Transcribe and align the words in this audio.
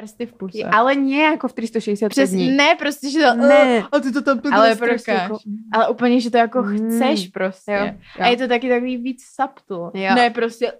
Prsty 0.00 0.26
v 0.26 0.32
puse. 0.32 0.62
Ale 0.64 0.94
nie 0.94 1.22
jako 1.24 1.48
v 1.48 1.52
365 1.52 2.08
Přes, 2.10 2.30
dní. 2.30 2.50
ne, 2.56 2.74
prostě, 2.78 3.10
že 3.10 3.18
to, 3.20 3.34
Ne. 3.34 3.82
a 3.92 3.98
ty 4.00 4.12
to 4.12 4.22
tam 4.22 4.40
ale 4.52 4.54
ale 4.66 4.76
prostě 4.76 5.10
jako, 5.10 5.38
ale 5.72 5.88
úplně, 5.88 6.20
že 6.20 6.30
to 6.30 6.36
jako 6.36 6.62
Mm. 6.62 6.76
chceš 6.78 7.28
prostě. 7.28 7.72
Jo, 7.72 8.22
A 8.24 8.26
je 8.28 8.36
to 8.36 8.48
taky 8.48 8.68
takový 8.68 8.96
víc 8.96 9.22
subtle. 9.34 9.90
Jo. 10.02 10.14
Ne, 10.14 10.30
prostě, 10.30 10.72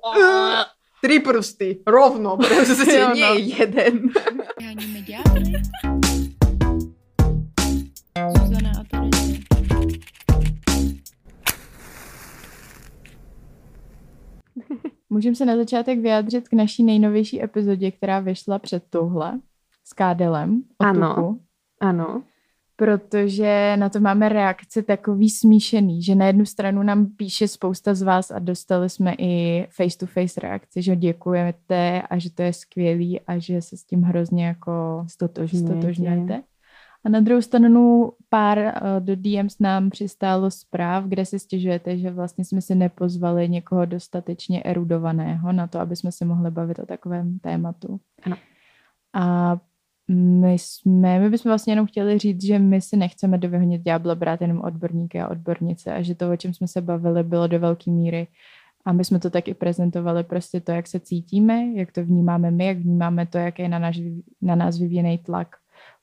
Tři 1.05 1.19
prsty, 1.21 1.79
rovno, 1.87 2.37
prostě 2.37 2.93
Jo, 2.99 3.09
no. 3.09 3.15
nie 3.15 3.39
jeden. 3.39 4.01
Háníme 4.65 5.01
ďábly. 5.01 5.53
Zuzana 8.39 8.76
Můžeme 15.17 15.37
se 15.37 15.45
na 15.45 15.57
začátek 15.57 15.99
vyjádřit 15.99 16.49
k 16.49 16.53
naší 16.53 16.85
nejnovější 16.85 17.43
epizodě, 17.43 17.91
která 17.91 18.21
vyšla 18.21 18.59
před 18.59 18.85
touhle 18.91 19.41
s 19.85 19.93
Kádelem 19.93 20.63
Ano. 20.79 21.15
tuku. 21.15 21.41
Ano. 21.81 22.23
protože 22.77 23.77
na 23.79 23.89
to 23.89 24.01
máme 24.01 24.29
reakce 24.29 24.83
takový 24.83 25.31
smíšený, 25.31 26.03
že 26.03 26.15
na 26.15 26.27
jednu 26.27 26.45
stranu 26.45 26.83
nám 26.83 27.07
píše 27.07 27.49
spousta 27.49 27.95
z 27.95 28.03
vás 28.03 28.31
a 28.31 28.39
dostali 28.39 28.91
jsme 28.91 29.15
i 29.19 29.67
face-to-face 29.71 30.41
reakce, 30.41 30.83
že 30.83 30.97
děkujete 30.97 32.03
a 32.03 32.19
že 32.19 32.33
to 32.33 32.43
je 32.43 32.53
skvělý 32.53 33.21
a 33.21 33.39
že 33.39 33.63
se 33.63 33.77
s 33.77 33.85
tím 33.85 34.03
hrozně 34.03 34.47
jako 34.47 35.05
Stotožňujete. 35.09 36.43
A 37.07 37.09
na 37.09 37.21
druhou 37.21 37.43
stranu 37.43 38.13
pár 38.29 38.59
eh, 38.59 38.73
do 38.99 39.17
DMs 39.17 39.59
nám 39.61 39.91
přistálo 39.91 40.51
zpráv, 40.51 41.05
kde 41.05 41.25
si 41.25 41.39
stěžujete, 41.39 41.99
že 41.99 42.11
vlastně 42.11 42.45
jsme 42.45 42.61
si 42.61 42.75
nepozvali 42.75 43.49
někoho 43.49 43.85
dostatečně 43.85 44.63
erudovaného 44.63 45.53
na 45.53 45.67
to, 45.67 45.81
aby 45.81 45.97
jsme 45.97 46.13
se 46.13 46.25
mohli 46.25 46.51
bavit 46.51 46.79
o 46.79 46.87
takovém 46.87 47.39
tématu. 47.39 48.01
Ano. 48.23 48.37
A 49.15 49.57
my 50.11 50.53
jsme, 50.53 51.19
my 51.19 51.31
bychom 51.31 51.51
vlastně 51.51 51.73
jenom 51.73 51.87
chtěli 51.87 52.19
říct, 52.19 52.45
že 52.45 52.59
my 52.59 52.81
si 52.81 52.97
nechceme 52.97 53.39
do 53.39 53.49
vyhonit 53.49 53.83
ďábla 53.83 54.15
brát 54.15 54.41
jenom 54.41 54.61
odborníky 54.61 55.21
a 55.21 55.29
odbornice 55.29 55.95
a 55.95 56.03
že 56.03 56.15
to, 56.15 56.33
o 56.33 56.37
čem 56.37 56.55
jsme 56.55 56.69
se 56.69 56.81
bavili, 56.81 57.23
bylo 57.23 57.47
do 57.47 57.61
velké 57.61 57.91
míry 57.91 58.27
a 58.85 58.93
my 58.93 59.05
jsme 59.05 59.19
to 59.19 59.31
taky 59.31 59.55
prezentovali 59.55 60.25
prostě 60.25 60.61
to, 60.61 60.73
jak 60.73 60.87
se 60.87 61.01
cítíme, 61.01 61.67
jak 61.75 61.93
to 61.93 62.05
vnímáme 62.05 62.51
my, 62.51 62.67
jak 62.67 62.79
vnímáme 62.79 63.27
to, 63.27 63.39
jak 63.39 63.59
je 63.59 63.69
na, 63.69 63.79
náš, 63.79 64.01
na 64.43 64.55
nás 64.55 64.79
vyvíjený 64.79 65.19
tlak 65.19 65.57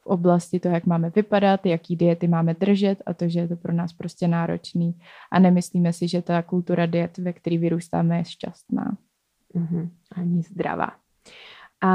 v 0.04 0.06
oblasti 0.06 0.60
toho, 0.60 0.76
jak 0.76 0.86
máme 0.86 1.10
vypadat, 1.10 1.66
jaký 1.66 1.96
diety 1.96 2.28
máme 2.28 2.54
držet 2.54 3.02
a 3.06 3.14
to, 3.14 3.30
že 3.30 3.40
je 3.40 3.48
to 3.48 3.56
pro 3.56 3.74
nás 3.74 3.94
prostě 3.94 4.28
náročný 4.28 5.00
a 5.32 5.40
nemyslíme 5.40 5.94
si, 5.94 6.08
že 6.08 6.22
ta 6.22 6.42
kultura 6.42 6.86
diet, 6.86 7.18
ve 7.18 7.34
které 7.34 7.58
vyrůstáme, 7.58 8.18
je 8.18 8.26
šťastná. 8.26 8.98
Mhm. 9.54 9.90
Ani 10.16 10.44
zdravá. 10.44 10.92
A 11.84 11.92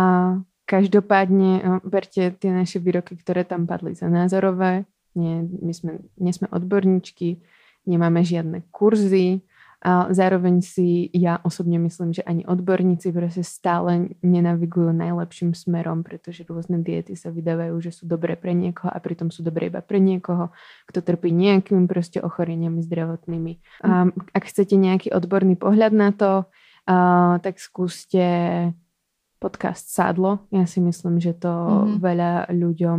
každopádne 0.68 1.50
eh, 1.64 1.80
berte 1.88 2.36
tie 2.36 2.50
naše 2.52 2.76
výroky, 2.76 3.16
ktoré 3.16 3.48
tam 3.48 3.64
padli 3.64 3.96
za 3.96 4.12
názorové. 4.12 4.84
Nie, 5.16 5.42
my 5.42 5.72
sme, 5.72 5.92
nie 6.20 6.30
sme 6.30 6.46
odborníčky, 6.52 7.40
nemáme 7.88 8.22
žiadne 8.22 8.68
kurzy. 8.70 9.40
A 9.78 10.10
zároveň 10.10 10.58
si 10.58 11.06
ja 11.14 11.38
osobne 11.46 11.78
myslím, 11.78 12.10
že 12.10 12.26
ani 12.26 12.42
odborníci 12.42 13.14
proste 13.14 13.46
stále 13.46 14.10
nenavigujú 14.26 14.90
najlepším 14.90 15.54
smerom, 15.54 16.02
pretože 16.02 16.42
rôzne 16.42 16.82
diety 16.82 17.14
sa 17.14 17.30
vydávajú, 17.30 17.78
že 17.78 17.94
sú 17.94 18.10
dobré 18.10 18.34
pre 18.34 18.58
niekoho 18.58 18.90
a 18.90 18.98
pritom 18.98 19.30
sú 19.30 19.46
dobré 19.46 19.70
iba 19.70 19.78
pre 19.78 20.02
niekoho, 20.02 20.50
kto 20.90 20.98
trpí 20.98 21.30
nejakými 21.30 21.86
proste 21.86 22.18
ochoreniami 22.18 22.82
zdravotnými. 22.82 23.52
A 23.86 24.10
ak 24.10 24.42
chcete 24.50 24.74
nejaký 24.74 25.14
odborný 25.14 25.54
pohľad 25.54 25.94
na 25.94 26.10
to, 26.10 26.50
a, 26.90 27.38
tak 27.38 27.62
skúste 27.62 28.26
podcast 29.38 29.94
Sádlo. 29.94 30.50
Ja 30.50 30.66
si 30.66 30.82
myslím, 30.82 31.22
že 31.22 31.38
to 31.38 31.46
Mhm. 31.48 31.70
mm-hmm. 31.70 31.98
veľa 32.02 32.32
ľuďom 32.50 32.98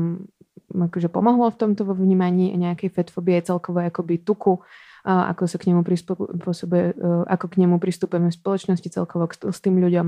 akože 0.69 1.09
pomohlo 1.09 1.49
v 1.49 1.59
tomto 1.59 1.81
vo 1.83 1.97
vnímaní 1.97 2.53
nejakej 2.55 2.93
fetfobie, 2.93 3.41
celkovo 3.41 3.81
akoby 3.81 4.21
tuku, 4.21 4.61
ako 5.05 5.47
sa 5.47 5.57
k 5.57 5.71
nemu 5.71 5.81
prispôsobuje, 5.83 6.99
ako 7.27 7.45
k 7.47 7.59
nemu 7.63 7.79
pristupujeme 7.79 8.29
v 8.31 8.39
spoločnosti 8.39 8.89
celkovo 8.89 9.27
s 9.31 9.59
tým 9.61 9.79
ľuďom. 9.79 10.07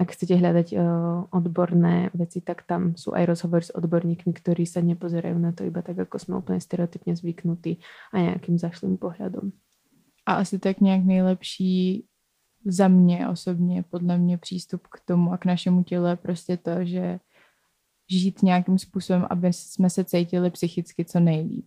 Ak 0.00 0.08
chcete 0.16 0.40
hľadať 0.40 0.72
uh, 0.72 1.28
odborné 1.36 2.08
veci, 2.16 2.40
tak 2.40 2.64
tam 2.64 2.96
sú 2.96 3.12
aj 3.12 3.28
rozhovory 3.28 3.60
s 3.60 3.76
odborníkmi, 3.76 4.32
ktorí 4.32 4.64
sa 4.64 4.80
nepozerajú 4.80 5.36
na 5.36 5.52
to 5.52 5.68
iba 5.68 5.84
tak, 5.84 6.08
ako 6.08 6.16
sme 6.16 6.40
úplne 6.40 6.64
stereotypne 6.64 7.12
zvyknutí 7.12 7.76
a 8.08 8.24
nejakým 8.24 8.56
zašlým 8.56 8.96
pohľadom. 8.96 9.52
A 10.24 10.40
asi 10.40 10.58
tak 10.58 10.80
nějak 10.80 11.04
nejlepší 11.04 12.08
za 12.64 12.88
mě 12.88 13.28
osobně, 13.28 13.82
podle 13.82 14.18
mě 14.18 14.38
přístup 14.38 14.86
k 14.86 15.00
tomu 15.04 15.32
a 15.32 15.36
k 15.36 15.44
našemu 15.44 15.84
tělu 15.84 16.06
je 16.06 16.16
prostě 16.16 16.56
to, 16.56 16.84
že 16.84 17.20
žít 18.10 18.42
nějakým 18.42 18.78
způsobem, 18.78 19.26
aby 19.30 19.52
jsme 19.52 19.90
se 19.90 20.04
cítili 20.04 20.50
psychicky 20.50 21.04
co 21.04 21.20
nejlíp. 21.20 21.66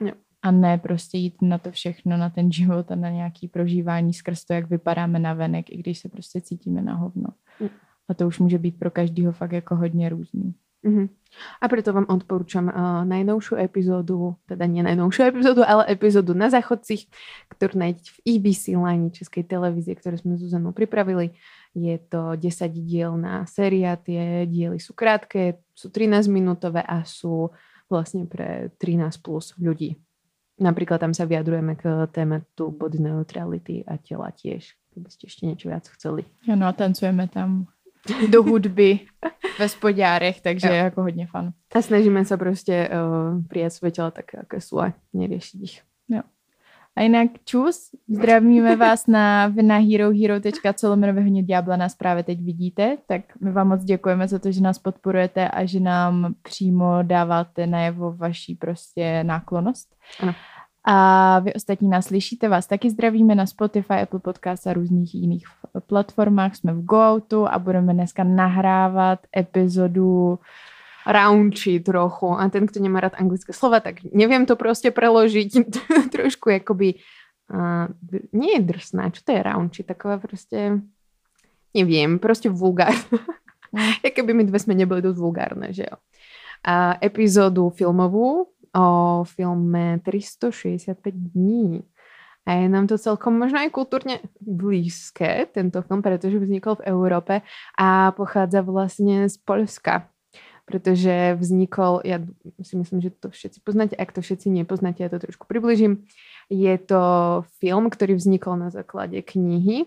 Jo. 0.00 0.12
A 0.46 0.50
ne 0.50 0.78
prostě 0.78 1.18
jít 1.18 1.42
na 1.42 1.58
to 1.58 1.70
všechno, 1.70 2.16
na 2.16 2.30
ten 2.30 2.52
život 2.52 2.90
a 2.90 2.94
na 2.94 3.10
nějaký 3.10 3.48
prožívání 3.48 4.14
skrz 4.14 4.44
to, 4.44 4.52
jak 4.52 4.70
vypadáme 4.70 5.18
na 5.18 5.34
venek, 5.34 5.70
i 5.70 5.76
když 5.76 5.98
se 5.98 6.08
prostě 6.08 6.40
cítíme 6.40 6.82
na 6.82 6.94
hovno. 6.94 7.26
Mm. 7.60 7.68
A 8.08 8.14
to 8.14 8.26
už 8.26 8.38
může 8.38 8.58
být 8.58 8.78
pro 8.78 8.90
každého 8.90 9.32
fakt 9.32 9.52
jako 9.52 9.76
hodně 9.76 10.08
různý. 10.08 10.54
Mhm. 10.86 11.08
A 11.58 11.66
preto 11.66 11.90
vám 11.90 12.06
odporúčam 12.06 12.70
uh, 12.70 13.02
najnovšiu 13.02 13.58
epizódu, 13.58 14.38
teda 14.46 14.70
nie 14.70 14.86
najnovšiu 14.86 15.22
epizódu, 15.34 15.66
ale 15.66 15.82
epizódu 15.90 16.30
na 16.30 16.46
záchodcích, 16.46 17.10
ktorú 17.50 17.74
nájdete 17.82 18.08
v 18.14 18.18
E 18.22 18.32
EBC 18.38 18.64
line 18.78 19.10
Českej 19.10 19.42
televízie, 19.50 19.98
ktorú 19.98 20.14
sme 20.14 20.32
s 20.38 20.46
Zuzanou 20.46 20.70
pripravili. 20.70 21.34
Je 21.74 21.98
to 21.98 22.38
10 22.38 22.70
dielná 22.70 23.42
séria, 23.50 23.98
tie 23.98 24.46
diely 24.46 24.78
sú 24.78 24.94
krátke, 24.94 25.58
sú 25.74 25.90
13 25.90 26.30
minútové 26.30 26.86
a 26.86 27.02
sú 27.02 27.50
vlastne 27.90 28.30
pre 28.30 28.70
13 28.78 29.18
plus 29.18 29.58
ľudí. 29.58 29.98
Napríklad 30.56 31.00
tam 31.00 31.12
sa 31.12 31.28
vyjadrujeme 31.28 31.76
k 31.76 32.08
tématu 32.08 32.72
body 32.72 32.96
neutrality 32.98 33.84
a 33.84 34.00
tela 34.00 34.32
tiež, 34.32 34.72
keby 34.96 35.08
ste 35.12 35.28
ešte 35.28 35.42
niečo 35.44 35.68
viac 35.68 35.84
chceli. 35.92 36.24
Ano, 36.48 36.64
a 36.64 36.72
tancujeme 36.72 37.28
tam 37.28 37.68
do 38.32 38.40
hudby 38.42 39.04
ve 39.60 39.68
spodárech, 39.68 40.40
takže 40.40 40.66
Jo. 40.66 40.72
je 40.72 40.78
jako 40.78 41.02
hodně 41.02 41.26
fan. 41.26 41.52
A 41.74 41.82
snažíme 41.82 42.24
sa 42.24 42.40
proste 42.40 42.88
uh, 42.88 43.36
prijať 43.48 43.72
svoje 43.72 43.92
tela 43.92 44.10
také, 44.10 44.40
aké 44.40 44.60
sú 44.64 44.80
a 44.80 44.96
neriešiť 45.12 45.58
ich. 45.60 45.84
A 46.96 47.02
jinak 47.02 47.30
čus, 47.44 47.90
zdravíme 48.08 48.76
vás 48.76 49.06
na, 49.06 49.48
na 49.62 49.76
herohero.co 49.76 50.88
lomeno 50.88 51.12
vyhonit 51.12 51.46
ďábla 51.46 51.76
nás 51.76 51.94
právě 51.94 52.22
teď 52.22 52.42
vidíte, 52.42 52.96
tak 53.06 53.20
my 53.40 53.52
vám 53.52 53.68
moc 53.68 53.84
děkujeme 53.84 54.28
za 54.28 54.38
to, 54.38 54.52
že 54.52 54.60
nás 54.60 54.78
podporujete 54.78 55.48
a 55.48 55.64
že 55.64 55.80
nám 55.80 56.34
přímo 56.42 56.98
dáváte 57.02 57.66
najevo 57.66 58.12
vaší 58.12 58.54
prostě 58.54 59.24
náklonost. 59.24 59.96
Ano. 60.20 60.34
A 60.84 61.38
vy 61.38 61.54
ostatní 61.54 61.88
nás 61.88 62.06
slyšíte, 62.06 62.48
vás 62.48 62.66
taky 62.66 62.90
zdravíme 62.90 63.34
na 63.34 63.46
Spotify, 63.46 63.94
Apple 63.94 64.20
Podcast 64.20 64.66
a 64.66 64.72
různých 64.72 65.14
jiných 65.14 65.44
platformách. 65.86 66.56
Jsme 66.56 66.72
v 66.72 66.84
GoOutu 66.84 67.48
a 67.48 67.58
budeme 67.58 67.94
dneska 67.94 68.24
nahrávat 68.24 69.18
epizodu 69.36 70.38
raunchy 71.06 71.78
trochu. 71.80 72.34
A 72.34 72.50
ten, 72.50 72.66
kto 72.66 72.82
nemá 72.82 73.00
rád 73.00 73.14
anglické 73.14 73.54
slova, 73.54 73.78
tak 73.78 74.02
neviem 74.10 74.42
to 74.44 74.58
proste 74.58 74.90
preložiť. 74.90 75.50
Trošku 76.14 76.50
akoby 76.50 76.98
uh, 77.54 77.86
nie 78.34 78.58
je 78.58 78.62
drsná. 78.66 79.14
Čo 79.14 79.22
to 79.22 79.30
je 79.30 79.40
raunchy? 79.40 79.80
Taková 79.86 80.18
proste 80.18 80.82
neviem, 81.76 82.18
proste 82.18 82.48
vulgárna. 82.48 83.20
Mm. 83.70 84.02
Keby 84.16 84.32
my 84.32 84.42
dve 84.48 84.58
sme 84.58 84.72
neboli 84.72 85.04
dosť 85.04 85.18
vulgárne, 85.20 85.68
že 85.76 85.84
jo. 85.84 85.96
A 86.64 86.96
epizódu 86.98 87.68
filmovú 87.70 88.48
o 88.72 88.86
filme 89.28 90.00
365 90.02 90.98
dní. 91.36 91.84
A 92.46 92.62
je 92.62 92.66
nám 92.70 92.86
to 92.86 92.94
celkom 92.94 93.34
možno 93.42 93.58
aj 93.58 93.74
kultúrne 93.74 94.22
blízke, 94.38 95.50
tento 95.50 95.82
film, 95.82 95.98
pretože 95.98 96.38
vznikol 96.38 96.78
v 96.78 96.86
Európe 96.94 97.34
a 97.74 98.14
pochádza 98.14 98.62
vlastne 98.62 99.26
z 99.26 99.36
Polska. 99.42 100.06
Pretože 100.66 101.38
vznikol, 101.38 102.02
ja 102.02 102.18
si 102.58 102.74
myslím, 102.74 102.98
že 102.98 103.14
to 103.14 103.30
všetci 103.30 103.62
poznáte, 103.62 103.94
ak 103.94 104.10
to 104.10 104.18
všetci 104.18 104.50
nepoznáte, 104.50 104.98
ja 104.98 105.06
to 105.06 105.22
trošku 105.22 105.46
približím. 105.46 106.02
Je 106.50 106.74
to 106.82 107.02
film, 107.62 107.86
ktorý 107.86 108.18
vznikol 108.18 108.58
na 108.58 108.74
základe 108.74 109.22
knihy, 109.22 109.86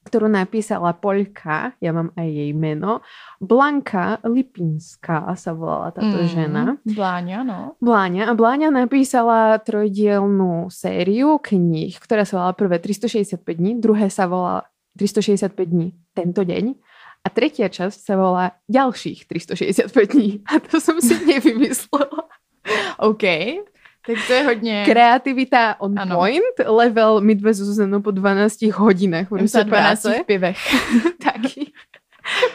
ktorú 0.00 0.26
napísala 0.26 0.96
Poľka, 0.98 1.78
ja 1.78 1.94
mám 1.94 2.10
aj 2.18 2.26
jej 2.26 2.50
meno, 2.56 3.06
Blanka 3.38 4.18
Lipinská 4.26 5.30
sa 5.38 5.54
volala 5.54 5.94
táto 5.94 6.24
Mm, 6.24 6.26
žena. 6.26 6.62
Bláňa, 6.82 7.38
no. 7.46 7.78
Bláňa. 7.78 8.26
A 8.26 8.34
Bláňa 8.34 8.74
napísala 8.74 9.62
trojdielnú 9.62 10.72
sériu 10.74 11.38
kníh, 11.38 11.94
ktorá 12.02 12.26
sa 12.26 12.42
volala 12.42 12.54
prvé 12.58 12.82
365 12.82 13.44
dní, 13.46 13.78
druhé 13.78 14.10
sa 14.10 14.26
volá 14.26 14.66
365 14.98 15.54
dní 15.70 15.94
tento 16.18 16.42
deň 16.42 16.74
a 17.20 17.28
tretia 17.30 17.68
časť 17.68 17.98
sa 18.00 18.14
volá 18.16 18.56
ďalších 18.68 19.28
365 19.28 19.92
dní. 20.14 20.40
A 20.48 20.56
to 20.60 20.80
som 20.80 20.96
si 21.00 21.14
nevymyslela. 21.30 22.28
OK. 22.98 23.24
Tak 24.06 24.16
to 24.26 24.32
je 24.32 24.42
hodně... 24.42 24.82
Kreativita 24.86 25.76
on 25.80 25.98
Ano. 25.98 26.16
point, 26.16 26.56
level 26.66 27.20
my 27.20 27.34
dve 27.34 27.54
so 27.54 27.64
Zuzanou 27.64 28.00
po 28.00 28.10
12 28.10 28.62
hodinách 28.72 29.26
za 29.44 29.62
12 29.62 29.68
práce. 29.68 30.18
v 30.22 30.26
pivech. 30.26 30.58
Taký. 31.22 31.72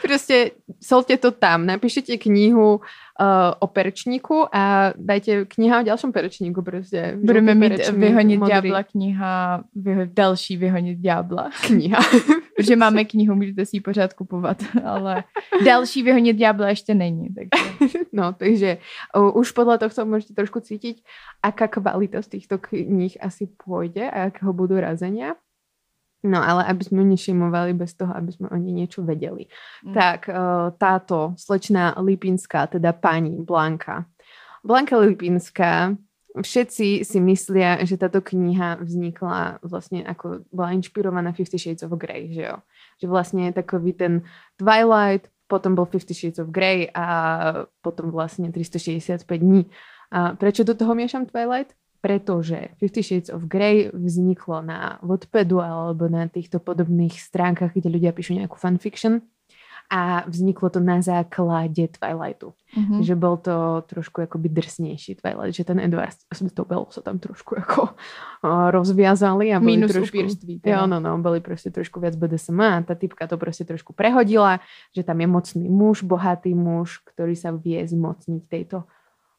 Proste 0.01 0.51
solte 0.81 1.17
to 1.17 1.31
tam, 1.31 1.65
napíšete 1.65 2.17
knihu 2.17 2.81
uh, 3.21 3.53
o 3.59 3.67
perečníku 3.67 4.47
a 4.51 4.93
dajte 4.97 5.45
kniha 5.45 5.79
o 5.79 5.87
ďalšom 5.87 6.11
perečníku. 6.11 6.61
Proste. 6.61 7.17
Budeme 7.17 7.55
mít 7.55 7.87
vyhonit 7.89 8.39
modrý. 8.39 8.53
ďábla 8.53 8.83
kniha, 8.83 9.63
vyho- 9.75 10.09
další 10.13 10.57
vyhonit 10.57 10.99
ďábla. 10.99 11.49
Kniha. 11.67 11.99
Protože 12.55 12.75
máme 12.75 13.05
knihu, 13.05 13.35
můžete 13.35 13.65
si 13.65 13.77
ji 13.77 13.81
pořád 13.81 14.13
kupovat, 14.13 14.63
ale 14.83 15.23
další 15.65 16.03
vyhonit 16.03 16.37
ďábla 16.37 16.69
ještě 16.69 16.95
není. 16.95 17.27
Takže. 17.35 17.65
No, 18.15 18.33
takže 18.33 18.77
uh, 19.11 19.27
už 19.35 19.51
podľa 19.51 19.75
tohto 19.75 20.07
môžete 20.07 20.31
trošku 20.31 20.63
cítiť, 20.63 21.03
aká 21.43 21.67
kvalita 21.67 22.23
z 22.23 22.39
týchto 22.39 22.55
kníh 22.63 23.11
asi 23.19 23.51
pôjde 23.59 24.07
a 24.07 24.31
akého 24.31 24.55
budú 24.55 24.79
razenia. 24.79 25.35
No, 26.25 26.41
ale 26.41 26.65
aby 26.65 26.81
sme 26.81 27.05
nešimovali 27.05 27.77
bez 27.77 27.93
toho, 27.93 28.09
aby 28.09 28.33
sme 28.33 28.49
o 28.49 28.57
nej 28.57 28.73
niečo 28.73 29.05
vedeli. 29.05 29.45
Mm. 29.85 29.93
Tak 29.93 30.19
uh, 30.25 30.73
táto 30.73 31.37
slečná 31.37 31.93
Lipinská, 32.01 32.65
teda 32.65 32.97
pani 32.97 33.37
Blanka. 33.37 34.09
Blanka 34.65 34.97
Lipinská, 34.97 35.93
všetci 36.41 37.05
si 37.05 37.17
myslia, 37.21 37.77
že 37.85 37.95
táto 38.01 38.19
kniha 38.19 38.81
vznikla 38.81 39.61
vlastne 39.61 40.01
ako 40.01 40.43
bola 40.49 40.73
inšpirovaná 40.73 41.31
Fifty 41.31 41.61
Shades 41.61 41.85
of 41.85 41.93
Grey, 41.95 42.33
že 42.33 42.49
jo? 42.49 42.57
Že 42.99 43.05
vlastne 43.07 43.41
je 43.47 43.53
takový 43.53 43.93
ten 43.93 44.13
Twilight, 44.57 45.29
potom 45.45 45.77
bol 45.77 45.85
Fifty 45.85 46.17
Shades 46.17 46.41
of 46.41 46.49
Grey 46.49 46.89
a 46.91 47.05
potom 47.85 48.09
vlastne 48.09 48.49
365 48.49 49.29
dní. 49.37 49.69
A 50.09 50.33
prečo 50.33 50.65
do 50.65 50.73
toho 50.73 50.97
miešam 50.97 51.29
Twilight? 51.29 51.77
Pretože 52.05 52.77
Fifty 52.77 53.01
Shades 53.01 53.33
of 53.33 53.49
Grey 53.49 53.89
vzniklo 53.89 54.61
na 54.61 55.01
Wattpadu 55.01 55.57
alebo 55.57 56.05
na 56.05 56.29
týchto 56.29 56.61
podobných 56.61 57.17
stránkach, 57.17 57.73
kde 57.73 57.89
ľudia 57.89 58.13
píšu 58.13 58.37
nejakú 58.37 58.61
fanfiction 58.61 59.25
a 59.89 60.25
vzniklo 60.25 60.69
to 60.69 60.81
na 60.81 61.01
základe 61.01 61.89
Twilightu. 61.97 62.53
Mhm. 62.77 63.01
Že 63.05 63.13
bol 63.17 63.35
to 63.37 63.85
trošku 63.89 64.25
akoby 64.25 64.49
drsnejší 64.49 65.21
Twilight, 65.21 65.53
že 65.57 65.65
ten 65.65 65.81
Edward 65.81 66.17
Tobel 66.53 66.85
sa 66.89 67.01
tam 67.05 67.21
trošku 67.21 67.57
ako 67.57 67.93
uh, 67.93 68.69
rozviazali 68.73 69.53
a 69.53 69.61
boli 69.61 69.81
Minus 69.81 69.93
trošku... 69.93 70.13
upírství. 70.13 70.61
Jo, 70.61 70.85
teda. 70.85 70.89
no, 70.89 70.97
no, 71.01 71.17
boli 71.21 71.41
proste 71.41 71.69
trošku 71.69 72.01
viac 72.01 72.17
BDSM 72.17 72.59
a 72.61 72.85
tá 72.85 72.93
typka 72.97 73.29
to 73.29 73.37
proste 73.37 73.65
trošku 73.65 73.93
prehodila, 73.93 74.61
že 74.93 75.05
tam 75.05 75.21
je 75.21 75.27
mocný 75.29 75.65
muž, 75.69 76.01
bohatý 76.05 76.53
muž, 76.53 77.01
ktorý 77.05 77.37
sa 77.37 77.53
vie 77.53 77.81
zmocniť 77.85 78.45
tejto 78.49 78.89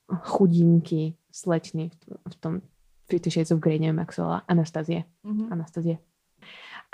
chudinky 0.06 1.18
slečny 1.30 1.90
v, 2.30 2.34
tom 2.38 2.54
Fifty 3.06 3.30
Shades 3.30 3.54
of 3.54 3.62
Grey, 3.62 3.78
neviem, 3.78 4.02
ako 4.02 4.12
sa 4.12 4.22
volá, 4.22 4.38
Anastazie. 4.50 5.06
Mhm. 5.22 5.52
Anastazie. 5.54 6.02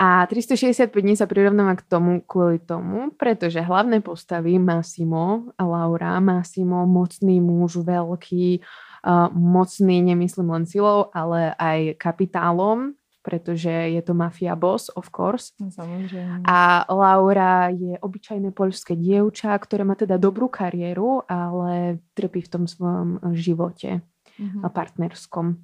A 0.01 0.25
365 0.25 0.89
dní 0.89 1.13
sa 1.13 1.29
prirovnáva 1.29 1.77
k 1.77 1.85
tomu 1.85 2.25
kvôli 2.25 2.57
tomu, 2.57 3.13
pretože 3.13 3.61
hlavné 3.61 4.01
postavy 4.01 4.57
Massimo 4.57 5.53
a 5.53 5.63
Laura, 5.63 6.17
Massimo, 6.17 6.83
mocný 6.89 7.37
muž, 7.37 7.77
veľký, 7.85 8.59
uh, 9.05 9.29
mocný, 9.31 10.01
nemyslím 10.01 10.49
len 10.49 10.65
silou, 10.65 11.13
ale 11.13 11.53
aj 11.61 12.01
kapitálom, 12.01 12.97
pretože 13.23 13.71
je 13.71 14.01
to 14.03 14.13
mafia 14.13 14.55
boss, 14.55 14.91
of 14.95 15.07
course. 15.09 15.55
No, 15.61 15.71
samozřejmě. 15.71 16.43
A 16.47 16.85
Laura 16.93 17.67
je 17.71 17.99
obyčajné 17.99 18.51
poľské 18.51 18.95
dievča, 18.99 19.57
ktoré 19.57 19.83
má 19.87 19.95
teda 19.95 20.19
dobrú 20.19 20.47
kariéru, 20.51 21.23
ale 21.31 22.03
trpí 22.13 22.41
v 22.43 22.51
tom 22.51 22.67
svojom 22.67 23.19
živote 23.31 24.01
Mhm. 24.39 24.65
a 24.65 24.69
partnerskom. 24.69 25.55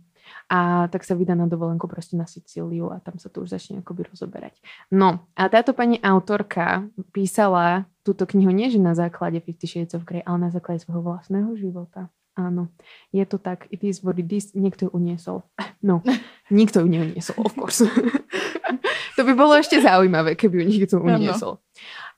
A 0.49 0.87
tak 0.93 1.01
sa 1.03 1.17
vydá 1.17 1.33
na 1.33 1.49
dovolenku 1.49 1.89
proste 1.89 2.13
na 2.13 2.29
Sicíliu 2.29 2.93
a 2.93 3.01
tam 3.01 3.17
sa 3.17 3.33
to 3.33 3.41
už 3.41 3.49
začne 3.49 3.81
akoby 3.81 4.13
rozoberať. 4.13 4.61
No 4.93 5.25
a 5.33 5.49
táto 5.49 5.73
pani 5.73 5.97
autorka 6.05 6.85
písala 7.11 7.89
túto 8.05 8.29
knihu 8.29 8.53
nie 8.53 8.69
že 8.69 8.77
na 8.77 8.93
základe 8.93 9.41
Fifty 9.41 9.65
Shades 9.67 9.93
of 9.97 10.05
Grey, 10.05 10.21
ale 10.21 10.37
na 10.37 10.49
základe 10.53 10.79
svojho 10.85 11.01
vlastného 11.01 11.49
života. 11.57 12.09
Áno, 12.39 12.71
je 13.11 13.19
to 13.21 13.35
tak, 13.35 13.67
it 13.67 13.83
is 13.83 13.99
what 13.99 14.15
it 14.15 14.31
is, 14.31 14.55
niekto 14.55 14.87
ju 14.87 14.91
uniesol. 14.95 15.43
No, 15.83 15.99
nikto 16.49 16.79
ju 16.79 16.87
neuniesol, 16.87 17.39
of 17.39 17.51
course. 17.53 17.83
to 19.15 19.21
by 19.23 19.33
bolo 19.33 19.55
ešte 19.55 19.79
zaujímavé, 19.79 20.35
keby 20.35 20.59
ju 20.59 20.65
niekto 20.65 20.95
uniesol. 20.97 21.59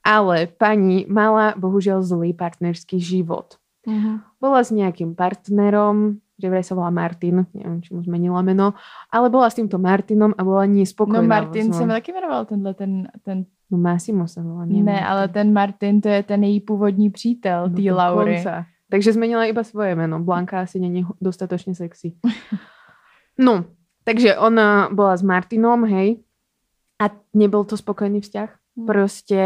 Ale 0.01 0.45
pani 0.47 1.05
mala 1.05 1.53
bohužiaľ 1.53 2.01
zlý 2.01 2.31
partnerský 2.31 2.97
život 2.97 3.57
Mhm. 3.81 4.37
bola 4.37 4.61
s 4.61 4.69
nejakým 4.69 5.17
partnerom, 5.17 6.21
že 6.37 6.45
vraj 6.45 6.61
sa 6.61 6.73
volá 6.73 6.89
Martin, 6.89 7.49
neviem, 7.49 7.81
či 7.81 7.89
mu 7.91 8.01
zmenila 8.01 8.41
meno, 8.41 8.77
ale 9.09 9.25
bola 9.27 9.49
s 9.49 9.57
týmto 9.57 9.77
Martinom 9.77 10.37
a 10.37 10.41
bola 10.41 10.65
nespokojná. 10.65 11.17
No 11.17 11.25
Martin 11.27 11.73
se 11.73 11.81
mi 11.81 11.89
taky 11.91 12.13
jmenoval 12.13 12.45
tenhle 12.45 12.73
ten, 12.73 13.09
ten 13.21 13.45
No 13.71 13.77
Massimo 13.79 14.27
sa 14.27 14.43
volá, 14.43 14.67
nie 14.67 14.83
ne, 14.83 14.99
ale 14.99 15.31
ten 15.31 15.47
Martin, 15.49 16.01
to 16.03 16.09
je 16.11 16.23
ten 16.23 16.43
její 16.43 16.59
původní 16.59 17.09
přítel, 17.09 17.69
No, 17.69 17.75
tý 17.75 17.87
Laury. 17.91 18.43
dokonca. 18.43 18.65
Takže 18.91 19.15
zmenila 19.15 19.47
iba 19.47 19.63
svoje 19.63 19.95
meno. 19.95 20.19
Blanka 20.19 20.67
asi 20.67 20.83
není 20.83 21.07
dostatočne 21.23 21.73
sexy. 21.73 22.13
No, 23.39 23.65
takže 24.03 24.37
ona 24.37 24.91
bola 24.91 25.17
s 25.17 25.23
Martinom, 25.25 25.87
hej, 25.87 26.21
a 27.01 27.09
nebol 27.33 27.65
to 27.65 27.73
spokojný 27.73 28.21
vzťah. 28.21 28.49
Hm. 28.51 28.85
Proste 28.87 29.39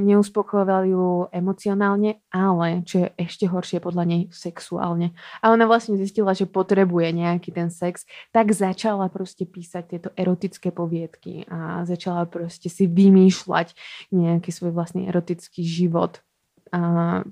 neuspokojoval 0.00 0.82
ju 0.88 1.06
emocionálne, 1.30 2.18
ale 2.34 2.82
čo 2.82 3.06
je 3.06 3.08
ešte 3.14 3.46
horšie 3.46 3.78
podľa 3.78 4.04
nej 4.08 4.22
sexuálne. 4.32 5.14
A 5.38 5.54
ona 5.54 5.68
vlastne 5.70 5.94
zistila, 6.00 6.34
že 6.34 6.50
potrebuje 6.50 7.14
nejaký 7.14 7.54
ten 7.54 7.70
sex, 7.70 8.08
tak 8.34 8.50
začala 8.50 9.06
proste 9.06 9.46
písať 9.46 9.84
tieto 9.86 10.08
erotické 10.18 10.74
poviedky 10.74 11.46
a 11.46 11.86
začala 11.86 12.26
proste 12.26 12.66
si 12.72 12.90
vymýšľať 12.90 13.76
nejaký 14.10 14.50
svoj 14.50 14.74
vlastný 14.74 15.06
erotický 15.06 15.62
život. 15.62 16.24
A 16.72 16.78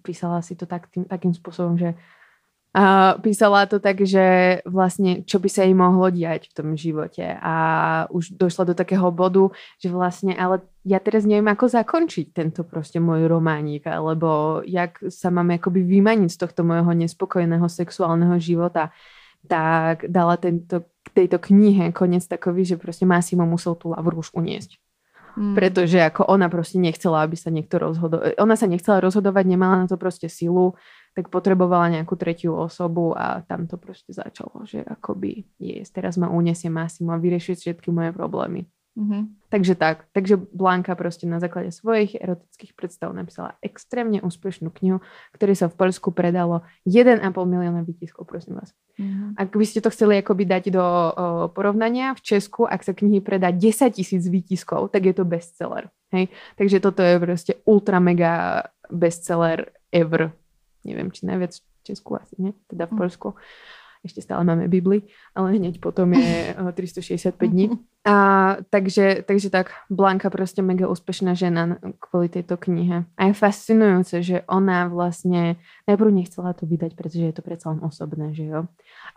písala 0.04 0.44
si 0.44 0.54
to 0.54 0.68
tak, 0.68 0.92
tým, 0.92 1.08
takým 1.08 1.32
spôsobom, 1.32 1.80
že 1.80 1.96
a 2.70 3.18
písala 3.18 3.66
to 3.66 3.82
tak, 3.82 3.98
že 4.06 4.62
vlastne 4.62 5.26
čo 5.26 5.42
by 5.42 5.50
sa 5.50 5.66
jej 5.66 5.74
mohlo 5.74 6.06
diať 6.06 6.46
v 6.46 6.54
tom 6.54 6.68
živote 6.78 7.34
a 7.42 7.54
už 8.14 8.38
došla 8.38 8.70
do 8.70 8.74
takého 8.78 9.10
bodu, 9.10 9.50
že 9.82 9.90
vlastne, 9.90 10.38
ale 10.38 10.62
ja 10.86 11.02
teraz 11.02 11.26
neviem, 11.26 11.50
ako 11.50 11.66
zakončiť 11.66 12.30
tento 12.30 12.62
proste 12.62 13.02
môj 13.02 13.26
románik, 13.26 13.90
alebo 13.90 14.62
jak 14.62 15.02
sa 15.10 15.34
mám 15.34 15.50
akoby 15.50 15.82
vymaniť 15.82 16.30
z 16.30 16.38
tohto 16.46 16.62
môjho 16.62 16.94
nespokojného 16.94 17.66
sexuálneho 17.66 18.38
života 18.38 18.94
tak 19.50 20.06
dala 20.06 20.38
tento, 20.38 20.86
tejto 21.10 21.42
knihe 21.42 21.90
koniec 21.90 22.22
takový, 22.28 22.62
že 22.62 22.78
proste 22.78 23.02
Massimo 23.02 23.42
musel 23.50 23.74
tú 23.74 23.90
Lavru 23.90 24.22
už 24.22 24.30
uniesť. 24.30 24.78
Mm. 25.36 25.54
Pretože 25.54 25.98
ako 26.02 26.26
ona 26.26 26.48
proste 26.48 26.80
nechcela, 26.80 27.22
aby 27.22 27.36
sa 27.38 27.50
niekto 27.52 27.78
rozhodoval. 27.78 28.34
Ona 28.38 28.54
sa 28.58 28.66
nechcela 28.66 28.98
rozhodovať, 29.04 29.44
nemala 29.46 29.84
na 29.84 29.86
to 29.86 30.00
proste 30.00 30.26
silu, 30.26 30.74
tak 31.14 31.28
potrebovala 31.28 31.90
nejakú 31.90 32.14
tretiu 32.14 32.54
osobu 32.54 33.12
a 33.18 33.42
tam 33.42 33.66
to 33.66 33.74
proste 33.74 34.14
začalo, 34.14 34.62
že 34.62 34.82
akoby 34.86 35.42
yes, 35.58 35.90
teraz 35.90 36.14
ma 36.14 36.30
uniesie 36.30 36.70
Massimo 36.70 37.10
a 37.10 37.18
vyrieši 37.18 37.58
všetky 37.58 37.90
moje 37.90 38.14
problémy. 38.14 38.70
Mhm. 38.98 39.38
Takže 39.50 39.74
tak. 39.74 40.06
Takže 40.14 40.36
Blanka 40.54 40.94
proste 40.94 41.26
na 41.26 41.38
základe 41.42 41.70
svojich 41.74 42.14
erotických 42.18 42.74
predstav 42.74 43.10
napísala 43.14 43.54
extrémne 43.62 44.18
úspešnú 44.22 44.70
knihu, 44.70 44.98
ktorej 45.34 45.58
sa 45.58 45.66
v 45.70 45.78
Poľsku 45.78 46.10
predalo 46.14 46.62
1,5 46.86 47.22
milióna 47.46 47.82
výtiskov, 47.82 48.26
prosím 48.26 48.58
vás. 48.58 48.74
Mhm. 48.98 49.38
Ak 49.38 49.50
by 49.54 49.64
ste 49.66 49.80
to 49.82 49.90
chceli 49.94 50.18
akoby 50.18 50.44
dať 50.44 50.64
do 50.74 50.82
o, 50.82 51.10
porovnania, 51.54 52.14
v 52.14 52.22
Česku, 52.22 52.66
ak 52.66 52.82
sa 52.82 52.92
knihy 52.94 53.22
predá 53.22 53.50
10 53.54 53.94
tisíc 53.94 54.26
výtiskov, 54.26 54.90
tak 54.90 55.06
je 55.06 55.14
to 55.14 55.24
bestseller. 55.24 55.88
Hej? 56.10 56.30
Takže 56.58 56.78
toto 56.82 57.00
je 57.02 57.16
proste 57.22 57.52
ultra 57.64 58.02
mega 58.02 58.66
bestseller 58.90 59.70
ever. 59.94 60.34
Neviem, 60.82 61.14
či 61.14 61.26
najviac 61.26 61.54
v 61.54 61.62
Česku 61.86 62.18
asi, 62.18 62.34
nie? 62.38 62.52
Teda 62.66 62.90
v 62.90 62.94
Mm. 62.94 62.98
Polsku. 62.98 63.28
Ešte 64.00 64.24
stále 64.24 64.48
máme 64.48 64.64
Bibli, 64.64 65.04
ale 65.36 65.60
hneď 65.60 65.76
potom 65.76 66.16
je 66.16 66.56
o, 66.60 66.72
365 66.72 67.36
dní. 67.36 67.76
A, 68.08 68.56
takže, 68.72 69.28
takže 69.28 69.52
tak, 69.52 69.76
Blanka 69.92 70.32
proste 70.32 70.64
mega 70.64 70.88
úspešná 70.88 71.36
žena 71.36 71.76
kvôli 72.00 72.32
tejto 72.32 72.56
knihe. 72.56 73.04
A 73.20 73.20
je 73.28 73.34
fascinujúce, 73.36 74.24
že 74.24 74.40
ona 74.48 74.88
vlastne 74.88 75.60
najprv 75.84 76.08
nechcela 76.08 76.56
to 76.56 76.64
vydať, 76.64 76.96
pretože 76.96 77.28
je 77.28 77.34
to 77.36 77.44
predsa 77.44 77.76
len 77.76 77.84
osobné, 77.84 78.32
že 78.32 78.48
jo. 78.48 78.64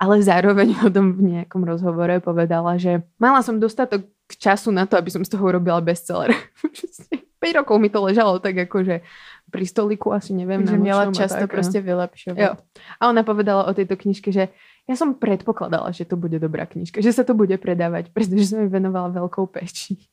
Ale 0.03 0.19
zároveň 0.19 0.75
potom 0.83 1.15
v 1.15 1.21
nejakom 1.39 1.63
rozhovore 1.63 2.19
povedala, 2.19 2.75
že 2.75 3.07
mala 3.15 3.39
som 3.39 3.63
dostatok 3.63 4.03
času 4.27 4.75
na 4.75 4.83
to, 4.83 4.99
aby 4.99 5.07
som 5.07 5.23
z 5.23 5.31
toho 5.31 5.47
urobila 5.47 5.79
bestseller. 5.79 6.35
5 7.43 7.59
rokov 7.59 7.75
mi 7.75 7.91
to 7.91 7.99
ležalo 7.99 8.39
tak 8.39 8.55
akože 8.55 9.03
pri 9.51 9.65
stoliku 9.67 10.15
asi 10.15 10.31
neviem. 10.31 10.63
Takže 10.63 10.79
na 10.79 10.83
měla 10.83 11.01
nočnom 11.05 11.13
a 11.13 11.19
čas 11.19 11.31
to 11.35 11.43
tak, 11.45 11.51
prostě 11.51 11.77
no. 11.77 11.85
vylepšovat. 11.85 12.39
Jo. 12.39 12.51
A 12.99 13.09
ona 13.09 13.23
povedala 13.23 13.67
o 13.67 13.73
tejto 13.75 13.99
knižke, 13.99 14.31
že 14.31 14.47
ja 14.89 14.95
som 14.99 15.15
predpokladala, 15.15 15.91
že 15.95 16.03
to 16.03 16.19
bude 16.19 16.39
dobrá 16.39 16.67
knižka, 16.67 16.99
že 16.99 17.15
sa 17.15 17.23
to 17.23 17.33
bude 17.33 17.55
predávať, 17.55 18.11
pretože 18.11 18.51
som 18.51 18.59
jej 18.59 18.71
venovala 18.71 19.15
veľkou 19.15 19.47
peči. 19.47 19.95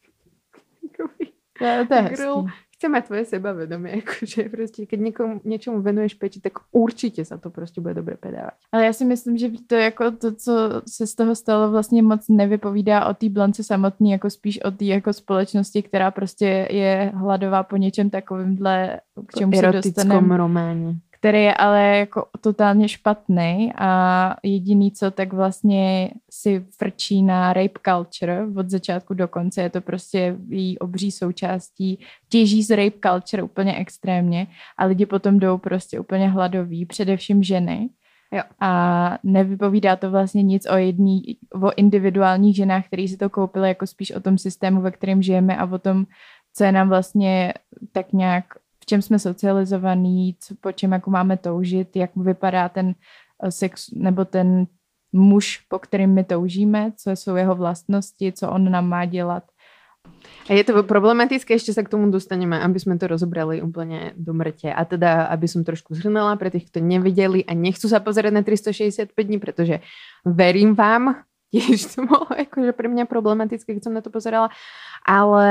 Je- 1.60 1.86
to 1.86 1.94
je 1.94 2.02
Girl. 2.16 2.48
chce 2.80 2.88
mať 2.88 3.04
tvoje 3.06 3.24
sebavedomie, 3.28 3.92
akože 4.00 4.48
proste, 4.48 4.88
keď 4.88 4.98
niekomu, 5.00 5.34
niečomu 5.44 5.84
venuješ 5.84 6.14
peči, 6.16 6.40
tak 6.40 6.52
určitě 6.72 7.24
sa 7.24 7.36
to 7.36 7.50
prostě 7.50 7.80
bude 7.80 7.94
dobre 7.94 8.16
pedávat. 8.16 8.54
Ale 8.72 8.84
já 8.84 8.92
si 8.92 9.04
myslím, 9.04 9.38
že 9.38 9.48
to 9.66 9.74
jako 9.74 10.10
to, 10.10 10.32
co 10.34 10.52
se 10.88 11.06
z 11.06 11.14
toho 11.14 11.34
stalo, 11.34 11.70
vlastně 11.70 12.02
moc 12.02 12.28
nevypovídá 12.28 13.06
o 13.06 13.14
té 13.14 13.28
blance 13.28 13.64
samotný, 13.64 14.10
jako 14.10 14.30
spíš 14.30 14.62
o 14.62 14.70
té 14.70 14.84
jako 14.84 15.12
společnosti, 15.12 15.82
která 15.82 16.10
prostě 16.10 16.68
je 16.70 17.12
hladová 17.14 17.62
po 17.62 17.76
něčem 17.76 18.10
takovýmhle, 18.10 19.00
k 19.26 19.38
čemu 19.38 19.52
se 19.52 19.72
dostaneme. 19.72 20.36
románě 20.36 20.94
který 21.20 21.42
je 21.42 21.54
ale 21.54 21.96
jako 21.96 22.26
totálně 22.40 22.88
špatný 22.88 23.72
a 23.78 24.36
jediný, 24.42 24.92
co 24.92 25.10
tak 25.10 25.32
vlastně 25.32 26.10
si 26.30 26.64
frčí 26.78 27.22
na 27.22 27.52
rape 27.52 27.80
culture 27.88 28.46
od 28.56 28.70
začátku 28.70 29.14
do 29.14 29.28
konce, 29.28 29.62
je 29.62 29.70
to 29.70 29.80
prostě 29.80 30.36
její 30.48 30.78
obří 30.78 31.10
součástí, 31.10 32.00
těží 32.28 32.62
z 32.62 32.76
rape 32.76 32.98
culture 33.08 33.42
úplně 33.42 33.76
extrémně 33.76 34.46
a 34.78 34.84
lidi 34.84 35.06
potom 35.06 35.38
jdou 35.38 35.58
prostě 35.58 36.00
úplně 36.00 36.28
hladoví, 36.28 36.86
především 36.86 37.42
ženy. 37.42 37.88
Jo. 38.32 38.42
A 38.60 39.18
nevypovídá 39.22 39.96
to 39.96 40.10
vlastně 40.10 40.42
nic 40.42 40.66
o 40.70 40.76
jedný, 40.76 41.22
o 41.62 41.70
individuálních 41.76 42.56
ženách, 42.56 42.86
který 42.86 43.08
si 43.08 43.16
to 43.16 43.30
koupili, 43.30 43.68
jako 43.68 43.86
spíš 43.86 44.10
o 44.10 44.20
tom 44.20 44.38
systému, 44.38 44.80
ve 44.80 44.90
kterém 44.90 45.22
žijeme 45.22 45.56
a 45.56 45.72
o 45.72 45.78
tom, 45.78 46.06
co 46.54 46.64
je 46.64 46.72
nám 46.72 46.88
vlastně 46.88 47.54
tak 47.92 48.12
nějak 48.12 48.44
čem 48.90 49.02
jsme 49.02 49.18
socializovaní, 49.18 50.34
co, 50.40 50.54
po 50.60 50.72
čem 50.74 50.92
jako 50.92 51.10
máme 51.10 51.36
toužit, 51.36 51.94
jak 51.96 52.10
vypadá 52.16 52.68
ten 52.68 52.98
eh, 53.38 53.50
sex 53.50 53.94
nebo 53.94 54.24
ten 54.26 54.66
muž, 55.12 55.62
po 55.70 55.78
kterým 55.78 56.10
my 56.10 56.24
toužíme, 56.24 56.92
co 56.98 57.10
jsou 57.10 57.36
jeho 57.36 57.54
vlastnosti, 57.54 58.32
co 58.32 58.50
on 58.50 58.70
nám 58.70 58.88
má 58.88 59.04
dělat. 59.06 59.46
A 60.48 60.56
je 60.56 60.64
to 60.64 60.82
problematické, 60.82 61.54
ešte 61.54 61.76
sa 61.76 61.84
k 61.84 61.92
tomu 61.92 62.08
dostaneme, 62.08 62.56
aby 62.56 62.80
sme 62.80 62.96
to 62.96 63.06
rozobrali 63.06 63.60
úplne 63.62 64.16
do 64.16 64.32
mŕte. 64.32 64.72
A 64.72 64.82
teda, 64.82 65.28
aby 65.28 65.46
som 65.46 65.62
trošku 65.62 65.92
zhrnula 65.94 66.34
pre 66.40 66.50
tých, 66.50 66.72
kto 66.72 66.80
nevideli 66.80 67.44
a 67.44 67.52
nechcú 67.52 67.86
sa 67.86 68.00
pozerať 68.00 68.32
na 68.34 68.42
365 68.42 69.12
dní, 69.12 69.38
pretože 69.38 69.84
verím 70.24 70.74
vám, 70.74 71.22
tiež 71.50 71.94
to 71.94 72.06
bolo 72.06 72.30
akože 72.30 72.72
pre 72.72 72.86
mňa 72.86 73.04
problematické, 73.10 73.74
keď 73.74 73.82
som 73.90 73.94
na 73.94 74.02
to 74.02 74.10
pozerala. 74.10 74.48
Ale 75.02 75.48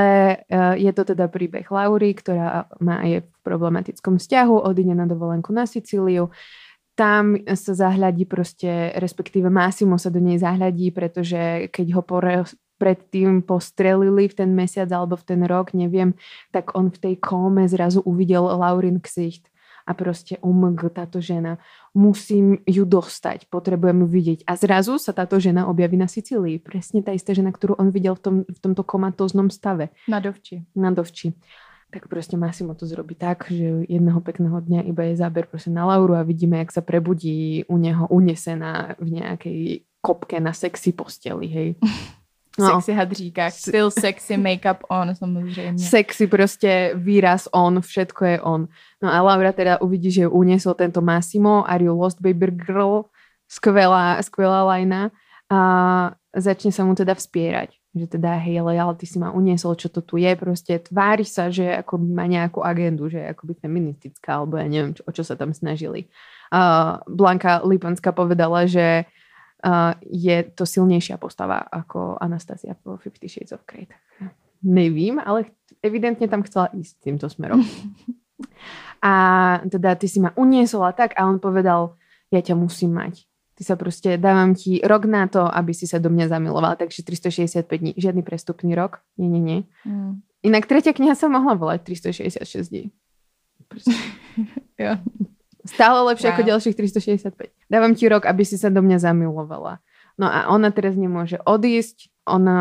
uh, 0.47 0.75
je 0.79 0.91
to 0.95 1.03
teda 1.03 1.27
príbeh 1.27 1.67
Laury, 1.67 2.15
ktorá 2.15 2.71
má 2.79 3.03
je 3.03 3.23
v 3.23 3.29
problematickom 3.43 4.17
vzťahu, 4.17 4.55
odíde 4.63 4.95
na 4.95 5.05
dovolenku 5.05 5.51
na 5.51 5.67
Sicíliu. 5.67 6.31
Tam 6.95 7.39
sa 7.55 7.71
zahľadí 7.71 8.27
proste, 8.27 8.91
respektíve 8.99 9.47
Massimo 9.47 9.95
sa 9.95 10.11
do 10.11 10.19
nej 10.19 10.35
zahľadí, 10.35 10.91
pretože 10.91 11.71
keď 11.71 11.87
ho 11.95 12.01
pore, 12.03 12.43
predtým 12.79 13.43
postrelili 13.43 14.31
v 14.31 14.33
ten 14.39 14.51
mesiac 14.55 14.87
alebo 14.89 15.19
v 15.19 15.27
ten 15.27 15.41
rok, 15.43 15.75
neviem, 15.75 16.15
tak 16.55 16.73
on 16.79 16.87
v 16.87 16.97
tej 16.97 17.15
kóme 17.19 17.67
zrazu 17.67 17.99
uvidel 18.07 18.47
Laurin 18.47 19.03
ksicht 19.03 19.51
a 19.83 19.91
proste 19.91 20.39
omg, 20.39 20.79
táto 20.95 21.19
žena, 21.19 21.59
musím 21.93 22.61
ju 22.65 22.83
dostať, 22.85 23.49
potrebujem 23.49 24.05
ju 24.05 24.07
vidieť. 24.07 24.39
A 24.45 24.53
zrazu 24.55 24.97
sa 25.01 25.15
táto 25.15 25.41
žena 25.41 25.65
objaví 25.67 25.97
na 25.97 26.05
Sicílii. 26.05 26.61
Presne 26.61 27.01
tá 27.01 27.13
istá 27.13 27.33
žena, 27.33 27.49
ktorú 27.49 27.77
on 27.77 27.89
videl 27.89 28.13
v, 28.17 28.21
tom, 28.21 28.35
v 28.45 28.59
tomto 28.59 28.85
komatóznom 28.85 29.49
stave. 29.49 29.91
Na 30.05 30.21
dovči. 30.21 30.65
Na 30.77 30.93
dovči. 30.93 31.33
Tak 31.89 32.05
proste 32.05 32.37
Massimo 32.37 32.77
to 32.77 32.85
zrobí 32.85 33.17
tak, 33.17 33.49
že 33.49 33.89
jedného 33.89 34.21
pekného 34.21 34.61
dňa 34.61 34.85
iba 34.85 35.09
je 35.09 35.17
záber 35.17 35.49
proste 35.49 35.73
na 35.73 35.89
Lauru 35.89 36.13
a 36.13 36.21
vidíme, 36.21 36.61
jak 36.61 36.69
sa 36.69 36.85
prebudí 36.85 37.65
u 37.65 37.81
neho 37.81 38.05
unesená 38.13 38.93
v 39.01 39.17
nejakej 39.17 39.59
kopke 39.97 40.37
na 40.37 40.53
sexy 40.53 40.93
posteli, 40.93 41.49
hej. 41.49 41.69
No. 42.59 42.65
Sexy 42.65 42.93
hadříkách, 42.93 43.53
still 43.53 43.91
sexy 43.91 44.37
make-up 44.37 44.77
on 44.89 45.15
samozřejmě. 45.15 45.79
Sexy 45.79 46.27
prostě 46.27 46.91
výraz 46.95 47.47
on, 47.51 47.81
všetko 47.81 48.25
je 48.25 48.41
on. 48.41 48.67
No 49.03 49.13
a 49.13 49.21
Laura 49.21 49.51
teda 49.51 49.81
uvidí, 49.81 50.11
že 50.11 50.27
uniesol 50.27 50.73
tento 50.73 51.01
Massimo, 51.01 51.63
Are 51.69 51.83
you 51.83 51.95
lost 52.01 52.21
baby 52.21 52.51
girl? 52.51 53.01
Skvelá, 53.47 54.21
skvelá 54.21 54.63
lajna. 54.63 55.11
A 55.49 55.59
začne 56.35 56.71
sa 56.71 56.85
mu 56.85 56.93
teda 56.93 57.13
vspierať 57.13 57.79
že 57.95 58.05
teda 58.05 58.37
hej, 58.37 58.61
ale, 58.61 58.77
ale 58.77 58.93
ty 58.93 59.09
si 59.09 59.17
ma 59.17 59.33
uniesol, 59.33 59.73
čo 59.73 59.89
to 59.89 60.05
tu 60.05 60.21
je, 60.21 60.29
proste 60.37 60.77
tvári 60.77 61.25
sa, 61.25 61.49
že 61.49 61.81
ako 61.81 61.97
má 61.97 62.29
nejakú 62.29 62.61
agendu, 62.61 63.09
že 63.09 63.17
je 63.17 63.31
akoby 63.33 63.57
feministická, 63.57 64.37
alebo 64.37 64.61
ja 64.61 64.69
neviem, 64.69 64.93
čo, 64.93 65.01
o 65.01 65.11
čo 65.11 65.25
sa 65.25 65.33
tam 65.33 65.57
snažili. 65.57 66.05
Uh, 66.53 67.01
Blanka 67.09 67.65
Lipanská 67.65 68.13
povedala, 68.13 68.69
že 68.69 69.09
uh, 69.65 69.93
je 70.03 70.43
to 70.55 70.63
silnejšia 70.65 71.19
postava 71.19 71.63
ako 71.63 72.17
Anastasia 72.19 72.75
po 72.75 72.97
Fifty 72.97 73.27
Shades 73.27 73.55
of 73.55 73.63
Grey. 73.65 73.87
Nevím, 74.59 75.23
ale 75.23 75.55
evidentne 75.79 76.27
tam 76.27 76.43
chcela 76.43 76.67
ísť 76.75 76.99
týmto 76.99 77.31
smerom. 77.31 77.63
A 78.99 79.13
teda 79.63 79.95
ty 79.95 80.11
si 80.11 80.19
ma 80.19 80.35
uniesol 80.35 80.83
a 80.83 80.91
tak 80.91 81.15
a 81.15 81.23
on 81.23 81.39
povedal, 81.39 81.95
ja 82.35 82.43
ťa 82.43 82.55
musím 82.59 82.99
mať. 82.99 83.23
Ty 83.55 83.63
sa 83.63 83.75
proste, 83.75 84.19
dávam 84.19 84.55
ti 84.55 84.79
rok 84.83 85.07
na 85.07 85.27
to, 85.27 85.43
aby 85.43 85.71
si 85.71 85.87
sa 85.87 86.03
do 86.03 86.11
mňa 86.11 86.31
zamiloval, 86.31 86.75
takže 86.75 87.03
365 87.03 87.63
dní, 87.67 87.91
žiadny 87.95 88.23
prestupný 88.23 88.75
rok. 88.75 88.99
Nie, 89.15 89.27
nie, 89.27 89.39
nie. 89.39 89.59
Mm. 89.83 90.23
Inak 90.43 90.67
tretia 90.67 90.95
kniha 90.95 91.15
sa 91.15 91.27
mohla 91.27 91.55
volať 91.55 91.83
366 91.83 92.71
dní. 92.71 92.83
jo. 94.83 94.93
Stále 95.69 96.01
lepšie 96.09 96.29
wow. 96.29 96.33
ako 96.33 96.43
ďalších 96.49 96.75
365. 96.75 97.69
Dávam 97.69 97.93
ti 97.93 98.09
rok, 98.09 98.25
aby 98.25 98.41
si 98.41 98.57
sa 98.57 98.73
do 98.73 98.81
mňa 98.81 98.97
zamilovala. 99.05 99.77
No 100.17 100.25
a 100.27 100.49
ona 100.49 100.73
teraz 100.73 100.97
nemôže 100.97 101.37
odísť. 101.45 102.09
Ona 102.25 102.59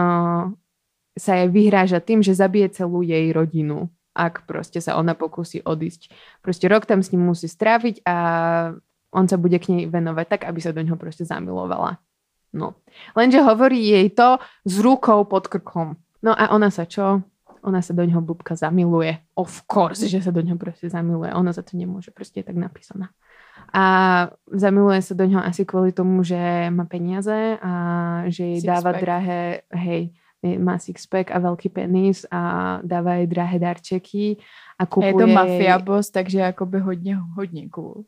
sa 1.18 1.32
jej 1.40 1.48
vyhráža 1.50 1.98
tým, 1.98 2.22
že 2.22 2.36
zabije 2.36 2.70
celú 2.70 3.02
jej 3.02 3.34
rodinu, 3.34 3.90
ak 4.14 4.46
proste 4.46 4.78
sa 4.78 4.94
ona 4.94 5.18
pokusí 5.18 5.66
odísť. 5.66 6.14
Proste 6.44 6.70
rok 6.70 6.86
tam 6.86 7.02
s 7.02 7.10
ním 7.10 7.26
musí 7.26 7.50
stráviť 7.50 8.06
a 8.06 8.16
on 9.10 9.24
sa 9.26 9.40
bude 9.40 9.58
k 9.58 9.72
nej 9.72 9.82
venovať 9.88 10.26
tak, 10.30 10.42
aby 10.46 10.60
sa 10.62 10.70
do 10.70 10.84
ňoho 10.84 11.00
proste 11.00 11.26
zamilovala. 11.26 11.98
No. 12.54 12.78
Lenže 13.12 13.44
hovorí 13.44 13.76
jej 13.82 14.08
to 14.12 14.40
s 14.64 14.74
rukou 14.80 15.26
pod 15.28 15.50
krkom. 15.50 16.00
No 16.24 16.32
a 16.32 16.54
ona 16.54 16.72
sa 16.72 16.88
čo? 16.88 17.24
Ona 17.62 17.82
sa 17.82 17.92
do 17.94 18.04
neho 18.06 18.20
blbka 18.20 18.54
zamiluje. 18.54 19.18
Of 19.34 19.64
course, 19.66 20.04
že 20.06 20.22
sa 20.22 20.30
do 20.30 20.42
neho 20.42 20.56
proste 20.58 20.88
zamiluje. 20.88 21.34
Ona 21.34 21.52
za 21.52 21.62
to 21.62 21.76
nemôže, 21.76 22.10
proste 22.10 22.40
je 22.40 22.46
tak 22.48 22.56
napísaná. 22.56 23.10
A 23.74 23.84
zamiluje 24.48 25.02
sa 25.02 25.14
do 25.14 25.24
neho 25.28 25.42
asi 25.44 25.68
kvôli 25.68 25.92
tomu, 25.92 26.24
že 26.24 26.70
má 26.70 26.88
peniaze 26.88 27.58
a 27.60 27.72
že 28.30 28.56
jej 28.56 28.60
six 28.62 28.68
dáva 28.68 28.92
pack. 28.96 29.02
drahé, 29.02 29.40
hej, 29.74 30.02
má 30.58 30.78
sixpack 30.78 31.34
a 31.34 31.42
veľký 31.42 31.68
penis 31.74 32.22
a 32.30 32.78
dáva 32.86 33.18
jej 33.18 33.26
drahé 33.26 33.58
darčeky 33.58 34.38
a 34.78 34.86
kupuje... 34.86 35.10
Je 35.10 35.14
to 35.18 35.26
mafia 35.26 35.76
boss, 35.78 36.10
takže 36.10 36.54
akoby 36.54 36.78
hodně, 36.78 37.18
hodně 37.36 37.68
cool. 37.68 38.04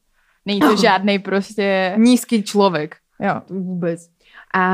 Není 0.47 0.61
to 0.61 0.77
žádnej 0.87 1.19
prostě... 1.19 1.95
Nízky 1.99 2.43
človek. 2.43 2.97
Jo. 3.21 3.45
Vôbec. 3.53 4.01
A 4.55 4.65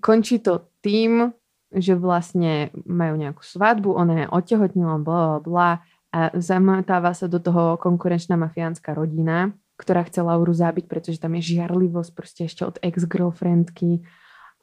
končí 0.00 0.38
to 0.38 0.68
tým, 0.80 1.32
že 1.76 1.94
vlastne 1.94 2.72
majú 2.88 3.20
nejakú 3.20 3.44
svadbu, 3.44 3.92
ona 3.92 4.24
je 4.24 4.26
otehotnila, 4.32 4.96
bla, 4.98 5.38
bla, 5.38 5.40
bla 5.44 5.70
a 6.16 6.32
zamotáva 6.32 7.12
sa 7.12 7.28
do 7.28 7.36
toho 7.36 7.76
konkurenčná 7.76 8.40
mafiánska 8.40 8.96
rodina, 8.96 9.52
ktorá 9.76 10.00
chce 10.08 10.24
Lauru 10.24 10.56
zabiť, 10.56 10.88
pretože 10.88 11.20
tam 11.20 11.36
je 11.36 11.56
žiarlivosť 11.56 12.10
proste 12.16 12.48
ešte 12.48 12.64
od 12.64 12.80
ex-girlfriendky 12.80 14.00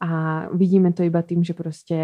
a 0.03 0.43
vidíme 0.51 0.91
to 0.91 1.03
iba 1.07 1.23
tým, 1.23 1.47
že 1.47 1.55
proste 1.55 1.97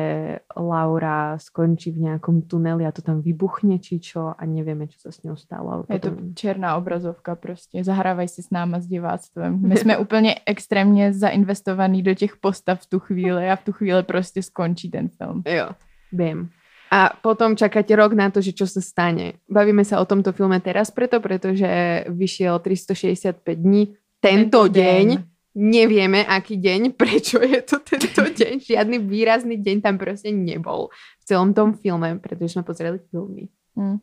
Laura 0.56 1.36
skončí 1.36 1.92
v 1.92 2.08
nejakom 2.08 2.48
tuneli 2.48 2.88
a 2.88 2.96
to 2.96 3.04
tam 3.04 3.20
vybuchne, 3.20 3.76
či 3.84 4.00
čo 4.00 4.32
a 4.32 4.40
nevieme, 4.48 4.88
čo 4.88 5.04
sa 5.04 5.12
s 5.12 5.20
ňou 5.28 5.36
stalo. 5.36 5.84
Je 5.92 6.00
to 6.00 6.16
černá 6.32 6.80
obrazovka 6.80 7.36
prostě. 7.36 7.84
Zahrávaj 7.84 8.28
si 8.28 8.42
s 8.42 8.50
náma 8.56 8.80
s 8.80 8.88
diváctvem. 8.88 9.60
My 9.68 9.78
jsme 9.78 9.98
úplně 9.98 10.36
extrémně 10.46 11.14
zainvestovaní 11.14 12.04
do 12.04 12.14
těch 12.14 12.38
postav 12.38 12.80
v 12.80 12.86
tu 12.86 13.00
chvíli 13.00 13.50
a 13.50 13.56
v 13.56 13.64
tu 13.64 13.72
chvíli 13.72 14.04
prostě 14.04 14.44
skončí 14.44 14.92
ten 14.92 15.10
film. 15.10 15.44
Jo, 15.46 15.70
viem. 16.12 16.50
A 16.92 17.14
potom 17.22 17.54
čakáte 17.54 17.96
rok 17.96 18.18
na 18.18 18.34
to, 18.34 18.42
že 18.42 18.50
čo 18.50 18.66
sa 18.66 18.82
stane. 18.82 19.38
Bavíme 19.46 19.86
sa 19.86 20.02
o 20.02 20.10
tomto 20.10 20.34
filme 20.34 20.58
teraz 20.58 20.90
preto, 20.90 21.22
pretože 21.22 22.02
vyšiel 22.10 22.58
365 22.58 23.46
dní 23.46 23.94
tento, 24.18 24.66
tento 24.66 24.74
deň. 24.74 25.06
deň 25.06 25.29
nevieme, 25.56 26.26
aký 26.26 26.58
deň, 26.58 26.94
prečo 27.02 27.40
je 27.42 27.62
to 27.62 27.80
tento 27.80 28.24
deň. 28.40 28.60
Žiadny 28.60 28.98
výrazný 29.00 29.58
deň 29.58 29.82
tam 29.82 29.98
proste 29.98 30.32
nebol 30.32 30.90
v 31.20 31.24
celom 31.26 31.54
tom 31.54 31.74
filme, 31.74 32.20
pretože 32.20 32.54
sme 32.54 32.64
pozreli 32.64 33.00
filmy. 33.12 33.50
Mm. 33.76 34.00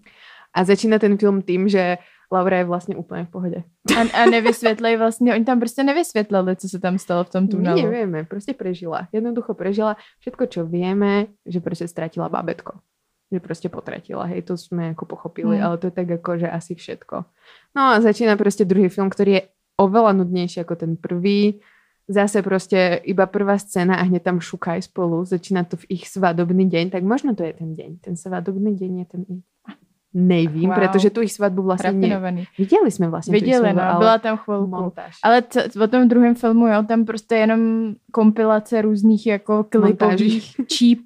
A 0.57 0.65
začína 0.65 0.99
ten 0.99 1.19
film 1.19 1.43
tým, 1.43 1.69
že 1.69 1.99
Laura 2.33 2.57
je 2.57 2.65
vlastně 2.65 2.97
úplně 2.97 3.25
v 3.25 3.29
pohodě. 3.29 3.65
A, 3.97 4.23
a 4.23 4.27
nevysvětlej 4.31 4.97
vlastně, 4.97 5.35
oni 5.35 5.45
tam 5.45 5.61
prostě 5.61 5.83
nevysvětlili, 5.83 6.57
co 6.57 6.69
se 6.69 6.79
tam 6.79 6.99
stalo 6.99 7.25
v 7.25 7.31
tom 7.31 7.49
tunelu. 7.49 7.77
My 7.77 7.83
nevieme, 7.83 8.25
prostě 8.25 8.55
prežila. 8.55 9.09
Jednoducho 9.13 9.55
prežila 9.55 9.97
všetko, 10.21 10.47
čo 10.47 10.67
vieme, 10.67 11.27
že 11.47 11.61
prostě 11.61 11.89
stratila 11.89 12.29
babetko. 12.29 12.73
Že 13.33 13.41
prostě 13.41 13.69
potratila, 13.69 14.25
hej, 14.25 14.43
to 14.43 14.57
jsme 14.57 14.87
jako 14.87 15.05
pochopili, 15.05 15.57
mm. 15.57 15.63
ale 15.63 15.79
to 15.79 15.87
je 15.87 15.91
tak 15.91 16.09
jako, 16.09 16.39
že 16.39 16.51
asi 16.51 16.75
všetko. 16.75 17.25
No 17.77 17.83
a 17.83 18.01
začína 18.01 18.37
prostě 18.37 18.65
druhý 18.65 18.89
film, 18.89 19.11
který 19.11 19.33
je 19.33 19.43
oveľa 19.77 20.13
nudnejší 20.13 20.61
ako 20.61 20.75
ten 20.77 20.93
prvý. 20.97 21.61
Zase 22.09 22.39
proste 22.43 23.03
iba 23.03 23.27
prvá 23.27 23.59
scéna 23.59 23.99
a 23.99 24.07
hneď 24.07 24.23
tam 24.23 24.39
šukaj 24.41 24.83
spolu. 24.83 25.25
Začína 25.27 25.65
to 25.67 25.77
v 25.77 25.85
ich 25.89 26.05
svadobný 26.07 26.71
deň, 26.71 26.91
tak 26.95 27.03
možno 27.03 27.35
to 27.35 27.43
je 27.43 27.53
ten 27.53 27.75
deň. 27.75 27.91
Ten 27.99 28.15
svadobný 28.17 28.79
deň 28.79 28.93
je 28.99 29.07
ten... 29.11 29.23
Nevím, 30.15 30.71
Wow. 30.71 30.79
protože 30.81 31.11
tu 31.11 31.21
ich 31.21 31.33
svatbu 31.33 31.63
vlastně 31.63 31.93
ne... 31.93 32.01
Rafinovaný. 32.01 32.45
Viděli 32.59 32.91
jsme 32.91 33.09
vlastně 33.09 33.37
ich 33.37 33.43
Viděli, 33.45 33.61
svatbu, 33.61 33.79
no, 33.79 33.85
ale 33.85 33.99
byla 33.99 34.19
tam 34.19 34.37
chvilku. 34.37 34.67
montáž. 34.67 35.17
Ale 35.25 35.43
c- 35.43 35.69
o 35.85 35.87
tom 35.89 36.09
druhém 36.09 36.35
filmu, 36.35 36.67
jo, 36.67 36.83
tam 36.89 37.05
prostě 37.05 37.35
jenom 37.35 37.61
kompilace 38.13 38.83
různých 38.83 39.27
jako 39.27 39.65
klipových, 39.65 40.57
cheap, 40.79 40.99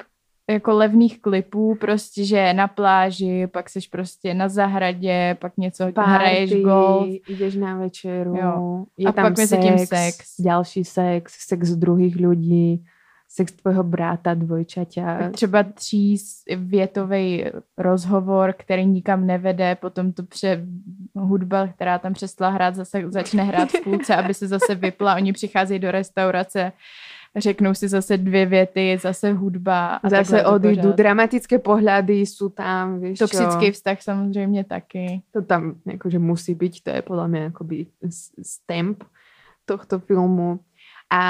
jako 0.52 0.73
levných 0.73 1.21
klipů, 1.23 1.75
prostě, 1.80 2.25
že 2.25 2.52
na 2.52 2.69
pláži, 2.69 3.47
pak 3.47 3.71
seš 3.71 3.87
prostě 3.88 4.35
na 4.35 4.49
zahradě, 4.49 5.37
pak 5.40 5.52
něco 5.57 5.85
hraješ 5.99 6.54
golf. 6.62 7.09
ideš 7.28 7.54
na 7.54 7.76
večeru, 7.78 8.37
Jo. 8.37 8.85
je 8.97 9.07
A 9.07 9.12
tam 9.12 9.25
pak 9.25 9.47
sex, 9.47 9.62
tím 9.64 9.78
sex. 9.78 10.40
ďalší 10.40 10.85
sex, 10.85 11.33
sex 11.49 11.71
druhých 11.71 12.16
ľudí, 12.16 12.85
sex 13.30 13.52
tvojho 13.52 13.83
bráta, 13.83 14.35
dvojčaťa. 14.35 15.30
Třeba 15.30 15.62
tří 15.62 16.16
větový 16.57 17.45
rozhovor, 17.78 18.54
který 18.59 18.87
nikam 18.87 19.26
nevede, 19.26 19.75
potom 19.75 20.12
to 20.12 20.23
pře 20.23 20.66
hudba, 21.14 21.66
která 21.69 21.99
tam 21.99 22.12
přestala 22.12 22.50
hrát, 22.50 22.75
zase 22.75 23.02
začne 23.11 23.42
hrát 23.42 23.69
v 23.71 23.80
půlce, 23.85 24.16
aby 24.16 24.35
se 24.35 24.47
zase 24.49 24.75
vypla. 24.75 25.14
Oni 25.14 25.33
přicházejí 25.33 25.78
do 25.80 25.90
restaurace, 25.90 26.73
řeknou 27.37 27.75
si 27.75 27.89
zase 27.89 28.17
dvě 28.17 28.47
věty, 28.47 28.99
zase 29.03 29.33
hudba. 29.33 30.01
A 30.03 30.09
Zase 30.09 30.43
pořád. 30.43 30.97
dramatické 30.97 31.59
pohľady 31.59 32.27
sú 32.27 32.51
tam, 32.51 32.99
vieš 33.01 33.19
Toxický 33.19 33.67
čo, 33.67 33.73
vztah 33.73 34.03
samozřejmě 34.03 34.65
taky. 34.65 35.23
to 35.33 35.43
tam 35.43 35.75
akože 35.95 36.19
musí 36.19 36.55
byť, 36.55 36.83
to 36.83 36.91
je 36.91 37.03
podľa 37.03 37.27
mňa 37.29 37.43
akoby 37.55 37.87
s- 38.09 38.33
stamp 38.43 39.05
tohto 39.65 39.99
filmu. 39.99 40.59
A 41.13 41.23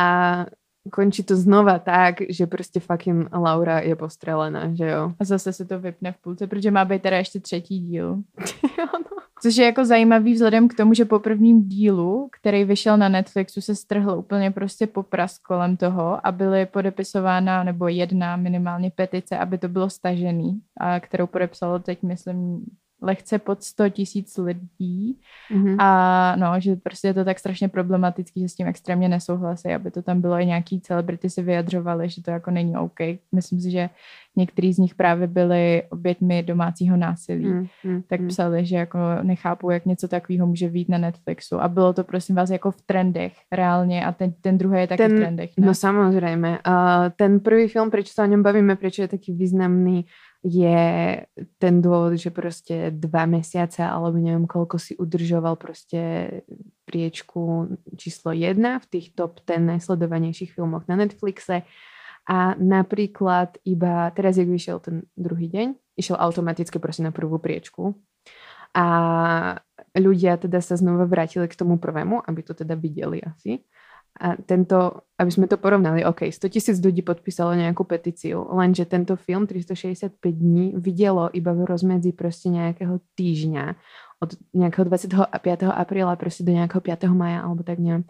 končí 0.91 1.23
to 1.23 1.37
znova 1.37 1.79
tak, 1.79 2.17
že 2.29 2.47
prostě 2.47 2.81
fucking 2.81 3.29
Laura 3.33 3.81
je 3.81 3.97
postrelená, 3.97 4.75
že 4.75 4.87
jo. 4.89 5.13
A 5.21 5.25
zase 5.25 5.53
se 5.53 5.65
to 5.65 5.79
vypne 5.81 6.13
v 6.13 6.17
půlce, 6.17 6.47
protože 6.47 6.71
má 6.71 6.85
být 6.85 7.03
teda 7.03 7.17
ještě 7.17 7.41
třetí 7.41 7.79
díl. 7.81 8.17
Což 9.43 9.57
je 9.57 9.65
jako 9.65 9.85
zajímavý 9.85 10.33
vzhledem 10.33 10.69
k 10.69 10.75
tomu, 10.75 10.95
že 10.95 11.05
po 11.05 11.19
prvním 11.19 11.69
dílu, 11.69 12.29
který 12.41 12.65
vyšel 12.65 12.97
na 12.97 13.09
Netflixu, 13.09 13.61
se 13.61 13.75
strhl 13.75 14.11
úplně 14.19 14.51
prostě 14.51 14.87
popras 14.87 15.39
kolem 15.39 15.77
toho 15.77 16.27
a 16.27 16.33
byly 16.33 16.67
podepisována, 16.67 17.65
nebo 17.65 17.89
jedna 17.89 18.37
minimálně 18.37 18.91
petice, 18.91 19.39
aby 19.39 19.59
to 19.59 19.69
bylo 19.69 19.91
stažený, 19.91 20.61
a 20.81 21.01
kterou 21.01 21.27
podepsalo 21.27 21.79
teď, 21.79 22.03
myslím, 22.03 22.65
lehce 23.03 23.39
pod 23.39 23.63
100 23.63 23.89
tisíc 23.89 24.39
lidí. 24.39 25.19
Mhm. 25.51 25.81
A 25.81 25.89
no, 26.37 26.61
že 26.61 26.77
prostě 26.77 27.09
je 27.09 27.15
to 27.15 27.25
tak 27.25 27.39
strašně 27.39 27.69
problematický, 27.69 28.41
že 28.41 28.49
s 28.49 28.55
tím 28.55 28.67
extrémně 28.67 29.09
nesouhlasí, 29.09 29.69
aby 29.69 29.91
to 29.91 30.03
tam 30.03 30.21
bylo 30.21 30.35
i 30.35 30.47
nějaký 30.47 30.81
celebrity 30.81 31.31
se 31.31 31.43
vyjadřovali, 31.43 32.09
že 32.09 32.23
to 32.23 32.31
jako 32.31 32.51
není 32.51 32.77
OK. 32.77 33.01
Myslím 33.33 33.61
si, 33.61 33.71
že 33.71 33.91
některý 34.37 34.73
z 34.73 34.79
nich 34.79 34.95
právě 34.95 35.27
byli 35.27 35.83
oběťmi 35.91 36.43
domácího 36.43 36.97
násilí. 36.97 37.45
Mm, 37.47 37.67
mm, 37.85 38.03
Tak 38.09 38.21
mm. 38.21 38.29
psali, 38.29 38.67
že 38.67 38.77
jako 38.77 38.99
nechápu, 39.23 39.71
jak 39.71 39.87
něco 39.87 40.09
takového 40.09 40.47
může 40.47 40.69
být 40.69 40.89
na 40.89 40.99
Netflixu. 40.99 41.61
A 41.61 41.69
bylo 41.69 41.93
to, 41.93 42.05
prosím 42.05 42.37
vás, 42.37 42.51
jako 42.51 42.71
v 42.71 42.83
trendech 42.83 43.33
reálně 43.53 44.05
a 44.07 44.13
ten, 44.13 44.33
ten 44.41 44.59
druhý 44.59 44.81
je 44.81 44.87
taky 44.87 45.03
Ten- 45.03 45.17
v 45.17 45.21
trendech. 45.21 45.51
Ne? 45.59 45.67
No 45.67 45.75
samozrejme. 45.75 46.59
Uh, 46.67 47.11
ten 47.17 47.41
prvý 47.41 47.69
film, 47.69 47.91
prečo 47.91 48.13
sa 48.15 48.25
o 48.25 48.31
ňom 48.31 48.43
bavíme, 48.43 48.77
prečo 48.77 49.03
je 49.03 49.11
taký 49.11 49.33
významný, 49.33 50.07
je 50.41 50.81
ten 51.61 51.75
dôvod, 51.85 52.17
že 52.17 52.33
proste 52.33 52.89
dva 52.97 53.29
mesiace 53.29 53.85
alebo 53.85 54.17
neviem 54.17 54.49
koľko 54.49 54.81
si 54.81 54.97
udržoval 54.97 55.61
proste 55.61 56.33
priečku 56.89 57.69
číslo 58.01 58.33
jedna 58.33 58.81
v 58.81 58.87
tých 58.89 59.07
top 59.13 59.45
10 59.45 59.77
najsledovanejších 59.77 60.57
filmoch 60.57 60.89
na 60.89 60.97
Netflixe 60.97 61.69
a 62.25 62.57
napríklad 62.57 63.61
iba 63.69 64.09
teraz, 64.17 64.41
jak 64.41 64.49
vyšiel 64.49 64.81
ten 64.81 65.05
druhý 65.13 65.53
deň, 65.53 65.77
išiel 66.01 66.17
automaticky 66.17 66.81
proste 66.81 67.05
na 67.05 67.13
prvú 67.13 67.37
priečku 67.37 68.01
a 68.73 68.87
ľudia 69.93 70.39
teda 70.39 70.63
sa 70.63 70.79
znova 70.79 71.05
vrátili 71.05 71.51
k 71.51 71.59
tomu 71.59 71.77
prvému, 71.77 72.23
aby 72.23 72.41
to 72.47 72.55
teda 72.55 72.79
videli 72.79 73.21
asi. 73.21 73.67
A 74.21 74.37
tento, 74.37 75.07
aby 75.17 75.31
sme 75.31 75.47
to 75.47 75.57
porovnali, 75.57 76.05
OK, 76.05 76.29
100 76.29 76.51
tisíc 76.51 76.77
ľudí 76.83 77.01
podpísalo 77.01 77.55
nejakú 77.55 77.87
petíciu, 77.87 78.43
lenže 78.53 78.85
tento 78.85 79.17
film 79.17 79.47
365 79.47 80.19
dní 80.21 80.75
videlo 80.77 81.31
iba 81.31 81.55
v 81.55 81.65
rozmedzi 81.65 82.13
proste 82.13 82.51
nejakého 82.51 83.01
týždňa, 83.17 83.79
od 84.21 84.37
nejakého 84.53 84.85
25. 84.85 85.33
apríla 85.73 86.13
proste 86.21 86.45
do 86.45 86.53
nejakého 86.53 86.83
5. 86.85 87.09
maja, 87.17 87.41
alebo 87.47 87.65
tak 87.65 87.81
neviem. 87.81 88.05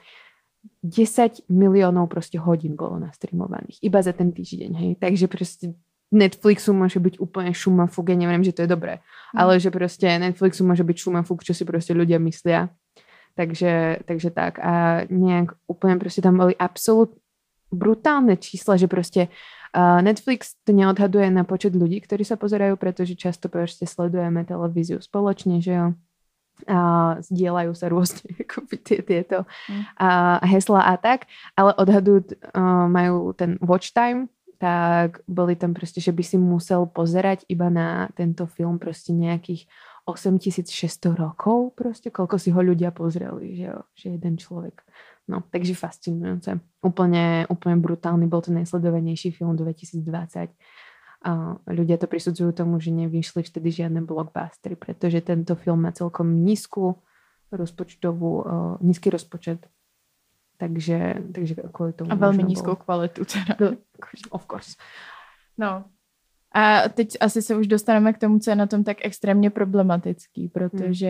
10 0.83 1.47
miliónov 1.49 2.11
proste 2.11 2.37
hodín 2.37 2.75
bolo 2.75 2.99
nastreamovaných, 3.01 3.81
iba 3.81 4.01
za 4.03 4.13
ten 4.13 4.33
týždeň, 4.35 4.71
hej. 4.77 4.91
Takže 4.99 5.27
proste 5.31 5.79
Netflixu 6.11 6.75
môže 6.75 6.99
byť 6.99 7.23
úplne 7.23 7.55
šumafuk, 7.55 8.11
ja 8.11 8.19
neviem, 8.19 8.43
že 8.43 8.51
to 8.51 8.67
je 8.67 8.71
dobré, 8.71 8.99
Mm. 9.31 9.47
ale 9.47 9.63
že 9.63 9.71
proste 9.71 10.11
Netflixu 10.19 10.67
môže 10.67 10.83
byť 10.83 10.97
šumafuk, 10.99 11.47
čo 11.47 11.55
si 11.55 11.63
proste 11.63 11.95
ľudia 11.95 12.19
myslia. 12.19 12.67
Takže, 13.41 14.05
takže 14.05 14.29
tak. 14.29 14.61
A 14.61 15.09
nejak 15.09 15.57
úplne 15.65 15.97
proste 15.97 16.21
tam 16.21 16.37
boli 16.37 16.53
absolút 16.61 17.17
brutálne 17.73 18.37
čísla, 18.37 18.77
že 18.77 18.85
proste 18.85 19.33
uh, 19.73 20.05
Netflix 20.05 20.61
to 20.69 20.77
neodhaduje 20.77 21.33
na 21.33 21.49
počet 21.49 21.73
ľudí, 21.73 22.05
ktorí 22.05 22.21
sa 22.21 22.37
pozerajú, 22.37 22.77
pretože 22.77 23.17
často 23.17 23.49
proste 23.49 23.89
sledujeme 23.89 24.45
televíziu 24.45 25.01
spoločne, 25.01 25.65
že 25.65 25.73
jo. 25.73 25.87
A 26.69 27.17
zdieľajú 27.25 27.73
sa 27.73 27.89
rôzne 27.89 28.29
akoby 28.45 28.77
tie, 28.77 29.01
tieto 29.01 29.49
Mm. 29.73 29.83
a 29.97 30.09
hesla 30.45 30.93
a 30.93 31.01
tak, 31.01 31.25
ale 31.57 31.73
odhadujú, 31.81 32.37
uh, 32.53 32.85
majú 32.93 33.33
ten 33.33 33.57
watch 33.65 33.97
time, 33.97 34.29
tak 34.61 35.25
boli 35.25 35.57
tam 35.57 35.73
proste, 35.73 36.05
že 36.05 36.13
by 36.13 36.21
si 36.21 36.37
musel 36.37 36.85
pozerať 36.85 37.49
iba 37.49 37.73
na 37.73 38.13
tento 38.13 38.45
film 38.45 38.77
proste 38.77 39.17
nejakých 39.17 39.65
8600 40.09 41.13
rokov 41.17 41.77
proste, 41.77 42.09
koľko 42.09 42.37
si 42.41 42.51
ho 42.51 42.61
ľudia 42.61 42.91
pozreli, 42.95 43.57
že, 43.57 43.69
že 43.95 44.07
jeden 44.17 44.37
človek. 44.41 44.81
No, 45.31 45.45
takže 45.47 45.79
fascinujúce. 45.79 46.59
Úplne, 46.83 47.47
úplne 47.47 47.77
brutálny, 47.79 48.27
bol 48.27 48.43
to 48.43 48.51
najsledovanejší 48.51 49.31
film 49.31 49.55
2020. 49.55 50.51
A 51.21 51.61
ľudia 51.69 52.01
to 52.01 52.09
prisudzujú 52.09 52.51
tomu, 52.57 52.81
že 52.81 52.91
nevyšli 52.97 53.45
vtedy 53.45 53.69
žiadne 53.71 54.01
blockbustery, 54.09 54.75
pretože 54.75 55.21
tento 55.21 55.53
film 55.55 55.85
má 55.85 55.93
celkom 55.93 56.43
nízku 56.43 56.99
rozpočtovú, 57.53 58.31
nízky 58.81 59.13
rozpočet. 59.13 59.69
Takže, 60.57 61.25
takže 61.33 61.55
kvôli 61.73 61.93
tomu 61.97 62.13
A 62.13 62.21
velmi 62.21 62.45
možno 62.45 62.51
nízkou 62.53 62.75
bol- 62.77 62.83
kvalitu 62.85 63.25
teda. 63.25 63.57
Of 64.33 64.45
course. 64.45 64.77
No. 65.57 65.89
A 66.55 66.89
teď 66.89 67.17
asi 67.21 67.43
se 67.43 67.57
už 67.57 67.67
dostaneme 67.67 68.13
k 68.13 68.19
tomu, 68.19 68.39
co 68.39 68.51
je 68.51 68.57
na 68.57 68.67
tom 68.67 68.85
tak 68.85 68.97
extrémně 69.01 69.51
problematický, 69.51 70.49
protože 70.49 71.07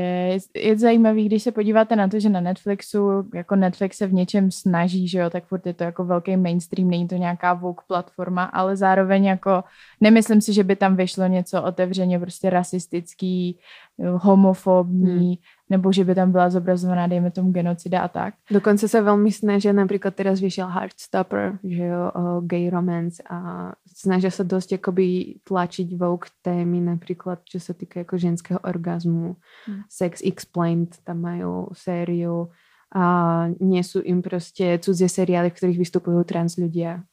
je, 0.55 0.79
zajímavý, 0.79 1.27
když 1.27 1.43
se 1.43 1.53
podíváte 1.53 1.97
na 1.97 2.09
to, 2.09 2.21
že 2.21 2.29
na 2.29 2.41
Netflixu, 2.41 3.29
jako 3.35 3.57
Netflix 3.57 3.97
se 3.97 4.07
v 4.07 4.13
něčem 4.13 4.51
snaží, 4.51 5.09
že 5.09 5.19
jo, 5.19 5.31
tak 5.31 5.45
furt 5.45 5.67
je 5.67 5.75
to 5.75 5.85
jako 5.85 6.05
velký 6.05 6.37
mainstream, 6.37 6.91
není 6.91 7.09
to 7.09 7.15
nějaká 7.15 7.55
Vogue 7.55 7.85
platforma, 7.87 8.45
ale 8.45 8.77
zároveň 8.77 9.25
jako 9.25 9.65
nemyslím 10.01 10.41
si, 10.41 10.53
že 10.53 10.65
by 10.65 10.77
tam 10.77 10.97
vyšlo 10.97 11.27
něco 11.27 11.63
otevřeně 11.63 12.19
prostě 12.19 12.51
rasistický, 12.51 13.59
homofobní, 14.01 15.39
nebo 15.71 15.93
že 15.93 16.05
by 16.05 16.15
tam 16.15 16.33
byla 16.33 16.51
zobrazovaná, 16.51 17.07
dejme 17.07 17.31
tomu, 17.31 17.53
genocida 17.53 18.01
a 18.01 18.09
tak. 18.09 18.35
Dokonca 18.51 18.89
sa 18.89 19.01
veľmi 19.05 19.29
snažia, 19.29 19.77
napríklad 19.77 20.17
teraz 20.17 20.41
vyšiel 20.41 20.73
Heartstopper, 20.73 21.61
že 21.61 21.85
jo, 21.85 22.03
o 22.11 22.25
gay 22.41 22.73
romance 22.73 23.21
a 23.29 23.71
snažia 23.85 24.33
sa 24.33 24.43
dosť 24.43 24.81
akoby 24.81 25.39
tlačiť 25.45 25.95
Vogue 26.01 26.33
témy, 26.41 26.81
napríklad 26.81 27.45
čo 27.45 27.61
sa 27.61 27.77
týka 27.77 28.03
ako 28.03 28.17
ženského 28.17 28.61
orgazmu, 28.65 29.37
Hmm. 29.67 29.85
Sex 29.93 30.25
Explained, 30.25 30.97
tam 31.05 31.21
majú 31.21 31.69
sériu 31.77 32.49
a 32.91 33.05
nie 33.61 33.83
sú 33.85 34.01
im 34.01 34.25
proste 34.25 34.81
cudzie 34.81 35.07
seriály, 35.07 35.53
v 35.53 35.57
ktorých 35.57 35.83
vystupujú 35.85 36.25
trans 36.25 36.57
ľudia 36.57 37.05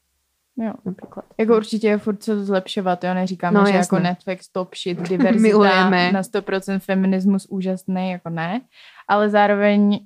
Jo. 0.60 0.74
napríklad. 0.86 1.26
Jako 1.38 1.56
určitě 1.58 1.88
je 1.88 1.98
furt 1.98 2.24
co 2.24 2.46
zlepšovat, 2.46 3.04
jo, 3.04 3.14
neříkáme, 3.14 3.60
No, 3.60 3.66
že 3.66 3.74
jasně. 3.74 3.96
jako 3.98 4.04
Netflix 4.04 4.50
top 4.50 4.76
shit, 4.76 5.00
diverzita, 5.10 5.42
Milujeme. 5.42 6.12
na 6.12 6.22
100% 6.22 6.80
feminismus 6.80 7.46
úžasný, 7.50 8.12
jako 8.12 8.30
ne, 8.30 8.62
ale 9.08 9.30
zároveň 9.30 9.90
uh, 9.92 9.98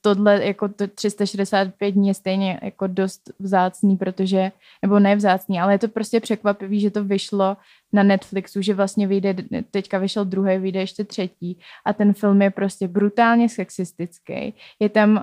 tohle 0.00 0.44
jako 0.46 0.68
to 0.68 0.86
365 0.88 1.90
dní 1.90 2.08
je 2.08 2.14
stejně 2.14 2.60
jako 2.62 2.86
dost 2.86 3.22
vzácný, 3.38 3.96
protože, 3.96 4.52
nebo 4.82 4.98
ne 4.98 5.16
vzácný, 5.16 5.60
ale 5.60 5.74
je 5.74 5.78
to 5.78 5.88
prostě 5.88 6.20
překvapivý, 6.20 6.80
že 6.80 6.90
to 6.90 7.04
vyšlo 7.04 7.56
na 7.92 8.02
Netflixu, 8.02 8.62
že 8.62 8.74
vlastně 8.74 9.06
vyjde, 9.06 9.34
teďka 9.70 9.98
vyšel 9.98 10.24
druhý, 10.24 10.58
vyjde 10.58 10.80
ještě 10.80 11.04
třetí 11.04 11.58
a 11.86 11.92
ten 11.92 12.12
film 12.12 12.42
je 12.42 12.50
prostě 12.50 12.88
brutálně 12.88 13.48
sexistický. 13.48 14.54
Je 14.80 14.88
tam 14.88 15.10
uh, 15.16 15.20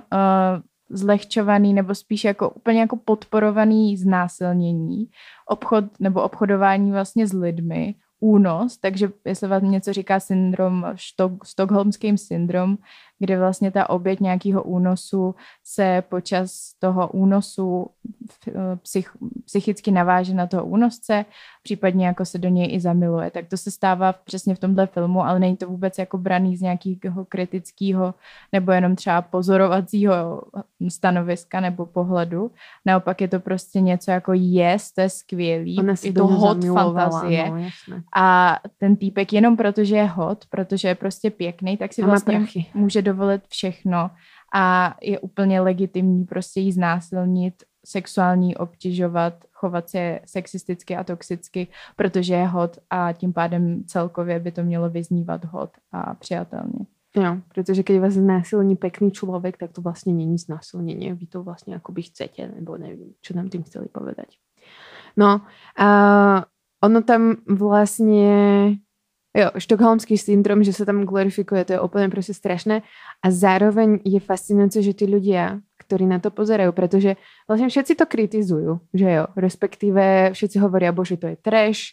zlehčovaný 0.92 1.74
nebo 1.74 1.94
spíš 1.94 2.24
jako 2.24 2.50
úplně 2.50 2.80
jako 2.80 2.96
podporovaný 2.96 3.96
znásilnění, 3.96 5.06
obchod 5.46 5.84
nebo 6.00 6.22
obchodování 6.22 6.92
vlastně 6.92 7.26
s 7.26 7.32
lidmi, 7.32 7.94
únos, 8.22 8.78
takže 8.78 9.10
jestli 9.24 9.48
vám 9.48 9.70
něco 9.70 9.92
říká 9.92 10.20
syndrom, 10.20 10.86
štok, 10.94 11.46
stokholmským 11.46 12.18
syndrom, 12.18 12.78
kde 13.18 13.38
vlastně 13.38 13.70
ta 13.70 13.90
oběť 13.90 14.20
nějakého 14.20 14.62
únosu 14.62 15.34
se 15.64 16.02
počas 16.08 16.72
toho 16.78 17.08
únosu 17.08 17.86
f- 18.30 18.78
psych, 18.82 19.10
psychicky 19.44 19.90
naváže 19.90 20.34
na 20.34 20.46
toho 20.46 20.64
únosce, 20.64 21.24
případně 21.62 22.06
jako 22.06 22.24
se 22.24 22.38
do 22.38 22.48
něj 22.48 22.74
i 22.74 22.80
zamiluje. 22.80 23.30
Tak 23.30 23.48
to 23.48 23.56
se 23.56 23.70
stává 23.70 24.12
přesně 24.12 24.54
v 24.54 24.58
tomhle 24.58 24.86
filmu, 24.86 25.24
ale 25.24 25.38
není 25.38 25.56
to 25.56 25.66
vůbec 25.66 25.98
jako 25.98 26.18
braný 26.18 26.56
z 26.56 26.60
nějakého 26.60 27.24
kritického 27.24 28.14
nebo 28.52 28.72
jenom 28.72 28.96
třeba 28.96 29.22
pozorovacího 29.22 30.42
stanoviska 30.88 31.60
nebo 31.60 31.86
pohledu. 31.86 32.50
Naopak 32.86 33.20
je 33.20 33.28
to 33.28 33.40
prostě 33.40 33.80
něco 33.80 34.10
jako 34.10 34.32
jest, 34.34 34.94
to 34.94 35.00
je 35.00 35.08
skvělý, 35.10 35.78
Ona 35.78 35.94
je 36.02 36.12
to 36.12 36.26
hot 36.26 36.64
fantazie. 36.64 37.50
No, 37.50 37.56
jasné. 37.56 38.02
A 38.16 38.58
ten 38.78 38.96
týpek 38.96 39.32
jenom 39.32 39.56
protože 39.56 39.96
je 39.96 40.04
hot, 40.04 40.44
protože 40.50 40.88
je 40.88 40.94
prostě 40.94 41.30
pěkný, 41.30 41.76
tak 41.76 41.92
si 41.92 42.02
A 42.02 42.06
vlastně 42.06 42.36
prachy. 42.36 42.66
může 42.74 43.02
dovolit 43.02 43.42
všechno 43.48 44.10
a 44.54 44.96
je 45.02 45.18
úplně 45.18 45.60
legitimní 45.60 46.24
prostě 46.24 46.60
jí 46.60 46.72
znásilnit, 46.72 47.54
sexuální 47.84 48.56
obtěžovat, 48.56 49.34
chovat 49.52 49.90
se 49.90 50.20
sexisticky 50.24 50.96
a 50.96 51.04
toxicky, 51.04 51.66
protože 51.96 52.34
je 52.34 52.46
hot 52.46 52.78
a 52.90 53.12
tím 53.12 53.32
pádem 53.32 53.84
celkově 53.86 54.40
by 54.40 54.52
to 54.52 54.62
mělo 54.62 54.90
vyznívat 54.90 55.44
hot 55.44 55.70
a 55.92 56.14
přijatelně. 56.14 56.86
Jo, 57.16 57.36
pretože 57.54 57.82
keď 57.82 58.00
vás 58.00 58.16
znásilní 58.16 58.76
pekný 58.76 59.12
človek, 59.12 59.60
tak 59.60 59.76
to 59.76 59.84
vlastne 59.84 60.16
není 60.16 60.40
znásilnenie. 60.40 61.12
Vy 61.12 61.28
to 61.28 61.44
vlastne 61.44 61.76
akoby 61.76 62.08
chcete, 62.08 62.40
nebo 62.48 62.80
neviem, 62.80 63.12
čo 63.20 63.36
nám 63.36 63.52
tým 63.52 63.68
chceli 63.68 63.92
povedať. 63.92 64.40
No, 65.12 65.44
a 65.76 65.88
ono 66.80 66.98
tam 67.04 67.44
vlastne... 67.44 68.80
Jo, 69.32 69.48
štokholmský 69.56 70.16
syndrom, 70.16 70.60
že 70.60 70.76
sa 70.76 70.84
tam 70.84 71.08
glorifikuje, 71.08 71.64
to 71.64 71.72
je 71.76 71.84
úplne 71.84 72.12
proste 72.12 72.32
strašné. 72.36 72.84
A 73.24 73.26
zároveň 73.28 74.00
je 74.04 74.20
fascinujúce, 74.20 74.84
že 74.84 74.92
tí 74.96 75.08
ľudia, 75.08 75.60
ktorí 75.92 76.08
na 76.08 76.24
to 76.24 76.32
pozerajú, 76.32 76.72
pretože 76.72 77.20
vlastne 77.44 77.68
všetci 77.68 78.00
to 78.00 78.08
kritizujú, 78.08 78.80
že 78.96 79.04
jo, 79.12 79.24
respektíve 79.36 80.32
všetci 80.32 80.56
hovoria, 80.56 80.88
bože, 80.88 81.20
to 81.20 81.28
je 81.28 81.36
trash, 81.36 81.92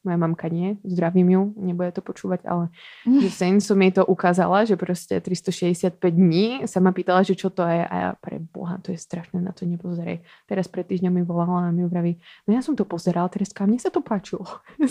moja 0.00 0.16
mamka 0.16 0.46
nie, 0.48 0.78
zdravím 0.80 1.28
ju, 1.28 1.42
nebude 1.60 1.90
to 1.90 2.00
počúvať, 2.00 2.46
ale 2.46 2.70
že 3.04 3.26
sen 3.42 3.58
som 3.58 3.74
jej 3.76 3.90
to 3.90 4.06
ukázala, 4.06 4.62
že 4.62 4.78
proste 4.78 5.18
365 5.18 5.98
dní 6.06 6.62
sa 6.70 6.78
ma 6.78 6.94
pýtala, 6.94 7.26
že 7.26 7.34
čo 7.34 7.50
to 7.50 7.66
je 7.66 7.82
a 7.82 7.94
ja 7.98 8.10
pre 8.16 8.38
boha, 8.38 8.78
to 8.78 8.94
je 8.94 8.98
strašné, 9.02 9.42
na 9.42 9.50
to 9.50 9.66
nepozerej. 9.66 10.22
Teraz 10.46 10.70
pred 10.70 10.86
týždňom 10.86 11.10
mi 11.10 11.22
volala 11.26 11.68
a 11.68 11.74
mi 11.74 11.82
vraví, 11.82 12.22
no 12.46 12.54
ja 12.54 12.62
som 12.62 12.78
to 12.78 12.86
pozerala, 12.86 13.26
Tereska, 13.28 13.66
mne 13.66 13.82
sa 13.82 13.90
to 13.90 13.98
páčilo. 13.98 14.46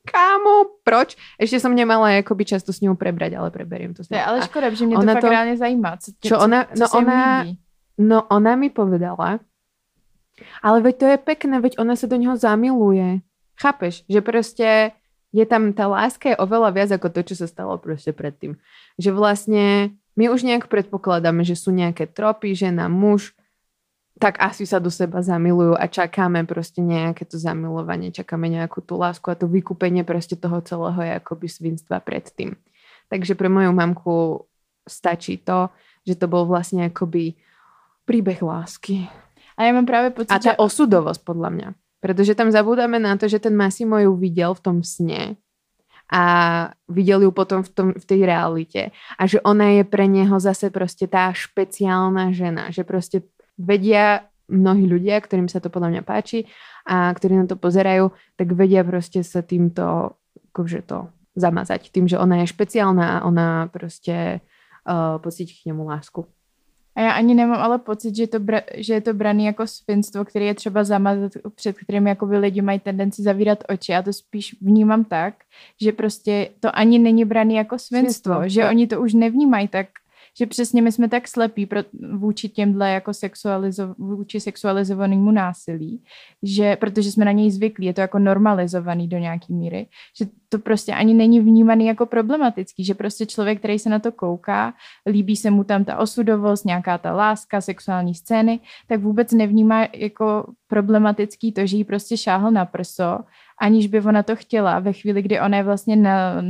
Kámo, 0.00 0.80
proč? 0.82 1.14
Ešte 1.38 1.60
som 1.60 1.70
nemala 1.70 2.18
akoby 2.18 2.42
často 2.48 2.72
s 2.72 2.80
ňou 2.82 2.96
prebrať, 2.98 3.36
ale 3.36 3.52
preberiem 3.52 3.92
to 3.94 4.02
s 4.02 4.10
ňou. 4.10 4.18
ale 4.18 4.38
A- 4.42 4.46
škoda, 4.48 4.72
že 4.74 4.86
mě 4.88 4.96
to 4.96 5.02
fakt 5.06 5.20
to- 5.20 5.28
reálně 5.28 5.56
zajímá. 5.56 5.96
Co, 5.96 6.08
Čo 6.20 6.28
co, 6.28 6.44
ona- 6.44 6.64
co 6.64 6.80
no 6.80 6.86
ona- 6.98 7.42
líbí. 7.42 7.58
No 8.00 8.24
ona 8.32 8.56
mi 8.56 8.72
povedala, 8.72 9.44
ale 10.64 10.78
veď 10.80 10.94
to 10.96 11.06
je 11.12 11.18
pekné, 11.20 11.60
veď 11.60 11.76
ona 11.76 11.92
sa 12.00 12.08
do 12.08 12.16
neho 12.16 12.32
zamiluje. 12.32 13.20
Chápeš? 13.60 14.08
Že 14.08 14.20
proste 14.24 14.68
je 15.36 15.44
tam, 15.44 15.76
tá 15.76 15.84
láska 15.84 16.32
je 16.32 16.40
oveľa 16.40 16.72
viac 16.72 16.90
ako 16.96 17.12
to, 17.12 17.20
čo 17.28 17.44
sa 17.44 17.46
stalo 17.46 17.76
proste 17.76 18.16
predtým. 18.16 18.56
Že 18.96 19.10
vlastne 19.12 19.64
my 20.16 20.32
už 20.32 20.48
nejak 20.48 20.72
predpokladáme, 20.72 21.44
že 21.44 21.60
sú 21.60 21.76
nejaké 21.76 22.08
tropy, 22.08 22.56
žena, 22.56 22.88
muž, 22.88 23.36
tak 24.20 24.36
asi 24.36 24.68
sa 24.68 24.76
do 24.76 24.92
seba 24.92 25.24
zamilujú 25.24 25.76
a 25.80 25.88
čakáme 25.88 26.44
proste 26.44 26.84
nejaké 26.84 27.24
to 27.24 27.40
zamilovanie, 27.40 28.12
čakáme 28.12 28.52
nejakú 28.52 28.84
tú 28.84 29.00
lásku 29.00 29.24
a 29.32 29.38
to 29.38 29.48
vykúpenie 29.48 30.04
proste 30.04 30.36
toho 30.36 30.60
celého 30.60 31.00
je 31.00 31.12
akoby 31.16 31.46
svinstva 31.48 32.04
predtým. 32.04 32.52
Takže 33.08 33.32
pre 33.32 33.48
moju 33.48 33.72
mamku 33.72 34.44
stačí 34.84 35.40
to, 35.40 35.72
že 36.04 36.20
to 36.20 36.28
bol 36.28 36.44
vlastne 36.44 36.92
akoby 36.92 37.36
príbeh 38.10 38.42
lásky. 38.42 39.06
A 39.54 39.62
já 39.62 39.72
mám 39.72 39.86
právě 39.86 40.10
pocit, 40.10 40.34
A 40.34 40.42
tá 40.42 40.50
že 40.50 40.58
osudovosť 40.58 41.22
podľa 41.22 41.50
mňa. 41.54 41.68
Pretože 42.02 42.34
tam 42.34 42.50
zabúdame 42.50 42.98
na 42.98 43.14
to, 43.14 43.30
že 43.30 43.38
ten 43.38 43.54
Massimo 43.54 44.02
ju 44.02 44.18
videl 44.18 44.50
v 44.56 44.60
tom 44.60 44.76
sne 44.82 45.38
a 46.10 46.24
videl 46.90 47.22
ju 47.22 47.30
potom 47.30 47.62
v, 47.62 47.70
tom, 47.70 47.88
v 47.94 48.02
tej 48.02 48.26
realite. 48.26 48.90
A 49.14 49.30
že 49.30 49.38
ona 49.46 49.78
je 49.78 49.86
pre 49.86 50.10
neho 50.10 50.42
zase 50.42 50.74
proste 50.74 51.06
tá 51.06 51.30
špeciálna 51.30 52.34
žena. 52.34 52.74
Že 52.74 52.82
proste 52.82 53.16
vedia 53.54 54.26
mnohí 54.50 54.90
ľudia, 54.90 55.22
ktorým 55.22 55.46
sa 55.46 55.62
to 55.62 55.70
podľa 55.70 55.94
mňa 55.94 56.02
páči 56.02 56.50
a 56.82 57.14
ktorí 57.14 57.38
na 57.38 57.46
to 57.46 57.54
pozerajú, 57.54 58.10
tak 58.34 58.58
vedia 58.58 58.82
proste 58.82 59.22
sa 59.22 59.46
týmto 59.46 60.18
akože 60.50 60.82
to 60.82 61.06
zamazať. 61.38 61.94
Tým, 61.94 62.10
že 62.10 62.18
ona 62.18 62.42
je 62.42 62.50
špeciálna 62.50 63.22
a 63.22 63.24
ona 63.28 63.70
proste 63.70 64.42
uh, 64.82 65.22
pocíti 65.22 65.54
k 65.62 65.70
němu 65.70 65.86
lásku. 65.86 66.26
A 67.00 67.02
já 67.02 67.12
ani 67.12 67.34
nemám 67.34 67.60
ale 67.60 67.78
pocit, 67.78 68.16
že, 68.16 68.26
to 68.26 68.40
bra, 68.40 68.60
že 68.74 68.94
je 68.94 69.00
to 69.00 69.14
braný 69.14 69.44
jako 69.44 69.66
svinstvo, 69.66 70.24
který 70.24 70.46
je 70.46 70.54
třeba 70.54 70.84
zamazat, 70.84 71.32
před 71.54 71.78
kterým 71.78 72.06
jakoby 72.06 72.38
lidi 72.38 72.62
mají 72.62 72.78
tendenci 72.78 73.22
zavírat 73.22 73.64
oči. 73.68 73.92
Já 73.92 74.02
to 74.02 74.12
spíš 74.12 74.56
vnímám 74.60 75.04
tak, 75.04 75.34
že 75.80 75.92
prostě 75.92 76.48
to 76.60 76.76
ani 76.76 76.98
není 76.98 77.24
braný 77.24 77.54
jako 77.54 77.78
svinstvo, 77.78 78.34
Svinstvo, 78.34 78.48
že 78.48 78.68
oni 78.68 78.86
to 78.86 79.00
už 79.00 79.14
nevnímají 79.14 79.68
tak, 79.68 79.86
že 80.40 80.46
přesně 80.46 80.82
my 80.82 80.92
jsme 80.92 81.08
tak 81.08 81.28
slepí 81.28 81.66
pro, 81.66 81.80
vůči 82.12 82.48
těmhle 82.48 82.90
jako 82.90 83.14
sexualizo, 83.14 83.94
vůči 83.98 84.40
sexualizovanému 84.40 85.30
násilí, 85.30 86.04
že 86.42 86.76
protože 86.76 87.12
jsme 87.12 87.24
na 87.24 87.32
něj 87.32 87.50
zvyklí, 87.50 87.86
je 87.86 87.94
to 87.94 88.00
jako 88.00 88.18
normalizovaný 88.18 89.08
do 89.08 89.18
nějaký 89.18 89.54
míry, 89.54 89.86
že 90.18 90.24
to 90.48 90.58
prostě 90.58 90.92
ani 90.92 91.14
není 91.14 91.40
vnímaný 91.40 91.86
jako 91.86 92.06
problematický, 92.06 92.84
že 92.84 92.94
prostě 92.94 93.26
člověk, 93.26 93.58
který 93.58 93.78
se 93.78 93.90
na 93.90 93.98
to 93.98 94.12
kouká, 94.12 94.74
líbí 95.06 95.36
se 95.36 95.50
mu 95.50 95.64
tam 95.64 95.84
ta 95.84 95.98
osudovost, 95.98 96.64
nějaká 96.64 96.98
ta 96.98 97.12
láska, 97.12 97.60
sexuální 97.60 98.14
scény, 98.14 98.60
tak 98.88 99.00
vůbec 99.00 99.32
nevnímá 99.32 99.88
jako 99.94 100.52
problematický 100.66 101.52
to, 101.52 101.66
že 101.66 101.76
jí 101.76 101.84
prostě 101.84 102.16
šáhl 102.16 102.50
na 102.50 102.64
prso, 102.64 103.18
aniž 103.60 103.86
by 103.86 104.00
ona 104.00 104.22
to 104.22 104.36
chtěla. 104.36 104.78
Ve 104.78 104.92
chvíli, 104.92 105.22
kdy 105.22 105.40
ona 105.40 105.56
je 105.56 105.62
vlastně 105.62 105.96
na, 105.96 106.40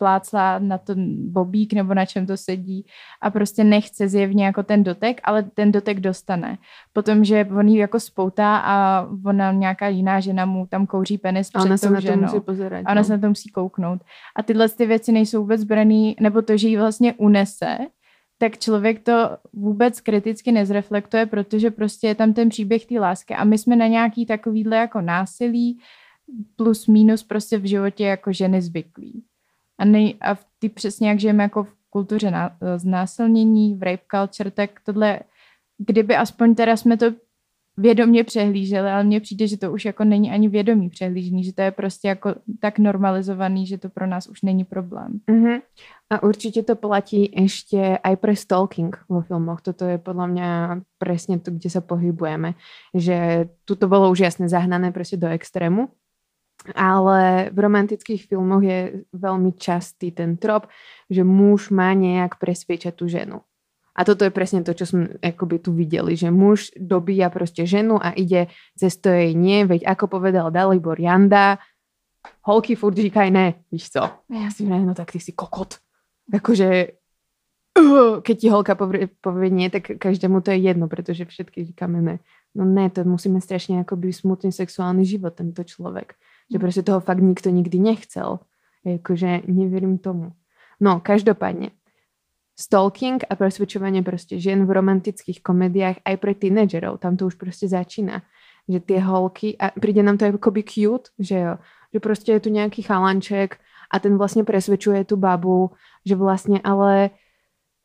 naplácla 0.00 0.58
na 0.58 0.78
ten 0.78 1.32
bobík 1.32 1.72
nebo 1.72 1.94
na 1.94 2.06
čem 2.06 2.26
to 2.26 2.36
sedí 2.36 2.86
a 3.20 3.30
prostě 3.30 3.64
nechce 3.64 4.08
zjevně 4.08 4.44
jako 4.44 4.62
ten 4.62 4.84
dotek, 4.84 5.20
ale 5.24 5.42
ten 5.42 5.72
dotek 5.72 6.00
dostane. 6.00 6.58
Potom, 6.92 7.24
že 7.24 7.46
on 7.58 7.68
jí 7.68 7.76
jako 7.76 8.00
spoutá 8.00 8.56
a 8.56 9.06
ona 9.24 9.52
nějaká 9.52 9.88
jiná 9.88 10.20
žena 10.20 10.44
mu 10.44 10.66
tam 10.66 10.86
kouří 10.86 11.18
penis 11.18 11.50
A 11.54 11.62
ona 11.62 11.78
tou 11.78 11.90
na 11.90 12.00
to 12.00 12.06
ženou. 12.06 12.22
musí 12.22 12.40
pozerať. 12.40 12.84
A 12.86 12.92
ona 12.92 13.00
no. 13.00 13.04
se 13.04 13.12
na 13.12 13.18
to 13.18 13.28
musí 13.28 13.50
kouknout. 13.50 14.00
A 14.36 14.42
tyhle 14.42 14.68
ty 14.68 14.86
věci 14.86 15.12
nejsou 15.12 15.40
vůbec 15.40 15.64
braný, 15.64 16.16
nebo 16.20 16.42
to, 16.42 16.56
že 16.56 16.68
ji 16.68 16.76
vlastně 16.76 17.14
unese, 17.14 17.78
tak 18.38 18.58
člověk 18.58 19.02
to 19.02 19.36
vůbec 19.52 20.00
kriticky 20.00 20.52
nezreflektuje, 20.52 21.26
protože 21.26 21.70
prostě 21.70 22.06
je 22.06 22.14
tam 22.14 22.32
ten 22.32 22.48
příběh 22.48 22.86
té 22.86 23.00
lásky 23.00 23.34
a 23.34 23.44
my 23.44 23.58
jsme 23.58 23.76
na 23.76 23.86
nějaký 23.86 24.26
takovýhle 24.26 24.76
jako 24.76 25.00
násilí 25.00 25.78
plus 26.56 26.86
minus 26.86 27.22
prostě 27.22 27.58
v 27.58 27.68
životě 27.68 28.04
jako 28.04 28.32
ženy 28.32 28.62
zvyklí. 28.62 29.24
A, 29.80 29.84
nej, 29.84 30.14
a 30.20 30.34
v 30.34 30.44
ty 30.58 30.68
přesně 30.68 31.08
jak 31.08 31.20
žijeme 31.20 31.42
jako 31.42 31.64
v 31.64 31.74
kultuře 31.90 32.30
na, 32.30 32.52
znásilnění, 32.76 33.74
v 33.74 33.82
rape 33.82 34.04
culture, 34.10 34.50
tak 34.50 34.70
tohle, 34.84 35.20
kdyby 35.78 36.16
aspoň 36.16 36.54
teda 36.54 36.76
jsme 36.76 36.96
to 36.96 37.06
vědomě 37.76 38.24
přehlíželi, 38.24 38.90
ale 38.90 39.04
mně 39.04 39.20
přijde, 39.20 39.46
že 39.46 39.56
to 39.56 39.72
už 39.72 39.84
jako 39.84 40.04
není 40.04 40.30
ani 40.30 40.48
vědomý 40.48 40.88
přehlížení, 40.88 41.44
že 41.44 41.52
to 41.52 41.62
je 41.62 41.70
prostě 41.70 42.08
jako 42.08 42.34
tak 42.60 42.78
normalizovaný, 42.78 43.66
že 43.66 43.78
to 43.78 43.88
pro 43.88 44.06
nás 44.06 44.28
už 44.28 44.42
není 44.42 44.64
problém. 44.64 45.20
Uh-huh. 45.30 45.62
A 46.10 46.22
určite 46.22 46.62
to 46.66 46.74
platí 46.74 47.30
ešte 47.30 47.94
aj 48.02 48.14
pre 48.18 48.34
stalking 48.36 48.90
vo 49.08 49.22
filmoch. 49.22 49.62
Toto 49.62 49.86
je 49.86 49.94
podľa 49.94 50.26
mňa 50.26 50.48
presne 50.98 51.38
to, 51.38 51.54
kde 51.54 51.70
sa 51.70 51.78
pohybujeme. 51.80 52.58
Že 52.90 53.46
tu 53.62 53.78
to 53.78 53.86
bolo 53.86 54.10
už 54.10 54.26
jasne 54.26 54.50
zahnané 54.50 54.90
proste 54.90 55.16
do 55.16 55.30
extrému. 55.30 55.86
Ale 56.76 57.48
v 57.50 57.58
romantických 57.58 58.28
filmoch 58.28 58.60
je 58.60 59.08
veľmi 59.16 59.56
častý 59.56 60.12
ten 60.12 60.36
trop, 60.36 60.68
že 61.08 61.24
muž 61.24 61.72
má 61.72 61.96
nejak 61.96 62.36
presviečať 62.36 62.92
tú 62.92 63.08
ženu. 63.08 63.40
A 63.96 64.04
toto 64.04 64.24
je 64.24 64.32
presne 64.32 64.60
to, 64.64 64.76
čo 64.76 64.86
sme 64.86 65.18
akoby 65.20 65.56
tu 65.60 65.72
videli, 65.72 66.16
že 66.16 66.28
muž 66.32 66.72
dobíja 66.76 67.28
proste 67.32 67.66
ženu 67.66 67.98
a 68.00 68.12
ide 68.12 68.48
cez 68.76 68.96
to 68.96 69.08
jej 69.08 69.32
nie, 69.34 69.66
veď 69.66 69.88
ako 69.88 70.20
povedal 70.20 70.52
Dalibor 70.52 71.00
Janda, 71.00 71.58
holky 72.44 72.76
furt 72.76 72.96
říkají 72.96 73.30
ne, 73.30 73.54
víš 73.72 73.90
co. 73.90 74.02
A 74.04 74.34
ja 74.36 74.48
si 74.52 74.64
vrajím, 74.64 74.86
no 74.86 74.94
tak 74.94 75.12
ty 75.12 75.20
si 75.20 75.32
kokot. 75.32 75.80
Akože 76.32 77.00
keď 78.22 78.36
ti 78.36 78.48
holka 78.50 78.74
povie, 78.74 79.08
povie 79.20 79.50
nie, 79.50 79.70
tak 79.70 79.98
každému 79.98 80.40
to 80.42 80.50
je 80.50 80.58
jedno, 80.58 80.88
pretože 80.88 81.24
všetky 81.24 81.64
říkáme 81.64 82.02
ne. 82.02 82.18
No 82.54 82.64
ne, 82.64 82.90
to 82.90 83.06
musíme 83.06 83.38
strašne 83.38 83.80
akoby 83.80 84.10
smutný 84.10 84.50
sexuálny 84.50 85.06
život 85.06 85.38
tento 85.38 85.62
človek. 85.62 86.18
Že 86.50 86.58
proste 86.58 86.82
toho 86.82 86.98
fakt 86.98 87.22
nikto 87.22 87.48
nikdy 87.54 87.78
nechcel. 87.78 88.42
Akože 88.82 89.46
neverím 89.46 90.02
tomu. 90.02 90.34
No, 90.80 90.98
každopádne. 90.98 91.70
Stalking 92.60 93.24
a 93.24 93.32
presvedčovanie 93.40 94.04
proste 94.04 94.36
žien 94.36 94.68
v 94.68 94.74
romantických 94.76 95.40
komediách 95.40 96.04
aj 96.04 96.16
pre 96.20 96.32
tínedžerov. 96.36 97.00
Tam 97.00 97.16
to 97.16 97.28
už 97.28 97.40
proste 97.40 97.68
začína. 97.68 98.20
Že 98.68 98.78
tie 98.84 98.98
holky, 99.00 99.48
a 99.56 99.72
príde 99.72 100.04
nám 100.04 100.20
to 100.20 100.28
akoby 100.28 100.60
cute, 100.64 101.08
že 101.16 101.36
jo, 101.40 101.52
že 101.90 101.98
proste 102.04 102.36
je 102.36 102.40
tu 102.44 102.50
nejaký 102.52 102.84
chalanček 102.84 103.56
a 103.90 103.96
ten 103.98 104.14
vlastne 104.20 104.44
presvedčuje 104.44 105.08
tú 105.08 105.16
babu, 105.16 105.72
že 106.04 106.14
vlastne 106.14 106.60
ale 106.60 107.16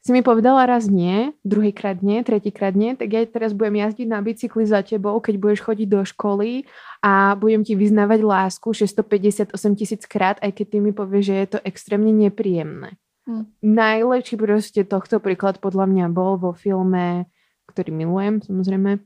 si 0.05 0.13
mi 0.13 0.21
povedala 0.21 0.69
raz 0.69 0.85
nie, 0.85 1.33
druhýkrát 1.41 2.05
nie, 2.05 2.21
tretíkrát 2.21 2.77
nie, 2.77 2.93
tak 2.93 3.09
ja 3.09 3.25
teraz 3.25 3.57
budem 3.57 3.81
jazdiť 3.81 4.05
na 4.05 4.21
bicykli 4.21 4.61
za 4.61 4.85
tebou, 4.85 5.17
keď 5.17 5.41
budeš 5.41 5.65
chodiť 5.65 5.87
do 5.89 6.05
školy 6.05 6.69
a 7.01 7.33
budem 7.33 7.65
ti 7.65 7.73
vyznávať 7.73 8.21
lásku 8.21 8.69
658 8.69 9.57
tisíc 9.73 10.05
krát, 10.05 10.37
aj 10.45 10.61
keď 10.61 10.65
ty 10.69 10.77
mi 10.77 10.93
povieš, 10.93 11.25
že 11.25 11.35
je 11.41 11.47
to 11.57 11.59
extrémne 11.65 12.13
nepríjemné. 12.13 13.01
Hm. 13.25 13.49
Najlepší 13.65 14.37
proste 14.37 14.85
tohto 14.85 15.17
príklad 15.17 15.57
podľa 15.57 15.89
mňa 15.89 16.05
bol 16.13 16.37
vo 16.37 16.53
filme, 16.53 17.25
ktorý 17.65 17.89
milujem 17.89 18.45
samozrejme, 18.45 19.01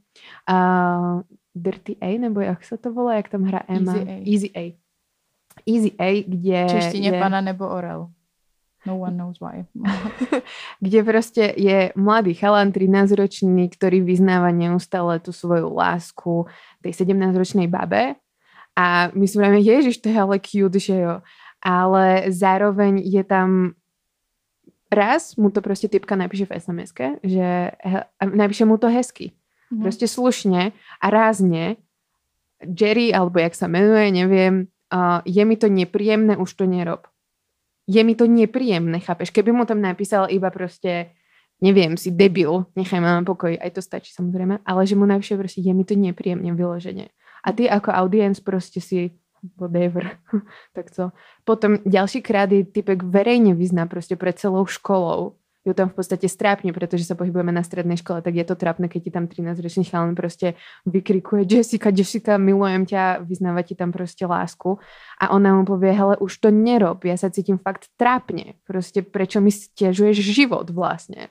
uh, 0.52 1.24
Dirty 1.56 1.96
A, 2.04 2.12
nebo 2.20 2.44
jak 2.44 2.60
sa 2.68 2.76
to 2.76 2.92
volá, 2.92 3.24
jak 3.24 3.32
tam 3.32 3.48
hrá 3.48 3.64
Emma? 3.72 3.96
Easy 3.96 4.04
A. 4.04 4.16
Easy 4.28 4.50
A. 4.52 4.64
Easy 5.64 5.92
A, 5.96 6.10
kde... 6.28 6.60
V 6.68 6.72
češtině 6.72 7.10
je... 7.16 7.20
pana 7.20 7.42
nebo 7.42 7.72
orel. 7.72 8.12
No 8.88 8.96
one 8.96 9.20
knows 9.20 9.44
why. 9.44 9.68
kde 10.84 11.00
proste 11.04 11.52
je 11.60 11.92
mladý 12.00 12.32
chalan, 12.32 12.72
13-ročný, 12.72 13.68
ktorý 13.76 14.00
vyznáva 14.00 14.56
neustále 14.56 15.20
tú 15.20 15.36
svoju 15.36 15.68
lásku 15.68 16.48
tej 16.80 17.04
17-ročnej 17.04 17.68
babe 17.68 18.16
a 18.80 19.12
my 19.12 19.26
si 19.28 19.36
hovoríme, 19.36 19.60
ježiš, 19.60 20.00
to 20.00 20.08
je 20.08 20.16
ale 20.16 20.40
cute, 20.40 20.80
že 20.80 20.96
jo. 20.96 21.20
Ale 21.60 22.32
zároveň 22.32 23.04
je 23.04 23.24
tam 23.28 23.76
raz 24.88 25.36
mu 25.36 25.52
to 25.52 25.60
proste 25.60 25.92
typka 25.92 26.18
napíše 26.18 26.50
v 26.50 26.58
sms 26.58 26.90
že 27.22 27.78
napíše 28.24 28.64
mu 28.64 28.80
to 28.80 28.88
hezky. 28.88 29.36
Mhm. 29.70 29.84
Proste 29.84 30.08
slušne 30.08 30.72
a 31.04 31.08
rázne. 31.12 31.78
Jerry, 32.60 33.16
alebo 33.16 33.40
jak 33.40 33.56
sa 33.56 33.72
menuje, 33.72 34.12
neviem, 34.12 34.68
uh, 34.92 35.24
je 35.24 35.40
mi 35.48 35.56
to 35.56 35.72
nepríjemné, 35.72 36.36
už 36.36 36.60
to 36.60 36.68
nerob 36.68 37.08
je 37.90 38.02
mi 38.06 38.14
to 38.14 38.30
nepríjemné, 38.30 39.02
chápeš? 39.02 39.34
Keby 39.34 39.50
mu 39.50 39.66
tam 39.66 39.82
napísal 39.82 40.30
iba 40.30 40.54
proste, 40.54 41.18
neviem, 41.58 41.98
si 41.98 42.14
debil, 42.14 42.70
nechaj 42.78 43.02
ma 43.02 43.18
na 43.18 43.26
pokoj, 43.26 43.58
aj 43.58 43.72
to 43.74 43.82
stačí 43.82 44.14
samozrejme, 44.14 44.62
ale 44.62 44.82
že 44.86 44.94
mu 44.94 45.10
napíše 45.10 45.34
proste, 45.34 45.66
je 45.66 45.74
mi 45.74 45.82
to 45.82 45.98
nepríjemne 45.98 46.54
vyloženie. 46.54 47.10
A 47.42 47.50
ty 47.50 47.66
ako 47.66 47.90
audience 47.90 48.46
proste 48.46 48.78
si 48.78 49.18
whatever. 49.58 50.22
tak 50.78 50.94
co. 50.94 51.10
Potom 51.44 51.82
ďalší 51.82 52.22
krát 52.22 52.52
je 52.52 52.62
typek 52.62 53.02
verejne 53.02 53.58
vyzná 53.58 53.90
proste 53.90 54.14
pred 54.14 54.38
celou 54.38 54.70
školou, 54.70 55.42
ju 55.68 55.76
tam 55.76 55.92
v 55.92 55.96
podstate 56.00 56.32
strápne, 56.32 56.72
pretože 56.72 57.04
sa 57.04 57.20
pohybujeme 57.20 57.52
na 57.52 57.64
strednej 57.68 58.00
škole, 58.00 58.24
tak 58.24 58.32
je 58.32 58.46
to 58.48 58.56
trápne, 58.56 58.88
keď 58.88 59.00
ti 59.04 59.12
tam 59.12 59.26
13-ročný 59.28 59.84
chalan 59.92 60.16
proste 60.16 60.56
vykrikuje 60.88 61.44
Jessica, 61.44 61.92
Jessica, 61.92 62.40
milujem 62.40 62.88
ťa, 62.88 63.28
vyznáva 63.28 63.68
ti 63.68 63.76
tam 63.76 63.92
proste 63.92 64.24
lásku 64.24 64.80
a 65.20 65.36
ona 65.36 65.52
mu 65.60 65.68
povie, 65.68 65.92
hele, 65.92 66.16
už 66.24 66.40
to 66.40 66.48
nerob, 66.48 67.04
ja 67.04 67.20
sa 67.20 67.28
cítim 67.28 67.60
fakt 67.60 67.92
trápne, 68.00 68.56
proste 68.64 69.04
prečo 69.04 69.44
mi 69.44 69.52
stiažuješ 69.52 70.18
život 70.24 70.72
vlastne. 70.72 71.28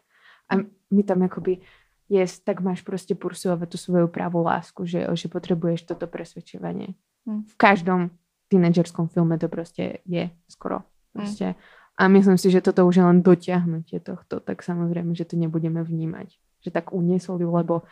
A 0.53 0.61
my 0.65 1.03
tam 1.05 1.25
akoby, 1.25 1.65
yes, 2.13 2.41
tak 2.45 2.61
máš 2.61 2.85
proste 2.85 3.17
pursovať 3.17 3.69
tú 3.69 3.77
svoju 3.81 4.09
pravú 4.13 4.45
lásku, 4.45 4.85
že, 4.85 5.09
že 5.17 5.33
potrebuješ 5.33 5.89
toto 5.89 6.05
presvedčovanie. 6.05 6.97
Hm. 7.25 7.49
V 7.49 7.55
každom 7.57 8.13
tínedžerskom 8.53 9.13
filme 9.13 9.37
to 9.37 9.49
proste 9.49 10.01
je 10.09 10.33
skoro. 10.49 10.85
Proste. 11.13 11.57
A 11.99 12.09
myslím 12.09 12.39
si, 12.39 12.51
že 12.55 12.63
toto 12.63 12.87
už 12.87 12.97
je 12.97 13.05
len 13.05 13.19
dotiahnutie 13.27 13.99
tohto, 13.99 14.39
tak 14.39 14.63
samozrejme, 14.63 15.19
že 15.19 15.27
to 15.27 15.35
nebudeme 15.35 15.83
vnímať. 15.83 16.31
Že 16.63 16.71
tak 16.71 16.95
uniesol 16.95 17.43
ju, 17.43 17.51
lebo 17.51 17.83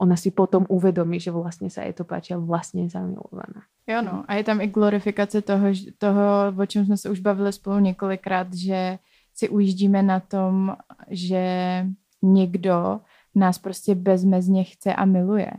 ona 0.00 0.16
si 0.16 0.32
potom 0.32 0.64
uvedomí, 0.72 1.20
že 1.20 1.30
vlastne 1.30 1.68
sa 1.68 1.84
jej 1.84 1.92
to 1.92 2.02
páči 2.02 2.32
a 2.34 2.40
vlastne 2.40 2.88
je 2.88 2.96
zamilovaná. 2.96 3.68
Jo 3.86 4.02
no, 4.02 4.24
a 4.24 4.34
je 4.34 4.44
tam 4.44 4.60
i 4.60 4.66
glorifikace 4.66 5.42
toho, 5.42 5.68
toho, 5.98 6.54
o 6.58 6.66
čem 6.66 6.86
jsme 6.86 6.96
se 6.96 7.10
už 7.10 7.20
bavili 7.20 7.52
spolu 7.52 7.78
několikrát, 7.78 8.54
že 8.54 8.98
si 9.34 9.48
ujíždíme 9.48 10.02
na 10.02 10.20
tom, 10.20 10.76
že 11.10 11.44
někdo 12.22 13.00
nás 13.34 13.58
prostě 13.58 13.94
bezmezně 13.94 14.64
chce 14.64 14.94
a 14.94 15.04
miluje. 15.04 15.50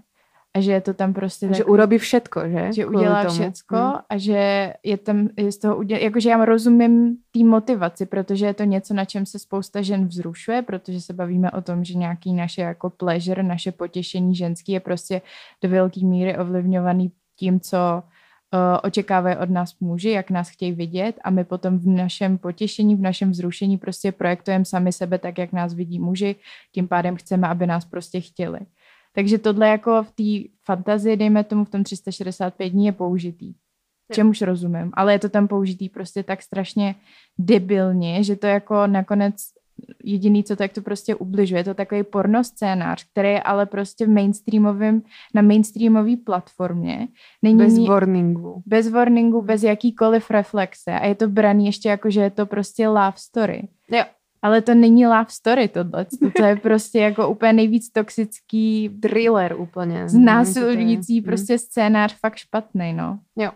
A 0.55 0.61
že 0.61 0.71
je 0.71 0.81
to 0.81 0.93
tam 0.93 1.13
prostě 1.13 1.47
Že 1.47 1.63
tak, 1.63 1.67
urobí 1.67 1.97
všetko, 1.97 2.41
že? 2.49 2.73
že 2.73 2.85
udělá 2.85 3.25
tomu. 3.25 3.33
všecko 3.33 3.75
Hm. 3.75 3.99
a 4.09 4.17
že 4.17 4.73
je 4.83 4.97
tam, 4.97 5.29
je 5.37 5.51
z 5.51 5.57
toho 5.57 5.77
udělá, 5.77 6.01
jakože 6.01 6.29
já 6.29 6.45
rozumím 6.45 7.17
té 7.31 7.43
motivaci, 7.43 8.05
protože 8.05 8.45
je 8.45 8.53
to 8.53 8.63
něco, 8.63 8.93
na 8.93 9.05
čem 9.05 9.25
se 9.25 9.39
spousta 9.39 9.81
žen 9.81 10.07
vzrušuje, 10.07 10.61
protože 10.61 11.01
se 11.01 11.13
bavíme 11.13 11.51
o 11.51 11.61
tom, 11.61 11.83
že 11.83 11.93
nějaký 11.93 12.33
naše 12.33 12.61
jako 12.61 12.89
pleasure, 12.89 13.43
naše 13.43 13.71
potěšení 13.71 14.35
ženský 14.35 14.71
je 14.71 14.79
prostě 14.79 15.21
do 15.63 15.69
velké 15.69 16.05
míry 16.05 16.37
ovlivňovaný 16.37 17.11
tím, 17.35 17.59
co 17.59 18.03
uh, 18.53 18.59
očekávají 18.83 19.37
od 19.37 19.49
nás 19.49 19.79
muži, 19.79 20.09
jak 20.09 20.29
nás 20.29 20.49
chtějí 20.49 20.71
vidět 20.71 21.15
a 21.23 21.29
my 21.29 21.43
potom 21.43 21.79
v 21.79 21.87
našem 21.87 22.37
potěšení, 22.37 22.95
v 22.95 23.01
našem 23.01 23.31
vzrušení 23.31 23.77
prostě 23.77 24.11
projektujeme 24.11 24.65
sami 24.65 24.91
sebe 24.91 25.17
tak, 25.17 25.37
jak 25.37 25.53
nás 25.53 25.73
vidí 25.73 25.99
muži, 25.99 26.35
tím 26.71 26.87
pádem 26.87 27.15
chceme, 27.15 27.47
aby 27.47 27.67
nás 27.67 27.85
prostě 27.85 28.21
chtěli. 28.21 28.59
Takže 29.15 29.37
tohle 29.37 29.67
jako 29.67 30.03
v 30.03 30.11
té 30.11 30.49
fantazii, 30.65 31.17
dejme 31.17 31.43
tomu 31.43 31.65
v 31.65 31.69
tom 31.69 31.83
365 31.83 32.69
dní 32.69 32.85
je 32.85 32.91
použitý. 32.91 33.53
Čemuž 34.11 34.41
rozumím, 34.41 34.91
ale 34.93 35.13
je 35.13 35.19
to 35.19 35.29
tam 35.29 35.47
použitý 35.47 35.89
prostě 35.89 36.23
tak 36.23 36.41
strašně 36.41 36.95
debilně, 37.39 38.23
že 38.23 38.35
to 38.35 38.47
jako 38.47 38.87
nakonec 38.87 39.35
jediný, 40.03 40.43
co 40.43 40.55
tak 40.55 40.73
to 40.73 40.81
prostě 40.81 41.15
ubližuje. 41.15 41.59
Je 41.59 41.63
to 41.63 41.73
takový 41.73 42.03
porno 42.03 42.43
scénář, 42.43 43.05
který 43.11 43.29
je 43.29 43.43
ale 43.43 43.65
prostě 43.65 44.05
v 44.05 44.09
mainstreamovém, 44.09 45.01
na 45.33 45.41
mainstreamové 45.41 46.17
platformě. 46.17 47.07
Není 47.41 47.57
Bez 47.57 47.73
ni- 47.73 47.87
warningu. 47.87 48.63
bez 48.65 48.91
warningu, 48.91 49.41
bez 49.41 49.63
jakýkoliv 49.63 50.29
reflexe 50.31 50.91
a 50.91 51.05
je 51.05 51.15
to 51.15 51.27
braný 51.27 51.65
ještě 51.65 51.89
jako, 51.89 52.09
že 52.09 52.21
je 52.21 52.29
to 52.29 52.45
prostě 52.45 52.87
love 52.87 53.13
story. 53.15 53.67
Jo. 53.91 54.03
Ale 54.43 54.61
to 54.61 54.75
není 54.75 55.07
love 55.07 55.25
story 55.29 55.67
tohle. 55.67 56.05
To 56.37 56.43
je 56.43 56.55
prostě 56.55 56.99
jako 56.99 57.29
úplně 57.29 57.53
nejvíc 57.53 57.89
toxický, 57.89 58.89
Thriller 59.01 59.55
úplne. 59.57 60.09
znásilňující 60.09 61.21
prostě 61.21 61.57
scénář 61.57 62.15
fakt 62.19 62.35
špatný, 62.35 62.93
no. 62.93 63.19
Jo. 63.35 63.51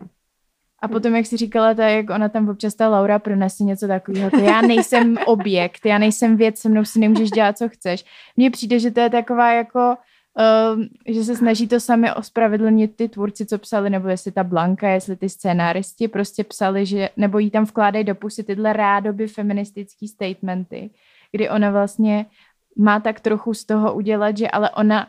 A 0.81 0.87
potom, 0.87 1.15
jak 1.15 1.25
si 1.25 1.37
říkala, 1.37 1.73
tak 1.73 1.91
jak 1.91 2.09
ona 2.09 2.29
tam 2.29 2.49
občas 2.49 2.75
ta 2.75 2.89
Laura 2.89 3.19
pronese 3.19 3.63
něco 3.63 3.87
takového, 3.87 4.31
to 4.31 4.37
já 4.39 4.61
nejsem 4.61 5.17
objekt, 5.25 5.85
já 5.85 5.97
nejsem 5.97 6.37
věc, 6.37 6.59
se 6.59 6.69
mnou 6.69 6.85
si 6.85 6.99
nemůžeš 6.99 7.31
dělat, 7.31 7.57
co 7.57 7.69
chceš. 7.69 8.05
Mně 8.37 8.51
přijde, 8.51 8.79
že 8.79 8.91
to 8.91 8.99
je 8.99 9.09
taková 9.09 9.53
jako, 9.53 9.97
um, 10.37 10.87
že 11.07 11.23
se 11.23 11.35
snaží 11.35 11.67
to 11.67 11.79
sami 11.79 12.13
ospravedlnit 12.13 12.95
ty 12.95 13.09
tvůrci, 13.09 13.45
co 13.45 13.57
psali, 13.57 13.89
nebo 13.89 14.07
jestli 14.07 14.31
ta 14.31 14.43
Blanka, 14.43 14.89
jestli 14.89 15.15
ty 15.15 15.29
scénáristi 15.29 16.07
prostě 16.07 16.43
psali, 16.43 16.85
že, 16.85 17.09
nebo 17.17 17.39
jí 17.39 17.51
tam 17.51 17.65
vkládají 17.65 18.05
do 18.05 18.15
pusy 18.15 18.43
tyhle 18.43 18.73
rádoby 18.73 19.27
feministický 19.27 20.07
statementy, 20.07 20.89
kdy 21.31 21.49
ona 21.49 21.71
vlastně 21.71 22.25
má 22.77 22.99
tak 22.99 23.19
trochu 23.19 23.53
z 23.53 23.65
toho 23.65 23.93
udělat, 23.93 24.37
že 24.37 24.49
ale 24.49 24.69
ona 24.69 25.07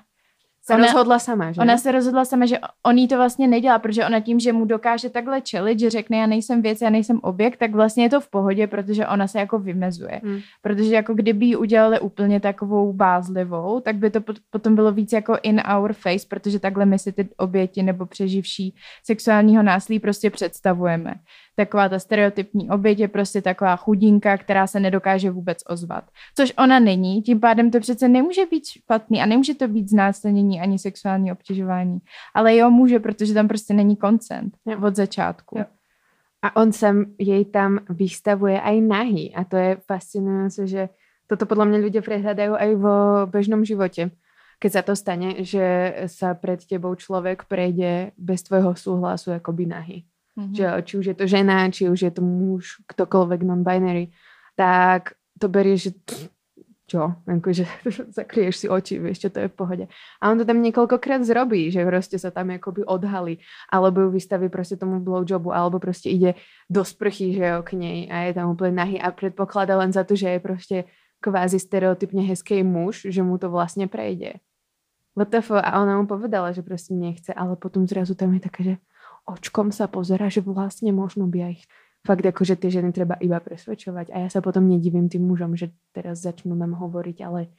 Sa 0.69 0.77
Ona- 0.77 0.87
rozhodla 0.87 1.19
sama, 1.19 1.53
že? 1.53 1.61
Ona 1.61 1.79
se 1.81 1.93
rozhodla 1.93 2.25
sama, 2.25 2.47
že 2.47 2.59
on 2.85 2.99
jí 2.99 3.09
to 3.09 3.17
vlastně 3.17 3.49
nedělá, 3.49 3.79
protože 3.79 4.07
ona 4.07 4.21
tím, 4.21 4.41
že 4.41 4.53
mu 4.53 4.65
dokáže 4.65 5.11
takhle 5.11 5.41
čelit, 5.41 5.81
že 5.81 5.91
řekne, 5.91 6.17
já 6.17 6.27
nejsem 6.27 6.63
věc, 6.63 6.81
já 6.81 6.91
nejsem 6.91 7.19
objekt, 7.23 7.57
tak 7.57 7.73
vlastně 7.73 8.05
je 8.05 8.11
to 8.11 8.21
v 8.21 8.29
pohodě, 8.31 8.67
protože 8.67 9.07
ona 9.07 9.27
se 9.27 9.39
jako 9.39 9.59
vymezuje. 9.59 10.21
Hmm. 10.25 10.39
Protože 10.63 10.95
jako 10.95 11.15
kdyby 11.15 11.47
ji 11.47 11.57
udělali 11.57 12.01
úplně 12.01 12.41
takovou 12.41 12.93
bázlivou, 12.93 13.81
tak 13.81 13.97
by 13.97 14.11
to 14.11 14.21
pot- 14.21 14.41
potom 14.51 14.75
bylo 14.75 14.93
víc 14.93 15.13
jako 15.13 15.39
in 15.43 15.63
our 15.77 15.93
face, 15.93 16.27
protože 16.29 16.59
takhle 16.59 16.87
my 16.87 16.99
si 16.99 17.13
ty 17.13 17.29
oběti 17.37 17.83
nebo 17.83 18.07
přeživší 18.07 18.75
sexuálního 19.05 19.63
násilí 19.63 19.99
prostě 20.01 20.31
představujeme. 20.31 21.15
Taková 21.59 21.89
ta 21.89 21.99
stereotypní 21.99 22.71
oběť 22.71 22.99
je 22.99 23.09
prostě 23.09 23.43
taková 23.43 23.77
chudinka, 23.77 24.39
která 24.39 24.67
se 24.67 24.81
nedokáže 24.81 25.31
vůbec 25.31 25.59
ozvat. 25.67 26.05
Což 26.37 26.53
ona 26.59 26.79
není, 26.79 27.23
tím 27.23 27.41
pádem 27.41 27.71
to 27.71 27.81
přece 27.81 28.09
nemůže 28.09 28.47
být 28.47 28.67
špatný 28.67 29.23
a 29.23 29.27
nemůže 29.27 29.55
to 29.55 29.69
být 29.69 29.91
znásilnění 29.91 30.61
ani 30.61 30.79
sexuální 30.79 31.33
obtěžování. 31.33 31.99
Ale 32.35 32.57
jo, 32.57 32.71
může, 32.71 32.99
protože 32.99 33.35
tam 33.35 33.49
prostě 33.49 33.75
není 33.75 33.97
koncent 33.97 34.55
Jo. 34.67 34.79
od 34.87 34.97
začátku. 34.97 35.59
Jo. 35.59 35.65
A 36.43 36.57
on 36.57 36.71
sa 36.71 36.95
jej 37.19 37.45
tam 37.51 37.83
vystavuje 37.91 38.61
aj 38.63 38.79
nahý. 38.79 39.35
A 39.35 39.43
to 39.43 39.59
je 39.59 39.83
fascinujúce, 39.83 40.71
že 40.71 40.95
toto 41.27 41.43
podľa 41.43 41.75
mňa 41.75 41.79
ľudia 41.83 42.03
prehľadajú 42.07 42.55
aj 42.55 42.71
vo 42.79 42.97
bežnom 43.27 43.67
živote. 43.67 44.15
Keď 44.63 44.71
sa 44.71 44.83
to 44.87 44.95
stane, 44.95 45.43
že 45.43 45.67
sa 46.07 46.39
pred 46.39 46.63
tebou 46.63 46.95
človek 46.95 47.51
prejde 47.51 48.15
bez 48.15 48.47
tvojho 48.47 48.79
súhlasu 48.79 49.35
akoby 49.35 49.67
nahý. 49.67 49.99
Mhm. 50.39 50.55
Že 50.55 50.67
či 50.87 50.95
už 51.03 51.05
je 51.11 51.17
to 51.19 51.27
žena, 51.27 51.67
či 51.67 51.91
už 51.91 51.99
je 51.99 52.13
to 52.15 52.23
muž, 52.23 52.79
ktokoľvek 52.87 53.41
non-binary, 53.43 54.15
tak 54.55 55.19
to 55.35 55.51
berieš, 55.51 55.91
že 55.91 55.93
čo, 56.89 57.21
akože 57.29 57.69
zakrieš 58.17 58.65
si 58.65 58.67
oči, 58.71 58.97
vieš, 58.97 59.27
čo 59.27 59.31
to 59.35 59.45
je 59.45 59.53
v 59.53 59.57
pohode. 59.59 59.85
A 60.23 60.33
on 60.33 60.41
to 60.41 60.49
tam 60.49 60.65
niekoľkokrát 60.65 61.21
zrobí, 61.27 61.69
že 61.69 61.85
proste 61.85 62.17
sa 62.17 62.33
tam 62.33 62.55
akoby 62.55 62.87
odhalí, 62.87 63.43
alebo 63.69 64.09
ju 64.09 64.15
vystaví 64.15 64.49
proste 64.49 64.81
tomu 64.81 65.03
blowjobu, 65.03 65.53
alebo 65.53 65.77
proste 65.83 66.09
ide 66.09 66.39
do 66.71 66.81
sprchy, 66.87 67.37
že 67.37 67.45
jo, 67.45 67.59
k 67.61 67.77
nej 67.77 67.99
a 68.09 68.31
je 68.31 68.33
tam 68.33 68.57
úplne 68.57 68.79
nahý 68.79 68.97
a 68.97 69.13
predpokladá 69.13 69.77
len 69.77 69.93
za 69.93 70.07
to, 70.07 70.17
že 70.17 70.39
je 70.39 70.41
proste 70.41 70.79
kvázi 71.21 71.59
stereotypne 71.61 72.25
hezký 72.25 72.63
muž, 72.65 73.11
že 73.11 73.21
mu 73.21 73.37
to 73.37 73.51
vlastne 73.53 73.91
prejde. 73.91 74.41
A 75.19 75.75
ona 75.83 75.99
mu 75.99 76.07
povedala, 76.07 76.55
že 76.55 76.63
proste 76.63 76.95
nechce, 76.95 77.35
ale 77.35 77.59
potom 77.59 77.83
zrazu 77.91 78.15
tam 78.15 78.39
je 78.39 78.41
také, 78.41 78.61
že 78.63 78.75
očkom 79.29 79.69
sa 79.69 79.85
pozera, 79.87 80.33
že 80.33 80.41
vlastne 80.41 80.89
možno 80.91 81.29
by 81.29 81.53
aj 81.53 81.55
fakt 82.09 82.25
jako, 82.25 82.43
že 82.49 82.57
ty 82.57 82.73
ženy 82.73 82.97
treba 82.97 83.21
iba 83.21 83.37
presvedčovať. 83.37 84.09
A 84.17 84.25
ja 84.25 84.29
sa 84.33 84.41
potom 84.41 84.65
nedivím 84.65 85.13
tým 85.13 85.29
mužom, 85.29 85.53
že 85.55 85.77
teraz 85.93 86.25
začnú 86.25 86.57
nám 86.57 86.73
hovoriť, 86.81 87.19
ale 87.21 87.53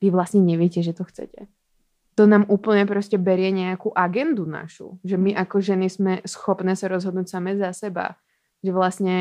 vy 0.00 0.08
vlastne 0.08 0.40
neviete, 0.40 0.80
že 0.80 0.96
to 0.96 1.04
chcete. 1.04 1.44
To 2.16 2.24
nám 2.24 2.48
úplne 2.48 2.88
proste 2.88 3.20
berie 3.20 3.52
nejakú 3.52 3.92
agendu 3.92 4.48
našu. 4.48 4.96
Že 5.04 5.16
my 5.20 5.30
ako 5.36 5.56
ženy 5.60 5.86
sme 5.92 6.12
schopné 6.24 6.72
sa 6.74 6.88
rozhodnúť 6.88 7.28
same 7.28 7.56
za 7.56 7.72
seba. 7.76 8.16
Že 8.64 8.70
vlastne 8.72 9.16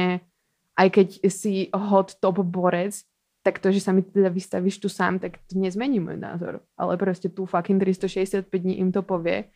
aj 0.79 0.87
keď 0.95 1.07
si 1.27 1.67
hot 1.75 2.15
top 2.23 2.39
borec, 2.43 3.03
tak 3.43 3.59
to, 3.59 3.71
že 3.71 3.83
sa 3.83 3.95
mi 3.95 4.03
teda 4.03 4.31
vystavíš 4.31 4.83
tu 4.83 4.91
sám, 4.91 5.19
tak 5.19 5.39
to 5.47 5.55
nezmení 5.55 5.99
môj 5.99 6.19
názor. 6.19 6.63
Ale 6.75 6.99
proste 6.99 7.31
tu 7.31 7.47
fucking 7.47 7.79
365 7.79 8.47
dní 8.51 8.79
im 8.79 8.91
to 8.91 8.99
povie. 9.03 9.47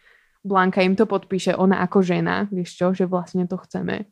Blanka 0.44 0.84
im 0.84 1.00
to 1.00 1.08
podpíše, 1.08 1.56
ona 1.56 1.80
ako 1.80 2.04
žena, 2.04 2.52
vieš 2.52 2.76
čo, 2.76 2.92
že 2.92 3.08
vlastne 3.08 3.48
to 3.48 3.56
chceme. 3.64 4.04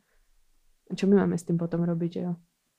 A 0.87 0.91
čo 0.95 1.07
my 1.07 1.23
máme 1.23 1.35
s 1.35 1.43
tým 1.43 1.59
potom 1.59 1.83
robiť, 1.83 2.11
že 2.11 2.21
jo? 2.23 2.33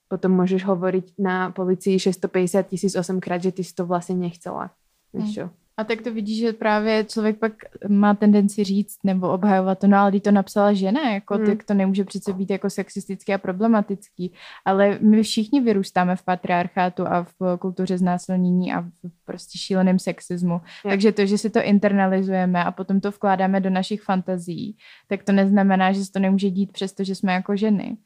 Potom 0.08 0.36
môžeš 0.36 0.68
hovoriť 0.68 1.16
na 1.20 1.52
policii 1.52 1.96
650 1.96 2.68
tisíc 2.68 2.92
8 2.92 3.16
krát, 3.20 3.40
že 3.40 3.52
ty 3.52 3.64
si 3.64 3.72
to 3.72 3.88
vlastne 3.88 4.20
nechcela. 4.20 4.72
Vieš 5.12 5.28
čo? 5.32 5.44
A 5.76 5.84
tak 5.84 6.02
to 6.02 6.12
vidíš, 6.12 6.40
že 6.40 6.52
právě 6.52 7.04
člověk 7.04 7.38
pak 7.38 7.52
má 7.88 8.14
tendenci 8.14 8.64
říct 8.64 8.98
nebo 9.04 9.32
obhajovat 9.32 9.78
to, 9.78 9.86
no 9.86 9.98
ale 9.98 10.20
to 10.20 10.30
napsala 10.30 10.72
žena, 10.72 11.10
jako 11.10 11.34
hmm. 11.34 11.46
tak 11.46 11.64
to 11.64 11.74
nemůže 11.74 12.04
přece 12.04 12.32
být 12.32 12.50
jako 12.50 12.70
sexistický 12.70 13.34
a 13.34 13.38
problematický, 13.38 14.32
ale 14.64 14.98
my 15.00 15.22
všichni 15.22 15.60
vyrůstáme 15.60 16.16
v 16.16 16.22
patriarchátu 16.22 17.06
a 17.06 17.22
v 17.24 17.56
kultuře 17.58 17.98
znásilnění 17.98 18.72
a 18.72 18.80
v 18.80 18.90
prostě 19.24 19.58
šíleném 19.58 19.98
sexismu, 19.98 20.60
Je. 20.84 20.90
takže 20.90 21.12
to, 21.12 21.26
že 21.26 21.38
si 21.38 21.50
to 21.50 21.62
internalizujeme 21.62 22.64
a 22.64 22.72
potom 22.72 23.00
to 23.00 23.10
vkládáme 23.10 23.60
do 23.60 23.70
našich 23.70 24.02
fantazí, 24.02 24.76
tak 25.08 25.22
to 25.22 25.32
neznamená, 25.32 25.92
že 25.92 26.04
se 26.04 26.12
to 26.12 26.18
nemůže 26.18 26.50
dít 26.50 26.72
přesto, 26.72 27.04
že 27.04 27.14
jsme 27.14 27.32
jako 27.32 27.56
ženy 27.56 27.96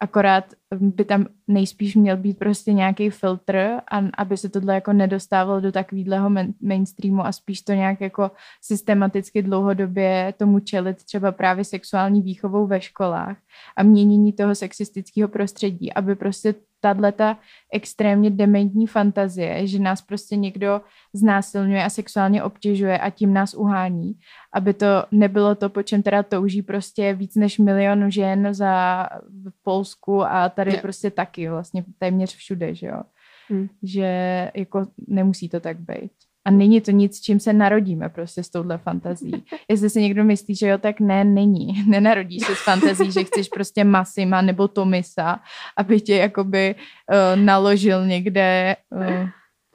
akorát 0.00 0.44
by 0.74 1.04
tam 1.04 1.26
nejspíš 1.48 1.96
měl 1.96 2.16
být 2.16 2.38
prostě 2.38 2.72
nějaký 2.72 3.10
filtr, 3.10 3.56
a, 3.56 4.02
aby 4.18 4.36
se 4.36 4.48
tohle 4.48 4.74
jako 4.74 4.92
nedostávalo 4.92 5.60
do 5.60 5.72
takového 5.72 6.30
mainstreamu 6.60 7.26
a 7.26 7.32
spíš 7.32 7.62
to 7.62 7.72
nějak 7.72 8.00
jako 8.00 8.30
systematicky 8.62 9.42
dlouhodobě 9.42 10.34
tomu 10.36 10.60
čelit 10.60 11.04
třeba 11.04 11.32
právě 11.32 11.64
sexuální 11.64 12.22
výchovou 12.22 12.66
ve 12.66 12.80
školách 12.80 13.36
a 13.76 13.82
měnění 13.82 14.32
toho 14.32 14.54
sexistického 14.54 15.28
prostředí, 15.28 15.92
aby 15.92 16.14
prostě 16.14 16.54
tato 16.94 17.40
extrémně 17.72 18.30
dementní 18.30 18.86
fantazie, 18.86 19.66
že 19.66 19.78
nás 19.78 20.02
prostě 20.02 20.36
někdo 20.36 20.80
znásilňuje 21.12 21.84
a 21.84 21.90
sexuálně 21.90 22.42
obtěžuje 22.42 22.98
a 22.98 23.10
tím 23.10 23.34
nás 23.34 23.54
uhání, 23.54 24.12
aby 24.54 24.74
to 24.74 24.86
nebylo 25.10 25.54
to, 25.54 25.68
po 25.68 25.82
čem 25.82 26.02
teda 26.02 26.22
touží 26.22 26.62
prostě 26.62 27.14
víc 27.14 27.34
než 27.36 27.58
milion 27.58 28.10
žen 28.10 28.54
za 28.54 29.06
v 29.48 29.62
Polsku 29.62 30.24
a 30.24 30.48
tady 30.48 30.76
prostě 30.76 31.10
taky 31.10 31.48
vlastně 31.48 31.84
téměř 31.98 32.36
všude, 32.36 32.74
že 32.74 32.86
jo. 32.86 33.02
Hmm. 33.48 33.68
Že 33.82 34.08
jako 34.54 34.86
nemusí 35.08 35.48
to 35.48 35.60
tak 35.60 35.80
být. 35.80 36.12
A 36.46 36.50
není 36.50 36.80
to 36.80 36.90
nic, 36.90 37.20
čím 37.20 37.40
se 37.40 37.52
narodíme 37.52 38.08
prostě 38.08 38.42
s 38.42 38.50
touhle 38.50 38.78
fantazí. 38.78 39.44
Jestli 39.68 39.90
si 39.90 40.00
někdo 40.00 40.24
myslí, 40.24 40.54
že 40.54 40.68
jo, 40.68 40.78
tak 40.78 41.00
ne, 41.00 41.24
není. 41.24 41.84
Nenarodíš 41.88 42.46
se 42.46 42.54
s 42.54 42.64
fantazí, 42.64 43.12
že 43.12 43.24
chceš 43.24 43.48
prostě 43.48 43.84
Masima 43.84 44.42
nebo 44.42 44.68
Tomisa, 44.68 45.40
aby 45.76 46.00
tě 46.00 46.16
jakoby 46.16 46.74
uh, 46.74 47.42
naložil 47.42 48.06
někde 48.06 48.76
uh, 48.90 49.28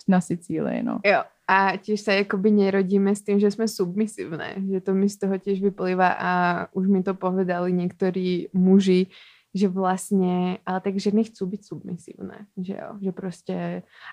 na 0.07 0.21
Sicílii, 0.21 0.83
no. 0.83 0.99
Jo. 1.05 1.23
A 1.51 1.75
tiež 1.75 1.99
sa 1.99 2.15
akoby 2.15 2.47
nerodíme 2.47 3.11
s 3.11 3.27
tým, 3.27 3.35
že 3.35 3.51
sme 3.51 3.67
submisívne. 3.67 4.55
Že 4.71 4.79
to 4.87 4.91
mi 4.95 5.11
z 5.11 5.19
toho 5.19 5.35
tiež 5.35 5.59
vyplýva 5.59 6.15
a 6.15 6.31
už 6.71 6.87
mi 6.87 7.03
to 7.03 7.11
povedali 7.11 7.75
niektorí 7.75 8.47
muži, 8.55 9.11
že 9.51 9.67
vlastne, 9.67 10.63
ale 10.63 10.79
tak 10.79 10.95
ženy 10.95 11.27
chcú 11.27 11.43
byť 11.51 11.61
submisívne, 11.63 12.47
že 12.55 12.79
jo, 12.79 12.89
že 13.03 13.11
proste, 13.11 13.57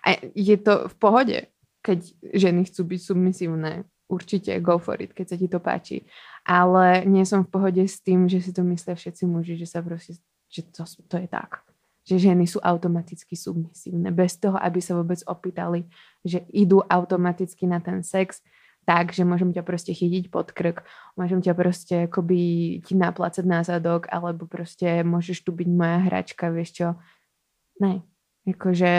a 0.03 0.09
je 0.35 0.57
to 0.59 0.90
v 0.90 0.94
pohode, 0.98 1.38
keď 1.83 1.98
ženy 2.35 2.66
chcú 2.66 2.83
byť 2.85 3.01
submisívne, 3.01 3.87
určite 4.09 4.57
go 4.64 4.81
for 4.81 4.98
it, 4.98 5.12
keď 5.12 5.27
sa 5.29 5.37
ti 5.37 5.46
to 5.46 5.61
páči. 5.61 6.03
Ale 6.42 7.05
nie 7.05 7.22
som 7.29 7.44
v 7.44 7.53
pohode 7.53 7.85
s 7.85 8.01
tým, 8.01 8.27
že 8.27 8.40
si 8.40 8.51
to 8.57 8.64
myslia 8.64 8.96
všetci 8.96 9.24
muži, 9.29 9.55
že 9.61 9.68
sa 9.68 9.85
proste, 9.85 10.16
že 10.48 10.64
to, 10.72 10.83
to 10.85 11.16
je 11.20 11.29
tak. 11.29 11.62
Že 12.09 12.33
ženy 12.33 12.48
sú 12.48 12.59
automaticky 12.64 13.37
submisívne, 13.37 14.09
bez 14.09 14.40
toho, 14.40 14.57
aby 14.57 14.81
sa 14.81 14.96
vôbec 14.96 15.20
opýtali, 15.29 15.85
že 16.24 16.48
idú 16.57 16.81
automaticky 16.88 17.68
na 17.68 17.85
ten 17.85 18.01
sex, 18.01 18.40
tak, 18.88 19.12
že 19.12 19.29
môžem 19.29 19.53
ťa 19.53 19.61
proste 19.68 19.92
chytiť 19.92 20.33
pod 20.33 20.57
krk, 20.57 20.81
môžem 21.20 21.44
ťa 21.44 21.53
proste 21.53 21.96
akoby 22.09 22.40
ti 22.81 22.96
naplácať 22.96 23.44
na 23.44 23.61
zadok, 23.61 24.09
alebo 24.09 24.48
proste 24.48 25.05
môžeš 25.05 25.44
tu 25.44 25.53
byť 25.53 25.68
moja 25.68 26.09
hračka, 26.09 26.48
vieš 26.48 26.70
čo. 26.72 26.88
Ne, 27.85 28.01
Jakože 28.48 28.92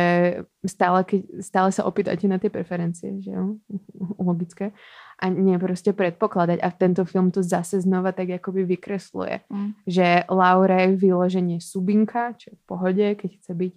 stále, 0.62 1.00
keď, 1.10 1.22
stále 1.42 1.70
sa 1.74 1.82
opýtate 1.90 2.30
na 2.30 2.38
tie 2.38 2.54
preferencie, 2.54 3.18
že 3.18 3.34
jo? 3.34 3.58
Logické. 4.30 4.78
A 5.18 5.34
nie 5.34 5.58
proste 5.58 5.90
predpokladať. 5.90 6.62
A 6.62 6.70
tento 6.70 7.02
film 7.10 7.34
to 7.34 7.42
zase 7.42 7.82
znova 7.82 8.14
tak 8.14 8.30
akoby 8.30 8.78
vykresluje. 8.78 9.42
Mm. 9.50 9.72
Že 9.90 10.08
Laura 10.30 10.86
je 10.86 11.02
vyloženie 11.02 11.58
subinka, 11.58 12.38
čo 12.38 12.54
je 12.54 12.56
v 12.62 12.64
pohode, 12.70 13.06
keď 13.18 13.30
chce 13.42 13.52
byť, 13.58 13.74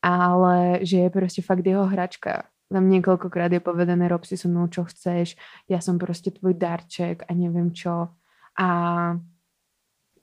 ale 0.00 0.80
že 0.80 0.96
je 1.06 1.08
proste 1.12 1.44
fakt 1.44 1.66
jeho 1.66 1.84
hračka. 1.84 2.48
Tam 2.72 2.88
niekoľkokrát 2.88 3.52
je 3.52 3.60
povedané, 3.60 4.08
rob 4.08 4.24
si 4.24 4.40
so 4.40 4.48
mnou, 4.48 4.66
čo 4.72 4.88
chceš, 4.88 5.36
ja 5.68 5.78
som 5.84 6.00
proste 6.00 6.32
tvoj 6.32 6.56
darček 6.56 7.28
a 7.28 7.30
neviem 7.36 7.70
čo. 7.76 8.08
A 8.56 8.68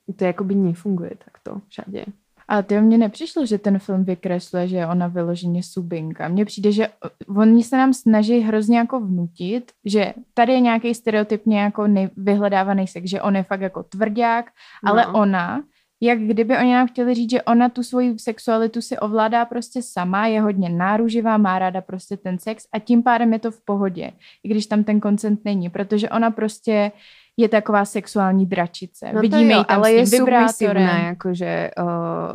to 0.09 0.25
akoby 0.25 0.55
nefunguje 0.57 1.21
takto 1.21 1.62
všade. 1.69 2.09
A 2.49 2.62
to 2.62 2.81
mně 2.81 2.97
nepřišlo, 2.97 3.45
že 3.45 3.57
ten 3.57 3.79
film 3.79 4.03
vykresluje, 4.03 4.67
že 4.67 4.77
je 4.77 4.88
ona 4.88 5.07
vyloženě 5.07 5.63
subinka. 5.63 6.27
Mně 6.27 6.45
přijde, 6.45 6.71
že 6.71 6.88
oni 7.35 7.63
se 7.63 7.77
nám 7.77 7.93
snaží 7.93 8.39
hrozně 8.39 8.77
jako 8.77 8.99
vnutit, 8.99 9.71
že 9.85 10.13
tady 10.33 10.53
je 10.53 10.59
nějaký 10.59 10.95
stereotypně 10.95 11.59
jako 11.59 11.88
nej, 11.88 12.09
vyhledávaný 12.17 12.88
sex, 12.88 13.09
že 13.09 13.21
on 13.21 13.35
je 13.35 13.43
fakt 13.43 13.62
jako 13.62 13.83
tvrdák, 13.83 14.45
no. 14.85 14.91
ale 14.91 15.07
ona, 15.07 15.63
jak 16.01 16.19
kdyby 16.19 16.57
oni 16.57 16.73
nám 16.73 16.88
chtěli 16.88 17.13
říct, 17.13 17.31
že 17.31 17.41
ona 17.41 17.69
tu 17.69 17.83
svoji 17.83 18.19
sexualitu 18.19 18.81
si 18.81 18.97
ovládá 18.97 19.45
prostě 19.45 19.81
sama, 19.81 20.27
je 20.27 20.41
hodně 20.41 20.69
náruživá, 20.69 21.38
má 21.38 21.59
ráda 21.59 21.81
prostě 21.81 22.17
ten 22.17 22.39
sex 22.39 22.67
a 22.73 22.79
tím 22.79 23.03
pádem 23.03 23.33
je 23.33 23.39
to 23.39 23.51
v 23.51 23.65
pohodě, 23.65 24.12
i 24.43 24.49
když 24.49 24.65
tam 24.65 24.83
ten 24.83 24.99
koncent 24.99 25.39
není, 25.45 25.69
protože 25.69 26.09
ona 26.09 26.31
prostě 26.31 26.91
je 27.38 27.49
taková 27.49 27.85
sexuální 27.85 28.45
dračice. 28.45 29.13
No 29.13 29.21
Vidíme 29.21 29.53
jo, 29.53 29.63
tam 29.63 29.79
ale 29.79 29.93
je 29.93 30.07
submisívna, 30.07 30.97
jakože 30.97 31.71
uh, 31.79 31.85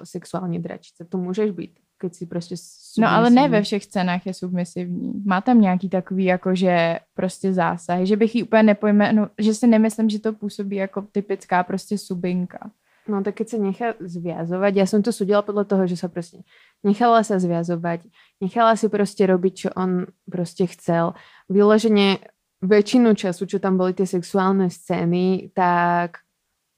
sexuální 0.05 0.59
dračice. 0.59 1.05
To 1.05 1.18
můžeš 1.18 1.50
být, 1.50 1.70
keď 1.98 2.14
si 2.14 2.27
prostě 2.27 2.55
No 2.98 3.09
ale 3.09 3.31
ne 3.31 3.48
ve 3.48 3.62
všech 3.62 3.87
cenách 3.87 4.27
je 4.27 4.35
submisivní. 4.35 5.12
Má 5.24 5.40
tam 5.40 5.61
nějaký 5.61 5.88
takový 5.88 6.24
jakože 6.24 6.98
prostě 7.14 7.53
zásah, 7.53 8.03
že 8.03 8.16
bych 8.16 8.35
ji 8.35 8.42
úplně 8.42 8.62
nepojmenoval, 8.62 9.31
že 9.38 9.55
si 9.55 9.66
nemyslím, 9.66 10.11
že 10.11 10.18
to 10.18 10.33
působí 10.33 10.77
jako 10.77 11.03
typická 11.12 11.62
prostě 11.62 11.98
subinka. 11.98 12.70
No 13.05 13.21
tak 13.21 13.45
keď 13.45 13.47
sa 13.53 13.59
nechá 13.61 13.88
zviazovať, 14.01 14.73
ja 14.81 14.87
som 14.88 15.05
to 15.05 15.12
súdila 15.12 15.45
podľa 15.45 15.69
toho, 15.69 15.85
že 15.85 16.01
sa 16.01 16.09
proste 16.09 16.40
nechala 16.81 17.21
sa 17.21 17.37
zviazovať, 17.37 18.09
nechala 18.40 18.81
si 18.81 18.88
proste 18.88 19.29
robiť, 19.29 19.53
čo 19.53 19.69
on 19.77 20.09
proste 20.25 20.64
chcel. 20.73 21.12
Vyloženie 21.53 22.25
väčšinu 22.64 23.12
času, 23.12 23.45
čo 23.45 23.61
tam 23.61 23.77
boli 23.77 23.93
tie 23.93 24.09
sexuálne 24.09 24.73
scény, 24.73 25.53
tak 25.53 26.25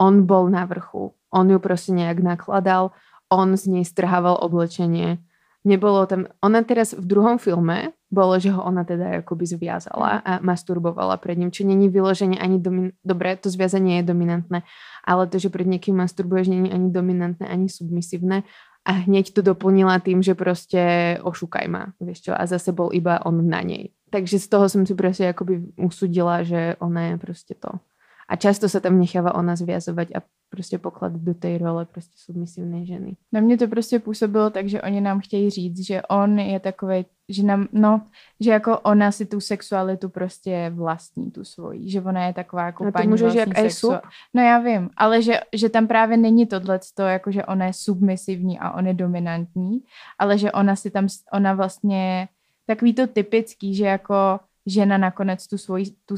on 0.02 0.26
bol 0.26 0.50
na 0.50 0.66
vrchu. 0.66 1.14
On 1.30 1.46
ju 1.46 1.62
proste 1.62 1.94
nejak 1.94 2.18
nakladal, 2.18 2.90
on 3.30 3.54
z 3.54 3.70
nej 3.70 3.84
strhával 3.86 4.34
oblečenie. 4.42 5.22
Nebolo 5.66 6.06
tam... 6.06 6.30
Ona 6.46 6.62
teraz 6.62 6.94
v 6.94 7.02
druhom 7.02 7.42
filme 7.42 7.90
bolo, 8.06 8.38
že 8.38 8.54
ho 8.54 8.62
ona 8.62 8.86
teda 8.86 9.26
akoby 9.26 9.50
zviazala 9.50 10.22
a 10.22 10.38
masturbovala 10.38 11.18
pred 11.18 11.34
ním, 11.34 11.50
čo 11.50 11.66
není 11.66 11.90
vyloženie 11.90 12.38
ani... 12.38 12.62
Domin... 12.62 12.94
Dobre, 13.02 13.34
to 13.34 13.50
zviazanie 13.50 13.98
je 13.98 14.06
dominantné, 14.06 14.62
ale 15.02 15.26
to, 15.26 15.42
že 15.42 15.50
pred 15.50 15.66
niekým 15.66 15.98
masturbuješ, 15.98 16.54
není 16.54 16.70
ani 16.70 16.94
dominantné, 16.94 17.50
ani 17.50 17.66
submisívne 17.66 18.46
a 18.86 18.92
hneď 19.02 19.34
to 19.34 19.42
doplnila 19.42 19.98
tým, 19.98 20.22
že 20.22 20.38
proste 20.38 21.18
ošúkaj 21.26 21.66
ma, 21.66 21.90
vieš 21.98 22.30
čo, 22.30 22.32
a 22.38 22.46
zase 22.46 22.70
bol 22.70 22.94
iba 22.94 23.18
on 23.26 23.42
na 23.42 23.58
nej. 23.66 23.90
Takže 24.14 24.38
z 24.38 24.46
toho 24.46 24.70
som 24.70 24.86
si 24.86 24.94
proste 24.94 25.34
akoby 25.34 25.74
usudila, 25.74 26.46
že 26.46 26.78
ona 26.78 27.10
je 27.10 27.14
proste 27.18 27.58
to. 27.58 27.82
A 28.28 28.36
často 28.36 28.66
sa 28.68 28.82
tam 28.82 28.98
necháva 28.98 29.34
ona 29.34 29.56
zviazovať 29.56 30.08
a 30.14 30.22
prostě 30.50 30.78
pokladať 30.78 31.20
do 31.20 31.34
té 31.34 31.58
role 31.58 31.84
prostě 31.84 32.12
submisivné 32.16 32.86
ženy. 32.86 33.16
Na 33.32 33.40
mě 33.40 33.56
to 33.58 33.68
prostě 33.68 33.98
působilo 33.98 34.50
tak, 34.50 34.68
že 34.68 34.82
oni 34.82 35.00
nám 35.00 35.20
chtějí 35.20 35.50
říct, 35.50 35.86
že 35.86 36.02
on 36.02 36.38
je 36.38 36.60
takový, 36.60 37.06
že 37.28 37.42
nám, 37.42 37.68
no, 37.72 38.02
že 38.40 38.50
jako 38.50 38.78
ona 38.78 39.12
si 39.12 39.26
tu 39.26 39.40
sexualitu 39.40 40.08
prostě 40.08 40.72
vlastní, 40.74 41.30
tu 41.30 41.44
svoji, 41.44 41.90
že 41.90 42.02
ona 42.02 42.26
je 42.26 42.32
taková 42.32 42.66
jako 42.66 42.84
no, 42.84 42.92
paní 42.92 43.08
můžeš 43.08 43.34
jak 43.34 43.58
sexu... 43.58 43.92
No 44.34 44.42
já 44.42 44.58
vím, 44.58 44.90
ale 44.96 45.22
že, 45.22 45.40
že 45.52 45.68
tam 45.68 45.86
právě 45.86 46.16
není 46.16 46.46
tohle, 46.46 46.80
jako 46.98 47.30
že 47.30 47.44
ona 47.44 47.66
je 47.66 47.72
submisivní 47.72 48.58
a 48.58 48.70
on 48.70 48.86
je 48.86 48.94
dominantní, 48.94 49.80
ale 50.18 50.38
že 50.38 50.52
ona 50.52 50.76
si 50.76 50.90
tam, 50.90 51.06
ona 51.32 51.54
vlastně 51.54 52.28
takový 52.66 52.94
to 52.94 53.06
typický, 53.06 53.74
že 53.74 53.84
jako 53.84 54.40
žena 54.66 54.98
nakonec 54.98 55.46
tu 55.46 55.58
svoji, 55.58 55.84
tu, 56.06 56.14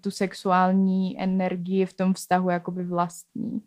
tu 0.00 0.10
sexuální 0.10 1.20
energii 1.20 1.86
v 1.86 1.92
tom 1.92 2.14
vztahu 2.14 2.50
jakoby 2.50 2.84
vlastní. 2.84 3.60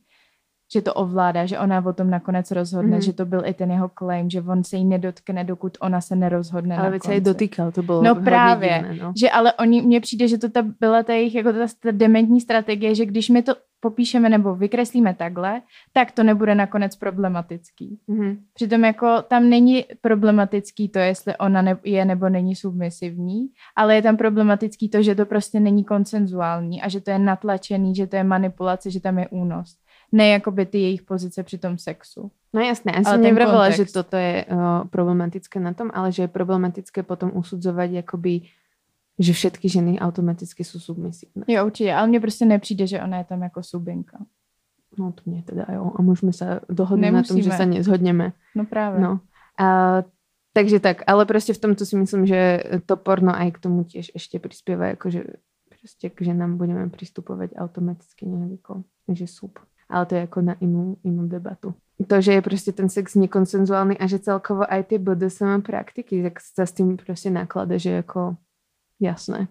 že 0.73 0.81
to 0.81 0.93
ovládá, 0.93 1.45
že 1.45 1.59
ona 1.59 1.85
o 1.85 1.93
tom 1.93 2.09
nakonec 2.09 2.51
rozhodne, 2.51 2.97
Mhm. 2.97 3.01
že 3.01 3.13
to 3.13 3.25
byl 3.25 3.45
i 3.45 3.53
ten 3.53 3.71
jeho 3.71 3.91
claim, 3.99 4.29
že 4.29 4.41
on 4.41 4.63
se 4.63 4.77
jí 4.77 4.85
nedotkne, 4.85 5.43
dokud 5.43 5.77
ona 5.81 6.01
se 6.01 6.15
nerozhodne 6.17 6.73
Ale 6.77 6.89
veď 6.97 7.01
sa 7.03 7.11
jej 7.13 7.21
dotýkal, 7.21 7.69
to 7.71 7.83
bolo 7.85 8.01
No 8.01 8.15
právě, 8.17 8.81
divné, 8.81 9.03
no. 9.03 9.13
Že 9.13 9.29
ale 9.29 9.53
oni, 9.53 9.81
mně 9.85 9.99
přijde, 10.01 10.27
že 10.27 10.37
to 10.41 10.49
ta, 10.49 10.61
byla 10.79 11.03
ta 11.03 11.13
jejich 11.13 11.35
jako 11.35 11.53
ta, 11.53 11.67
ta 11.79 11.91
dementní 11.93 12.41
strategie, 12.41 12.95
že 12.95 13.05
když 13.05 13.29
my 13.29 13.43
to 13.45 13.53
popíšeme 13.83 14.31
nebo 14.31 14.55
vykreslíme 14.55 15.13
takhle, 15.13 15.61
tak 15.91 16.15
to 16.15 16.23
nebude 16.23 16.55
nakonec 16.55 16.95
problematický. 16.95 17.99
Mhm. 18.07 18.37
Přitom 18.53 18.83
jako 18.83 19.21
tam 19.27 19.49
není 19.49 19.85
problematický 20.01 20.89
to, 20.89 20.99
jestli 20.99 21.35
ona 21.37 21.61
ne, 21.61 21.77
je 21.83 22.05
nebo 22.05 22.29
není 22.29 22.55
submisivní, 22.55 23.51
ale 23.75 23.95
je 23.95 24.01
tam 24.01 24.17
problematický 24.17 24.89
to, 24.89 25.03
že 25.03 25.15
to 25.15 25.25
prostě 25.25 25.59
není 25.59 25.83
konsenzuální 25.83 26.81
a 26.81 26.89
že 26.89 27.01
to 27.01 27.11
je 27.11 27.19
natlačený, 27.19 27.95
že 27.95 28.07
to 28.07 28.15
je 28.15 28.23
manipulace, 28.23 28.91
že 28.91 29.03
tam 29.03 29.19
je 29.19 29.27
únos. 29.27 29.75
Ne 30.11 30.27
jakoby 30.27 30.65
ty 30.65 30.77
jejich 30.77 31.01
pozice 31.01 31.43
při 31.43 31.57
tom 31.57 31.77
sexu. 31.77 32.31
No 32.53 32.61
jasné, 32.61 32.93
ja 32.93 33.01
som 33.01 33.17
nevravila, 33.17 33.73
že 33.73 33.89
toto 33.89 34.13
je 34.13 34.45
uh, 34.45 34.85
problematické 34.85 35.57
na 35.57 35.73
tom, 35.73 35.89
ale 35.89 36.13
že 36.13 36.29
je 36.29 36.35
problematické 36.37 37.01
potom 37.01 37.33
usudzovať 37.33 38.05
akoby, 38.05 38.45
že 39.19 39.33
všetky 39.33 39.69
ženy 39.69 39.99
automaticky 39.99 40.63
sú 40.63 40.79
submisívne. 40.79 41.45
Jo, 41.47 41.65
určitě, 41.65 41.93
ale 41.93 42.07
mně 42.07 42.19
prostě 42.19 42.45
nepřijde, 42.45 42.87
že 42.87 43.01
ona 43.01 43.17
je 43.17 43.23
tam 43.23 43.41
jako 43.41 43.63
subinka. 43.63 44.17
No 44.97 45.11
to 45.11 45.21
nie 45.25 45.41
teda 45.41 45.65
jo. 45.73 45.89
A 45.97 46.05
môžeme 46.05 46.29
sa 46.29 46.61
dohodnúť 46.69 47.11
na 47.11 47.25
tom, 47.25 47.41
že 47.41 47.49
Nemusíme. 47.49 47.57
sa 47.57 47.65
nezhodneme. 47.65 48.27
No 48.55 48.65
právě. 48.65 49.01
No. 49.01 49.19
A, 49.57 50.03
takže 50.53 50.79
tak, 50.79 51.01
ale 51.09 51.25
proste 51.25 51.53
v 51.53 51.57
tomto 51.65 51.85
si 51.85 51.97
myslím, 51.97 52.29
že 52.29 52.61
to 52.85 52.93
porno 52.97 53.33
aj 53.33 53.57
k 53.57 53.59
tomu 53.59 53.83
tiež 53.89 54.13
ešte 54.13 54.37
prispieva, 54.37 54.93
akože 54.93 55.41
proste 55.69 56.13
k 56.13 56.17
ženám 56.21 56.57
budeme 56.61 56.89
pristupovať 56.93 57.57
automaticky 57.57 58.29
nejako, 58.29 58.85
že 59.09 59.25
súb. 59.25 59.59
Ale 59.89 60.05
to 60.05 60.15
je 60.15 60.21
ako 60.29 60.39
na 60.41 60.55
inú, 60.61 60.97
inú 61.01 61.25
debatu. 61.25 61.73
To, 61.97 62.21
že 62.21 62.37
je 62.37 62.41
proste 62.41 62.71
ten 62.73 62.89
sex 62.89 63.17
nekonsenzuálny 63.17 63.97
a 63.97 64.05
že 64.05 64.21
celkovo 64.21 64.61
aj 64.65 64.93
tie 64.93 64.97
BDSM 65.01 65.61
praktiky, 65.61 66.21
tak 66.21 66.37
sa 66.37 66.65
s 66.69 66.73
tým 66.73 66.97
proste 66.97 67.33
naklada, 67.33 67.81
že 67.81 68.05
ako 68.05 68.37
jasné. 69.03 69.47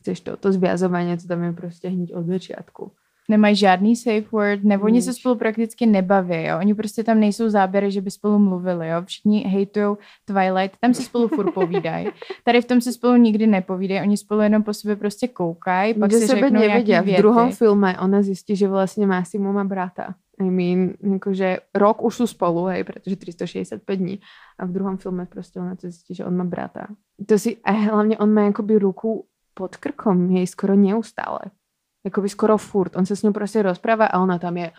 Chceš 0.00 0.20
to, 0.20 0.36
to 0.36 0.52
zviazovanie, 0.52 1.16
to 1.16 1.28
tam 1.28 1.42
je 1.44 1.52
proste 1.52 1.88
hneď 1.88 2.14
od 2.14 2.26
začiatku. 2.26 2.92
Nemají 3.28 3.56
žádný 3.56 3.96
safe 3.96 4.28
word, 4.32 4.64
nebo 4.64 4.84
oni 4.84 5.02
se 5.02 5.12
spolu 5.12 5.34
prakticky 5.34 5.86
nebaví, 5.86 6.44
jo. 6.44 6.58
Oni 6.58 6.74
prostě 6.74 7.04
tam 7.04 7.20
nejsou 7.20 7.48
záběry, 7.48 7.90
že 7.90 8.00
by 8.00 8.10
spolu 8.10 8.38
mluvili, 8.38 8.88
jo. 8.88 9.02
Všichni 9.04 9.40
hejtujou 9.40 9.98
Twilight, 10.24 10.76
tam 10.80 10.94
se 10.94 11.02
spolu 11.02 11.28
furt 11.28 11.52
povídají. 11.52 12.06
Tady 12.44 12.60
v 12.60 12.64
tom 12.64 12.80
se 12.80 12.92
spolu 12.92 13.16
nikdy 13.16 13.46
nepovídají, 13.46 14.00
oni 14.00 14.16
spolu 14.16 14.40
jenom 14.40 14.62
po 14.62 14.74
sebe 14.74 14.96
prostě 14.96 15.28
koukají, 15.28 15.94
pak 15.94 16.10
Že 16.10 16.18
si 16.18 16.26
sebe 16.26 16.40
řeknou 16.40 16.60
nevedia. 16.60 17.02
V 17.02 17.16
druhom 17.16 17.44
věty. 17.44 17.56
filme 17.56 17.98
ona 18.00 18.22
zistí, 18.22 18.56
že 18.56 18.68
Massimo 19.06 19.52
má 19.52 19.64
brata. 19.64 20.14
I 20.34 20.50
mean, 20.50 20.98
akože 20.98 21.70
rok 21.78 22.02
už 22.02 22.24
sú 22.24 22.26
spolu, 22.26 22.66
hej, 22.74 22.82
pretože 22.82 23.14
365 23.14 23.86
dní. 23.86 24.18
A 24.58 24.66
v 24.66 24.74
druhom 24.74 24.98
filme 24.98 25.30
proste 25.30 25.62
ona 25.62 25.78
to 25.78 25.86
zistí, 25.86 26.18
že 26.18 26.26
on 26.26 26.34
má 26.34 26.42
brata. 26.42 26.90
To 27.22 27.38
si, 27.38 27.62
a 27.62 27.70
hlavne 27.70 28.18
on 28.18 28.34
má 28.34 28.50
akoby 28.50 28.82
ruku 28.82 29.30
pod 29.54 29.78
krkom, 29.78 30.34
jej 30.34 30.46
skoro 30.50 30.74
neustále. 30.74 31.54
Akoby 32.02 32.26
skoro 32.26 32.58
furt. 32.58 32.98
On 32.98 33.06
sa 33.06 33.14
s 33.14 33.22
ňou 33.22 33.30
proste 33.30 33.62
rozpráva 33.62 34.10
a 34.10 34.18
ona 34.18 34.42
tam 34.42 34.58
je 34.58 34.74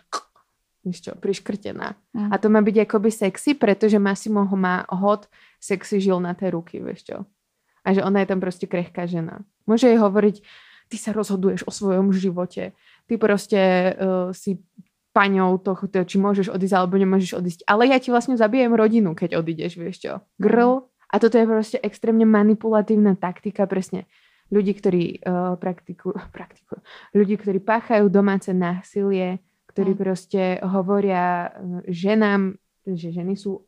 víš 0.86 1.02
čo, 1.02 1.12
priškrtená. 1.18 1.98
Mm. 2.14 2.30
A 2.30 2.34
to 2.38 2.46
má 2.46 2.62
byť 2.62 2.86
akoby 2.86 3.10
sexy, 3.10 3.58
pretože 3.58 3.98
Massimo 3.98 4.46
ho 4.46 4.56
má 4.56 4.86
hot 4.86 5.26
sexy 5.58 5.98
žil 5.98 6.22
na 6.22 6.38
tej 6.38 6.54
ruky, 6.54 6.78
vieš 6.78 7.10
čo. 7.10 7.16
A 7.82 7.90
že 7.90 8.06
ona 8.06 8.22
je 8.22 8.30
tam 8.30 8.38
proste 8.38 8.70
krehká 8.70 9.10
žena. 9.10 9.42
Môže 9.66 9.90
jej 9.90 9.98
hovoriť, 9.98 10.46
ty 10.86 10.96
sa 10.96 11.10
rozhoduješ 11.10 11.66
o 11.66 11.74
svojom 11.74 12.14
živote. 12.14 12.70
Ty 13.10 13.14
proste 13.18 13.60
uh, 13.98 14.30
si 14.30 14.62
paňou 15.16 15.56
toho, 15.56 15.88
to, 15.88 16.04
či 16.04 16.20
môžeš 16.20 16.52
odísť 16.52 16.76
alebo 16.76 17.00
nemôžeš 17.00 17.40
odísť. 17.40 17.60
Ale 17.64 17.88
ja 17.88 17.96
ti 17.96 18.12
vlastne 18.12 18.36
zabijem 18.36 18.76
rodinu, 18.76 19.16
keď 19.16 19.40
odídeš, 19.40 19.80
vieš 19.80 19.96
čo. 20.04 20.12
Grl. 20.36 20.84
A 21.08 21.16
toto 21.16 21.40
je 21.40 21.48
proste 21.48 21.78
extrémne 21.80 22.28
manipulatívna 22.28 23.16
taktika, 23.16 23.64
presne 23.64 24.04
ľudí, 24.52 24.76
ktorí 24.76 25.24
uh, 25.24 25.56
praktikujú, 25.56 26.12
praktikujú, 26.36 26.84
ľudí, 27.16 27.40
ktorí 27.40 27.64
páchajú 27.64 28.12
domáce 28.12 28.52
násilie, 28.52 29.40
ktorí 29.72 29.96
Mm. 29.96 30.00
proste 30.04 30.42
hovoria 30.60 31.48
uh, 31.48 31.80
ženám, 31.88 32.60
že 32.84 33.16
ženy 33.16 33.40
sú 33.40 33.64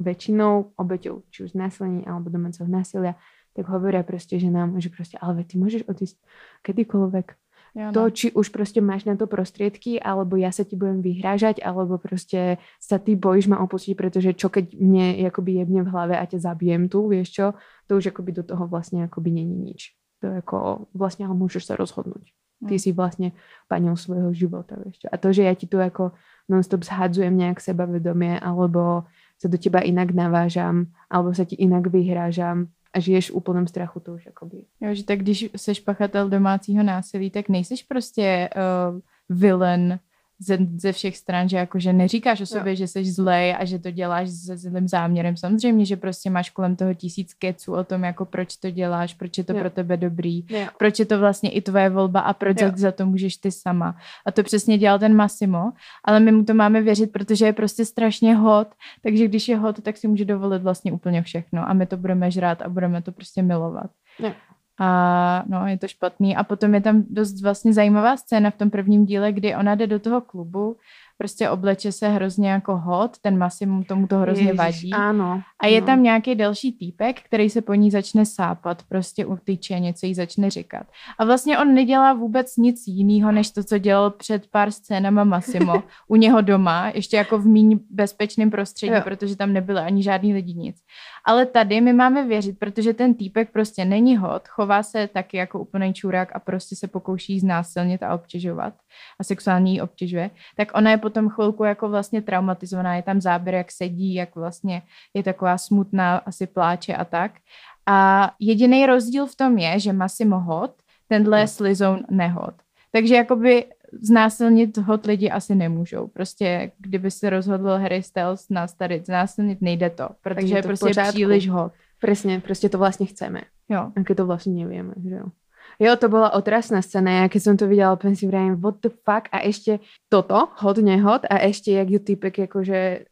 väčšinou 0.00 0.76
obeťou 0.76 1.24
či 1.32 1.48
už 1.48 1.56
násilení 1.56 2.04
alebo 2.04 2.28
domáceho 2.28 2.68
násilia, 2.68 3.16
tak 3.56 3.68
hovoria 3.72 4.04
proste 4.04 4.36
ženám, 4.36 4.76
že 4.80 4.92
proste, 4.92 5.16
ale 5.16 5.44
ty 5.44 5.56
môžeš 5.56 5.88
odísť 5.88 6.20
kedykoľvek. 6.60 7.45
Jo, 7.76 7.92
To, 7.92 8.08
no. 8.08 8.12
či 8.12 8.32
už 8.32 8.48
proste 8.56 8.80
máš 8.80 9.04
na 9.04 9.20
to 9.20 9.28
prostriedky, 9.28 10.00
alebo 10.00 10.40
ja 10.40 10.48
sa 10.48 10.64
ti 10.64 10.80
budem 10.80 11.04
vyhrážať, 11.04 11.60
alebo 11.60 12.00
proste 12.00 12.56
sa 12.80 12.96
ty 12.96 13.12
bojíš 13.12 13.52
ma 13.52 13.60
opustiť, 13.60 13.92
pretože 13.92 14.32
čo 14.32 14.48
keď 14.48 14.72
mne 14.80 15.28
akoby 15.28 15.60
jebne 15.60 15.84
v 15.84 15.92
hlave 15.92 16.14
a 16.16 16.24
ťa 16.24 16.40
zabijem 16.40 16.88
tu, 16.88 17.04
vieš 17.04 17.36
čo, 17.36 17.46
to 17.84 18.00
už 18.00 18.16
akoby 18.16 18.32
do 18.32 18.48
toho 18.48 18.64
vlastne 18.64 19.04
akoby 19.04 19.28
není 19.28 19.60
nič. 19.60 19.92
To 20.24 20.32
je 20.32 20.40
ako, 20.40 20.88
vlastne 20.96 21.28
ale 21.28 21.36
môžeš 21.36 21.68
sa 21.68 21.74
rozhodnúť. 21.76 22.32
Ty 22.64 22.72
Mm. 22.72 22.80
si 22.80 22.90
vlastne 22.96 23.28
paňou 23.68 24.00
svojho 24.00 24.32
života, 24.32 24.80
vieš 24.80 25.04
čo. 25.04 25.12
A 25.12 25.20
to, 25.20 25.28
že 25.28 25.44
ja 25.44 25.52
ti 25.52 25.68
tu 25.68 25.76
ako 25.76 26.16
non-stop 26.48 26.80
zhadzujem 26.80 27.36
nejak 27.36 27.60
sebavedomie, 27.60 28.40
alebo 28.40 29.04
sa 29.36 29.52
do 29.52 29.60
teba 29.60 29.84
inak 29.84 30.16
navážam, 30.16 30.96
alebo 31.12 31.36
sa 31.36 31.44
ti 31.44 31.60
inak 31.60 31.92
vyhrážam 31.92 32.72
a 32.96 33.00
žiješ 33.00 33.30
v 33.30 33.34
úplnom 33.34 33.68
strachu, 33.68 34.00
to 34.00 34.16
už 34.16 34.26
akoby 34.32 34.64
Jo, 34.80 34.94
že 34.94 35.04
tak 35.04 35.18
když 35.18 35.52
seš 35.56 35.80
pachatel 35.80 36.28
domácího 36.28 36.82
násilí, 36.82 37.30
tak 37.30 37.48
nejseš 37.48 37.82
prostě 37.82 38.48
uh, 38.56 39.00
villain 39.28 40.00
ze, 40.38 40.58
ze 40.76 40.92
všech 40.92 41.16
stran, 41.16 41.48
že 41.48 41.56
jakože 41.56 41.92
neříkáš 41.92 42.40
o 42.40 42.46
sobě, 42.46 42.76
že 42.76 42.88
jsi 42.88 43.04
zlej 43.04 43.56
a 43.58 43.64
že 43.64 43.78
to 43.78 43.90
děláš 43.90 44.30
se 44.30 44.56
zlým 44.56 44.88
záměrem. 44.88 45.36
Samozřejmě, 45.36 45.84
že 45.84 45.96
prostě 45.96 46.30
máš 46.30 46.50
kolem 46.50 46.76
toho 46.76 46.94
tisíc 46.94 47.34
keců 47.34 47.72
o 47.72 47.84
tom, 47.84 48.04
jako 48.04 48.24
proč 48.24 48.56
to 48.56 48.70
děláš, 48.70 49.14
proč 49.14 49.38
je 49.38 49.44
to 49.44 49.52
Jo. 49.52 49.58
pro 49.60 49.70
tebe 49.70 49.96
dobrý, 49.96 50.44
Jo. 50.50 50.66
proč 50.78 50.98
je 50.98 51.06
to 51.06 51.18
vlastně 51.18 51.50
i 51.50 51.60
tvoje 51.60 51.90
volba 51.90 52.20
a 52.20 52.32
proč 52.32 52.60
Jo. 52.60 52.68
za, 52.68 52.76
za 52.76 52.92
to 52.92 53.06
můžeš 53.06 53.36
ty 53.36 53.52
sama. 53.52 53.96
A 54.26 54.32
to 54.32 54.42
přesně 54.42 54.78
dělal 54.78 54.98
ten 54.98 55.16
Massimo, 55.16 55.72
ale 56.04 56.20
my 56.20 56.32
mu 56.32 56.44
to 56.44 56.54
máme 56.54 56.82
věřit, 56.82 57.12
protože 57.12 57.46
je 57.46 57.52
prostě 57.52 57.84
strašně 57.84 58.34
hot, 58.34 58.68
takže 59.02 59.28
když 59.28 59.48
je 59.48 59.56
hot, 59.56 59.82
tak 59.82 59.96
si 59.96 60.08
může 60.08 60.24
dovolit 60.24 60.62
vlastně 60.62 60.92
úplně 60.92 61.22
všechno 61.22 61.68
a 61.68 61.72
my 61.72 61.86
to 61.86 61.96
budeme 61.96 62.30
žrát 62.30 62.62
a 62.62 62.68
budeme 62.68 63.02
to 63.02 63.12
prostě 63.12 63.42
milovat. 63.42 63.90
Jo. 64.18 64.32
A 64.78 65.44
no, 65.46 65.66
je 65.66 65.78
to 65.78 65.88
špatný. 65.88 66.36
A 66.36 66.44
potom 66.44 66.74
je 66.74 66.80
tam 66.80 67.04
dost 67.10 67.42
vlastně 67.42 67.72
zajímavá 67.72 68.16
scéna 68.16 68.50
v 68.50 68.56
tom 68.56 68.70
prvním 68.70 69.06
díle, 69.06 69.32
kdy 69.32 69.56
ona 69.56 69.74
jde 69.74 69.86
do 69.86 69.98
toho 69.98 70.20
klubu, 70.20 70.76
prostě 71.18 71.50
obleče 71.50 71.92
se 71.92 72.08
hrozně 72.08 72.50
jako 72.50 72.76
hot, 72.76 73.18
ten 73.18 73.38
Massimo 73.38 73.84
tomu 73.84 74.06
to 74.06 74.18
hrozně 74.18 74.44
Ježiš, 74.44 74.58
vadí. 74.58 74.90
Áno. 74.92 75.42
A 75.60 75.66
je 75.66 75.80
no. 75.80 75.86
tam 75.86 76.02
nějaký 76.02 76.34
další 76.34 76.72
týpek, 76.72 77.22
který 77.22 77.50
se 77.50 77.62
po 77.62 77.74
ní 77.74 77.90
začne 77.90 78.26
sápat, 78.26 78.82
prostě 78.88 79.26
u 79.26 79.36
tyče, 79.36 79.80
něco 79.80 80.06
jí 80.06 80.14
začne 80.14 80.50
říkat. 80.50 80.86
A 81.18 81.24
vlastně 81.24 81.58
on 81.58 81.74
nedělá 81.74 82.12
vůbec 82.12 82.56
nic 82.56 82.82
jiného, 82.86 83.32
než 83.32 83.50
to, 83.50 83.64
co 83.64 83.78
dělal 83.78 84.10
před 84.10 84.46
pár 84.50 84.70
scénama 84.70 85.24
Massimo 85.24 85.82
u 86.08 86.16
něho 86.16 86.40
doma, 86.40 86.92
ještě 86.94 87.16
jako 87.16 87.38
v 87.38 87.46
méně 87.46 87.76
bezpečném 87.90 88.50
prostředí, 88.50 88.92
Jo. 88.92 89.00
protože 89.04 89.36
tam 89.36 89.52
nebyly 89.52 89.80
ani 89.80 90.02
žádný 90.02 90.34
lidi 90.34 90.54
nic. 90.54 90.76
Ale 91.24 91.46
tady 91.46 91.80
my 91.80 91.92
máme 91.92 92.26
věřit, 92.26 92.58
protože 92.58 92.94
ten 92.94 93.14
týpek 93.14 93.52
prostě 93.52 93.84
není 93.84 94.16
hot, 94.16 94.48
chová 94.48 94.82
se 94.82 95.08
taky 95.08 95.36
jako 95.36 95.60
úplný 95.60 95.94
čurák 95.94 96.36
a 96.36 96.38
prostě 96.38 96.76
se 96.76 96.88
pokouší 96.88 97.40
znásilnit 97.40 98.02
a 98.02 98.14
obtěžovat 98.14 98.74
a 99.20 99.24
sexuálně 99.24 99.72
ji 99.72 99.80
obtěžuje, 99.80 100.30
tak 100.56 100.68
ona 100.74 100.90
je 100.90 100.96
potom 101.06 101.30
chvilku 101.30 101.64
jako 101.64 101.88
vlastně 101.88 102.22
traumatizovaná, 102.22 102.98
je 102.98 103.02
tam 103.02 103.20
záběr, 103.20 103.54
jak 103.54 103.70
sedí, 103.72 104.14
jak 104.14 104.34
vlastně 104.34 104.82
je 105.14 105.22
taková 105.22 105.58
smutná, 105.58 106.18
asi 106.26 106.46
pláče 106.46 106.94
a 106.94 107.04
tak. 107.04 107.38
A 107.86 108.30
jediný 108.42 108.86
rozdíl 108.86 109.26
v 109.26 109.36
tom 109.36 109.58
je, 109.58 109.80
že 109.80 109.92
Massimo 109.92 110.40
hot, 110.42 110.82
tenhle 111.08 111.40
je 111.40 111.46
Slizoun 111.46 112.02
nehot. 112.10 112.54
Takže 112.90 113.14
jakoby 113.14 113.64
znásilnit 114.02 114.78
hot 114.78 115.06
lidi 115.06 115.30
asi 115.30 115.54
nemůžou. 115.54 116.06
Prostě 116.06 116.72
kdyby 116.78 117.10
se 117.10 117.30
rozhodl 117.30 117.78
Harry 117.78 118.02
Styles 118.02 118.50
nás 118.50 118.74
tady 118.74 119.02
znásilnit, 119.06 119.62
nejde 119.62 119.90
to, 119.90 120.08
protože 120.22 120.54
je 120.54 120.62
to 120.62 120.68
prostě 120.68 120.86
pořádku. 120.86 121.12
příliš 121.12 121.48
hot. 121.48 121.72
Presne, 122.00 122.44
proste 122.44 122.68
to 122.68 122.76
vlastne 122.76 123.06
chceme. 123.08 123.48
Jo. 123.72 123.88
A 123.94 123.98
keď 124.04 124.20
to 124.20 124.24
vlastne 124.28 124.52
nevieme, 124.52 124.92
že 125.00 125.16
jo. 125.22 125.32
Jo, 125.76 125.96
to 126.00 126.08
bola 126.08 126.32
otrasná 126.32 126.80
scéna, 126.80 127.24
ja 127.24 127.26
keď 127.28 127.40
som 127.42 127.54
to 127.60 127.68
videla, 127.68 127.92
úplne 127.92 128.16
si 128.16 128.24
vrajím, 128.24 128.56
what 128.60 128.80
the 128.80 128.88
fuck, 128.88 129.28
a 129.28 129.44
ešte 129.44 129.84
toto, 130.08 130.48
hod, 130.60 130.80
nehod, 130.80 131.28
a 131.28 131.36
ešte 131.44 131.76
jak 131.76 131.88
ju 131.92 132.00
typek 132.00 132.48
akože 132.48 133.08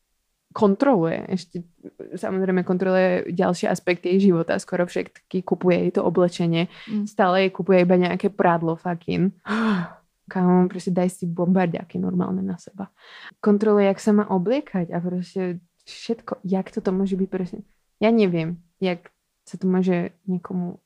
kontroluje, 0.54 1.18
ešte 1.34 1.66
samozrejme 2.14 2.62
kontroluje 2.62 3.34
ďalšie 3.34 3.66
aspekty 3.66 4.14
jej 4.14 4.30
života, 4.30 4.54
skoro 4.62 4.86
všetky, 4.86 5.42
kupuje 5.42 5.76
jej 5.82 5.92
to 5.92 6.06
oblečenie, 6.06 6.70
Mm. 6.86 7.10
stále 7.10 7.42
jej 7.44 7.50
kupuje 7.50 7.82
iba 7.82 7.98
nejaké 7.98 8.30
prádlo 8.30 8.78
fucking. 8.78 9.34
Kámo, 10.32 10.70
proste 10.72 10.88
daj 10.94 11.10
si 11.10 11.28
bombardiaky 11.28 12.00
normálne 12.00 12.40
na 12.40 12.56
seba. 12.56 12.88
Kontroluje, 13.44 13.92
jak 13.92 14.00
sa 14.00 14.16
má 14.16 14.24
obliekať 14.24 14.88
a 14.94 15.02
proste 15.02 15.60
všetko, 15.84 16.40
jak 16.48 16.72
toto 16.72 16.96
môže 16.96 17.18
byť 17.18 17.28
presne. 17.28 17.60
Ja 18.00 18.08
neviem, 18.08 18.62
jak 18.80 19.12
sa 19.44 19.60
to 19.60 19.68
môže 19.68 20.16
niekomu 20.24 20.80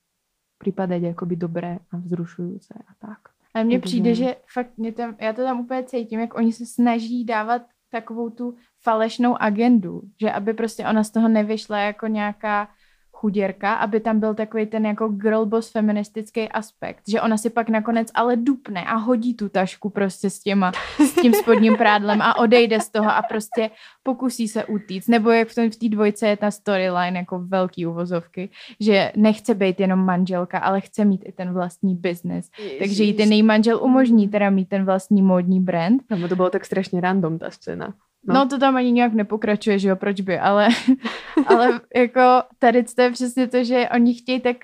pripadať 0.59 1.04
akoby 1.04 1.36
dobré 1.36 1.78
a 1.92 1.96
vzrušujúce 1.96 2.74
a 2.74 3.06
tak. 3.06 3.18
A 3.54 3.62
mně 3.62 3.80
přijde, 3.80 4.14
že 4.14 4.36
fakt 4.52 4.78
mě 4.78 4.92
tam, 4.92 5.16
já 5.20 5.32
to 5.32 5.42
tam 5.42 5.61
úplně 5.61 5.84
cítím, 5.84 6.20
jak 6.20 6.34
oni 6.34 6.52
se 6.52 6.66
snaží 6.66 7.24
dávat 7.24 7.62
takovou 7.90 8.30
tu 8.30 8.54
falešnou 8.80 9.42
agendu, 9.42 10.02
že 10.20 10.32
aby 10.32 10.54
prostě 10.54 10.86
ona 10.86 11.04
z 11.04 11.11
toho 11.11 11.28
nevyšla 11.28 11.78
jako 11.78 12.06
nějaká 12.06 12.68
chuděrka, 13.19 13.75
aby 13.75 14.01
tam 14.01 14.21
byl 14.21 14.35
takový 14.35 14.66
ten 14.66 14.87
jako 14.87 15.09
girl 15.09 15.47
boss 15.47 15.71
feministický 15.71 16.49
aspekt, 16.49 17.03
že 17.09 17.21
ona 17.21 17.37
si 17.37 17.51
pak 17.51 17.69
nakonec 17.69 18.09
ale 18.14 18.37
dupne 18.37 18.85
a 18.85 18.95
hodí 18.95 19.35
tu 19.35 19.49
tašku 19.49 19.91
prostě 19.91 20.31
s 20.31 20.39
těma, 20.39 20.73
s 21.03 21.12
tím 21.14 21.35
spodním 21.35 21.77
prádlem 21.77 22.23
a 22.23 22.39
odejde 22.39 22.81
z 22.81 22.89
toho 22.91 23.11
a 23.11 23.23
prostě 23.23 23.71
pokusí 24.03 24.49
se 24.49 24.64
utíct. 24.64 25.09
Nebo 25.09 25.31
jak 25.31 25.49
v 25.49 25.55
tom- 25.55 25.71
v 25.71 25.77
té 25.77 25.89
dvojce 25.89 26.29
je 26.29 26.37
ta 26.37 26.51
storyline 26.51 27.19
jako 27.19 27.39
velký 27.39 27.87
uvozovky, 27.87 28.49
že 28.81 29.12
nechce 29.16 29.55
být 29.55 29.81
jenom 29.81 29.99
manželka, 29.99 30.59
ale 30.59 30.81
chce 30.81 31.05
mít 31.05 31.23
i 31.27 31.33
ten 31.33 31.53
vlastní 31.53 31.95
biznis. 31.95 32.51
Takže 32.79 33.05
jí 33.05 33.14
ten 33.14 33.33
její 33.33 33.43
manžel 33.43 33.83
umožní 33.83 34.29
teda 34.29 34.51
mít 34.51 34.69
ten 34.69 34.85
vlastní 34.85 35.23
módní 35.23 35.61
brand. 35.61 36.03
Lebo 36.11 36.29
to 36.29 36.37
bolo 36.37 36.51
tak 36.51 36.64
strašne 36.64 37.01
random 37.01 37.39
tá 37.39 37.51
scéna. 37.51 37.95
No. 38.29 38.35
No. 38.35 38.49
to 38.49 38.59
tam 38.59 38.76
ani 38.76 38.93
nějak 38.93 39.12
nepokračuje, 39.12 39.79
že 39.79 39.89
jo, 39.89 39.97
proč 39.97 40.20
by, 40.20 40.39
ale, 40.39 40.68
ale 41.47 41.81
jako 41.97 42.43
tady 42.59 42.83
to 42.83 43.03
je 43.03 43.11
přesně 43.11 43.47
to, 43.47 43.64
že 43.64 43.89
oni 43.95 44.14
chtějí 44.14 44.41
tak, 44.41 44.57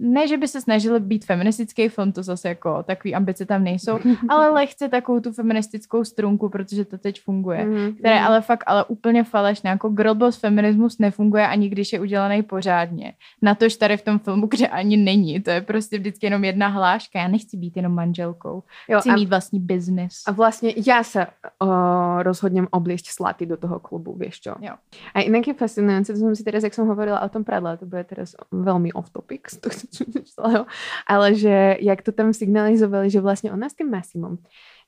ne, 0.00 0.28
že 0.28 0.36
by 0.36 0.48
se 0.48 0.60
snažili 0.60 1.00
být 1.00 1.24
feministický 1.24 1.88
fond, 1.88 2.12
to 2.12 2.22
zase 2.22 2.48
jako 2.48 2.82
takový 2.82 3.14
ambice 3.14 3.46
tam 3.46 3.64
nejsou, 3.64 3.98
ale 4.28 4.48
lehce 4.48 4.88
takovou 4.88 5.20
tu 5.20 5.32
feministickou 5.32 6.04
strunku, 6.04 6.48
protože 6.48 6.84
to 6.84 6.98
teď 6.98 7.20
funguje. 7.20 7.64
Mhm, 7.64 7.94
Které 7.94 8.14
mhm. 8.14 8.26
ale 8.26 8.40
fakt 8.40 8.64
ale 8.66 8.84
úplně 8.84 9.24
falešné, 9.24 9.70
jako 9.70 9.88
girlboss 9.88 10.38
feminismus 10.38 10.98
nefunguje 10.98 11.46
ani 11.46 11.68
když 11.68 11.92
je 11.92 12.00
udělaný 12.00 12.42
pořádně. 12.42 13.12
Natož 13.42 13.76
tady 13.76 13.96
v 13.96 14.02
tom 14.02 14.18
filmu, 14.18 14.46
kde 14.46 14.68
ani 14.68 14.96
není, 14.96 15.40
to 15.40 15.50
je 15.50 15.60
prostě 15.60 15.98
vždycky 15.98 16.26
jenom 16.26 16.44
jedna 16.44 16.68
hláška, 16.68 17.18
já 17.18 17.28
nechci 17.28 17.56
být 17.56 17.76
jenom 17.76 17.94
manželkou, 17.94 18.62
Jo, 18.88 19.00
chci 19.00 19.10
a, 19.10 19.14
mít 19.14 19.28
vlastní 19.28 19.60
biznis. 19.60 20.22
a 20.26 20.32
vlastne 20.32 20.72
ja 20.76 21.02
sa 21.04 21.30
uh, 21.62 22.22
rozhodnem 22.22 22.68
obliesť 23.04 23.20
slaty 23.20 23.44
do 23.44 23.60
toho 23.60 23.76
klubu, 23.76 24.16
vieš 24.16 24.48
čo. 24.48 24.52
Jo. 24.64 24.80
A 25.12 25.20
inak 25.20 25.44
je 25.44 25.54
fascinujúce, 25.54 26.16
to 26.16 26.20
som 26.20 26.32
si 26.32 26.40
teraz, 26.40 26.64
jak 26.64 26.72
som 26.72 26.88
hovorila 26.88 27.20
o 27.20 27.28
tom 27.28 27.44
pradle, 27.44 27.76
to 27.76 27.84
bude 27.84 28.08
teraz 28.08 28.32
veľmi 28.48 28.96
off 28.96 29.12
topic 29.12 29.52
z 29.52 29.60
tohto 29.60 29.84
celého, 30.24 30.64
ale 31.04 31.36
že 31.36 31.76
jak 31.84 32.00
to 32.00 32.16
tam 32.16 32.32
signalizovali, 32.32 33.12
že 33.12 33.20
vlastne 33.20 33.52
ona 33.52 33.68
s 33.68 33.76
tým 33.76 33.92
Massimom, 33.92 34.40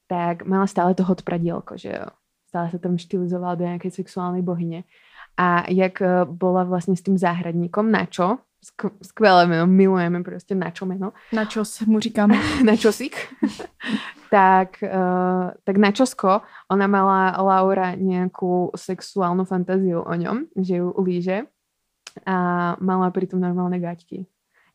tak 0.09 0.49
mala 0.49 0.65
stále 0.65 0.97
to 0.97 1.05
hot 1.05 1.21
pradielko, 1.21 1.77
že 1.77 1.93
jo. 1.93 2.09
Stále 2.49 2.73
sa 2.73 2.79
tam 2.81 2.97
štilizovala 2.97 3.59
do 3.59 3.69
nejakej 3.69 3.93
sexuálnej 4.01 4.41
bohyne. 4.41 4.89
A 5.37 5.69
jak 5.69 6.01
eh, 6.01 6.25
bola 6.25 6.65
vlastne 6.65 6.97
s 6.97 7.05
tým 7.05 7.21
záhradníkom, 7.21 7.91
Načo, 7.93 8.41
sk- 8.56 8.56
skvelé 9.01 9.47
meno, 9.47 9.67
milujeme 9.67 10.25
proste 10.25 10.55
Načo 10.55 10.87
meno, 10.87 11.13
Na 11.33 11.47
čo 11.47 11.63
mu 11.87 12.01
říkáme? 12.01 12.35
na 12.69 12.77
čosík, 12.77 13.17
tak, 14.31 14.83
uh, 14.83 15.55
tak 15.65 15.77
na 15.77 15.93
čosko 15.93 16.43
ona 16.69 16.87
mala 16.87 17.37
Laura 17.39 17.95
nejakú 17.95 18.75
sexuálnu 18.75 19.47
fantáziu 19.47 20.03
o 20.03 20.15
ňom, 20.15 20.51
že 20.59 20.83
ju 20.83 20.91
líže 21.03 21.47
a 22.25 22.37
mala 22.81 23.13
pritom 23.13 23.41
normálne 23.41 23.77
gaťky. 23.77 24.25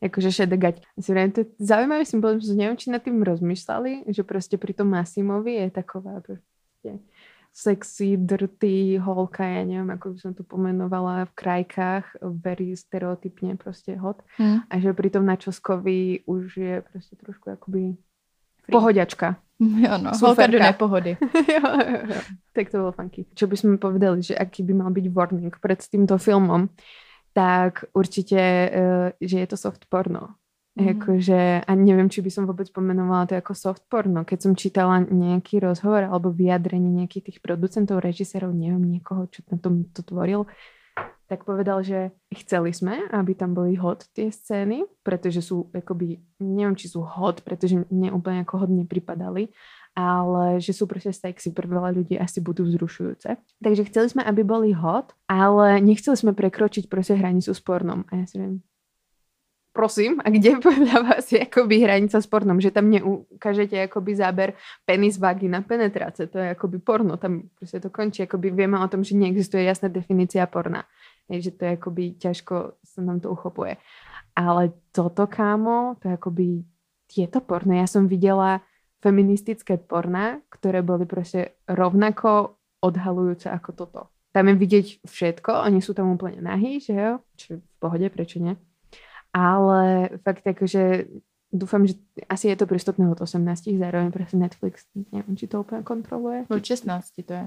Akože 0.02 0.34
šedé 0.34 0.58
gaťky. 0.58 0.82
Si 0.98 1.14
vrajím, 1.14 1.30
to 1.30 1.40
je 1.46 2.06
symbol, 2.06 2.38
že 2.42 2.58
neviem, 2.58 2.74
či 2.74 2.90
nad 2.90 3.02
tým 3.02 3.22
rozmýšľali, 3.22 4.10
že 4.10 4.26
proste 4.26 4.58
pri 4.58 4.74
tom 4.74 4.90
Massimovi 4.90 5.62
je 5.62 5.68
taková 5.70 6.18
proste 6.18 6.98
sexy, 7.52 8.16
dirty 8.16 8.96
holka, 8.96 9.44
ja 9.44 9.62
neviem, 9.68 9.92
ako 9.92 10.16
by 10.16 10.18
som 10.18 10.32
to 10.32 10.40
pomenovala 10.40 11.28
v 11.28 11.32
krajkách, 11.36 12.24
very 12.40 12.72
stereotypne 12.72 13.60
proste 13.60 13.92
hot. 14.00 14.24
Hm. 14.40 14.64
A 14.72 14.74
že 14.80 14.96
pri 14.96 15.12
tom 15.12 15.28
načoskovi 15.28 16.24
už 16.24 16.44
je 16.56 16.74
proste 16.80 17.14
trošku 17.20 17.52
akoby 17.52 17.94
pohodiačka. 18.72 19.36
Jo, 19.62 19.94
no, 19.94 20.10
holka 20.10 20.50
do 20.50 20.58
nepohody. 20.58 21.14
jo, 21.54 21.62
jo, 21.62 22.00
jo. 22.10 22.20
Tak 22.50 22.66
to 22.66 22.82
bolo 22.82 22.90
funky. 22.90 23.30
Čo 23.30 23.46
by 23.46 23.54
sme 23.54 23.78
povedali, 23.78 24.18
že 24.18 24.34
aký 24.34 24.66
by 24.66 24.74
mal 24.74 24.90
byť 24.90 25.06
warning 25.14 25.54
pred 25.54 25.78
týmto 25.78 26.18
filmom, 26.18 26.66
tak 27.30 27.86
určite, 27.94 28.42
uh, 28.42 29.08
že 29.22 29.38
je 29.38 29.46
to 29.46 29.54
soft 29.54 29.86
porno. 29.86 30.41
Mhm. 30.72 30.88
Akože, 30.88 31.40
a 31.68 31.72
neviem, 31.76 32.08
či 32.08 32.24
by 32.24 32.30
som 32.32 32.48
vôbec 32.48 32.72
pomenovala 32.72 33.28
to 33.28 33.36
ako 33.36 33.52
soft 33.52 33.84
porno. 33.92 34.24
Keď 34.24 34.38
som 34.40 34.52
čítala 34.56 35.04
nejaký 35.04 35.60
rozhovor 35.60 36.08
alebo 36.08 36.32
vyjadrenie 36.32 36.88
nejakých 36.88 37.28
tých 37.28 37.38
producentov, 37.44 38.00
režisérov, 38.00 38.56
neviem, 38.56 38.80
niekoho, 38.80 39.28
čo 39.28 39.44
na 39.52 39.60
tom 39.60 39.84
to 39.92 40.00
tvoril, 40.00 40.48
tak 41.28 41.48
povedal, 41.48 41.80
že 41.80 42.12
chceli 42.28 42.76
sme, 42.76 43.08
aby 43.08 43.32
tam 43.32 43.56
boli 43.56 43.76
hot 43.76 44.08
tie 44.12 44.28
scény, 44.28 44.84
pretože 45.00 45.40
sú 45.40 45.72
akoby, 45.72 46.20
neviem, 46.40 46.76
či 46.76 46.92
sú 46.92 47.04
hot, 47.04 47.40
pretože 47.40 47.88
mne 47.88 48.12
úplne 48.12 48.44
ako 48.44 48.64
hot 48.64 48.72
nepripadali, 48.72 49.48
ale 49.96 50.60
že 50.60 50.76
sú 50.76 50.84
proste 50.84 51.12
sexy, 51.12 51.52
pre 51.52 51.68
veľa 51.68 51.92
ľudí 51.96 52.16
asi 52.16 52.40
budú 52.40 52.64
vzrušujúce. 52.68 53.40
Takže 53.60 53.88
chceli 53.88 54.08
sme, 54.08 54.22
aby 54.24 54.44
boli 54.44 54.76
hot, 54.76 55.16
ale 55.28 55.80
nechceli 55.80 56.16
sme 56.16 56.36
prekročiť 56.36 56.88
proste 56.92 57.16
hranicu 57.16 57.52
s 57.52 57.60
pornom. 57.64 58.04
A 58.12 58.20
ja 58.20 58.26
si 58.28 58.36
viem, 58.36 58.64
prosím, 59.72 60.20
a 60.20 60.28
kde 60.28 60.60
podľa 60.64 60.98
vás 61.02 61.32
je 61.32 61.40
akoby 61.40 61.82
hranica 61.82 62.20
s 62.20 62.28
pornom? 62.28 62.60
Že 62.60 62.70
tam 62.70 62.92
neukážete 62.92 63.88
akoby 63.88 64.12
záber 64.14 64.48
penis, 64.84 65.16
vagina, 65.16 65.64
penetráce. 65.64 66.28
To 66.28 66.36
je 66.38 66.54
akoby 66.54 66.78
porno. 66.78 67.16
Tam 67.16 67.48
proste 67.56 67.80
to 67.80 67.88
končí. 67.88 68.28
Akoby 68.28 68.52
vieme 68.52 68.78
o 68.78 68.86
tom, 68.86 69.02
že 69.02 69.16
neexistuje 69.16 69.64
jasná 69.64 69.88
definícia 69.88 70.44
porna. 70.46 70.84
Je, 71.26 71.40
že 71.40 71.52
to 71.56 71.64
je 71.64 71.72
akoby 71.80 72.04
ťažko 72.20 72.76
sa 72.84 73.00
nám 73.00 73.24
to 73.24 73.32
uchopuje. 73.32 73.80
Ale 74.36 74.72
toto, 74.92 75.24
kámo, 75.28 75.96
to 76.00 76.08
je 76.08 76.14
akoby 76.16 76.46
tieto 77.08 77.40
porno. 77.44 77.76
Ja 77.76 77.88
som 77.88 78.08
videla 78.08 78.64
feministické 79.02 79.76
porna, 79.76 80.40
ktoré 80.48 80.80
boli 80.80 81.04
proste 81.04 81.58
rovnako 81.66 82.56
odhalujúce 82.80 83.50
ako 83.50 83.70
toto. 83.74 84.00
Tam 84.32 84.48
je 84.48 84.56
vidieť 84.56 84.86
všetko, 85.04 85.68
oni 85.68 85.84
sú 85.84 85.92
tam 85.92 86.16
úplne 86.16 86.40
nahí, 86.40 86.80
že 86.80 86.96
jo? 86.96 87.12
Čo 87.36 87.60
v 87.60 87.76
pohode, 87.76 88.08
prečo 88.08 88.40
nie? 88.40 88.56
Ale 89.32 90.08
fakt 90.20 90.44
akože 90.44 91.08
dúfam, 91.52 91.84
že 91.84 91.96
asi 92.28 92.48
je 92.48 92.56
to 92.56 92.68
prístupné 92.68 93.08
od 93.08 93.20
18, 93.20 93.76
zároveň 93.76 94.08
proste 94.12 94.36
Netflix, 94.36 94.88
neviem, 95.12 95.36
či 95.36 95.48
to 95.48 95.64
úplne 95.64 95.84
kontroluje. 95.84 96.48
Od 96.48 96.64
16 96.64 96.88
to 97.24 97.32
je. 97.32 97.46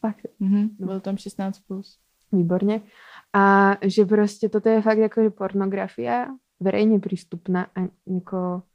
Fakt, 0.00 0.26
Mhm, 0.38 0.76
byl 0.78 1.00
tam 1.00 1.16
16 1.16 1.62
plus. 1.66 1.98
výborne. 2.32 2.82
A 3.32 3.76
že 3.86 4.02
proste 4.06 4.50
toto 4.50 4.66
je 4.68 4.82
fakt 4.82 4.98
akože 4.98 5.30
pornografia, 5.30 6.34
verejne 6.58 6.98
prístupná 6.98 7.70
a 7.70 7.86
ako 8.02 8.66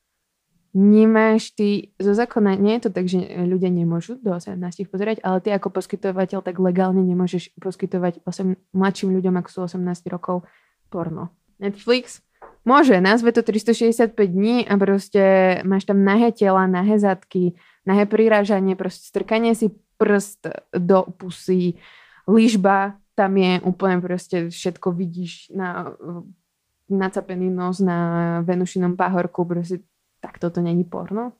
nemáš 0.71 1.51
ty, 1.51 1.91
zo 1.99 2.15
zákona 2.15 2.55
nie 2.55 2.79
je 2.79 2.87
to 2.87 2.89
tak, 2.95 3.05
že 3.11 3.19
ľudia 3.43 3.67
nemôžu 3.67 4.15
do 4.23 4.31
18 4.31 4.87
pozerať, 4.87 5.19
ale 5.19 5.43
ty 5.43 5.51
ako 5.51 5.67
poskytovateľ 5.67 6.39
tak 6.39 6.55
legálne 6.63 7.03
nemôžeš 7.03 7.51
poskytovať 7.59 8.23
8, 8.23 8.55
mladším 8.71 9.11
ľuďom, 9.19 9.35
ako 9.43 9.49
sú 9.51 9.59
18 9.67 10.07
rokov, 10.07 10.47
porno. 10.87 11.35
Netflix 11.61 12.25
môže, 12.65 12.97
nazve 13.01 13.31
to 13.33 13.41
365 13.41 14.13
dní 14.17 14.65
a 14.67 14.77
proste 14.77 15.21
máš 15.65 15.85
tam 15.85 16.05
nahé 16.05 16.33
tela, 16.33 16.69
nahé 16.69 16.97
zadky, 16.99 17.57
nahé 17.85 18.05
prirážanie, 18.05 18.77
proste 18.77 19.09
strkanie 19.09 19.53
si 19.57 19.73
prst 19.97 20.49
do 20.73 21.05
pusy, 21.17 21.77
lyžba, 22.25 22.97
tam 23.13 23.37
je 23.37 23.61
úplne 23.61 24.01
proste 24.01 24.49
všetko 24.49 24.97
vidíš 24.97 25.53
na 25.53 25.93
nacapený 26.91 27.47
nos 27.47 27.79
na 27.79 28.41
Venušinom 28.43 28.99
pahorku, 28.99 29.47
proste 29.47 29.85
tak 30.19 30.37
toto 30.37 30.61
není 30.61 30.83
porno? 30.83 31.33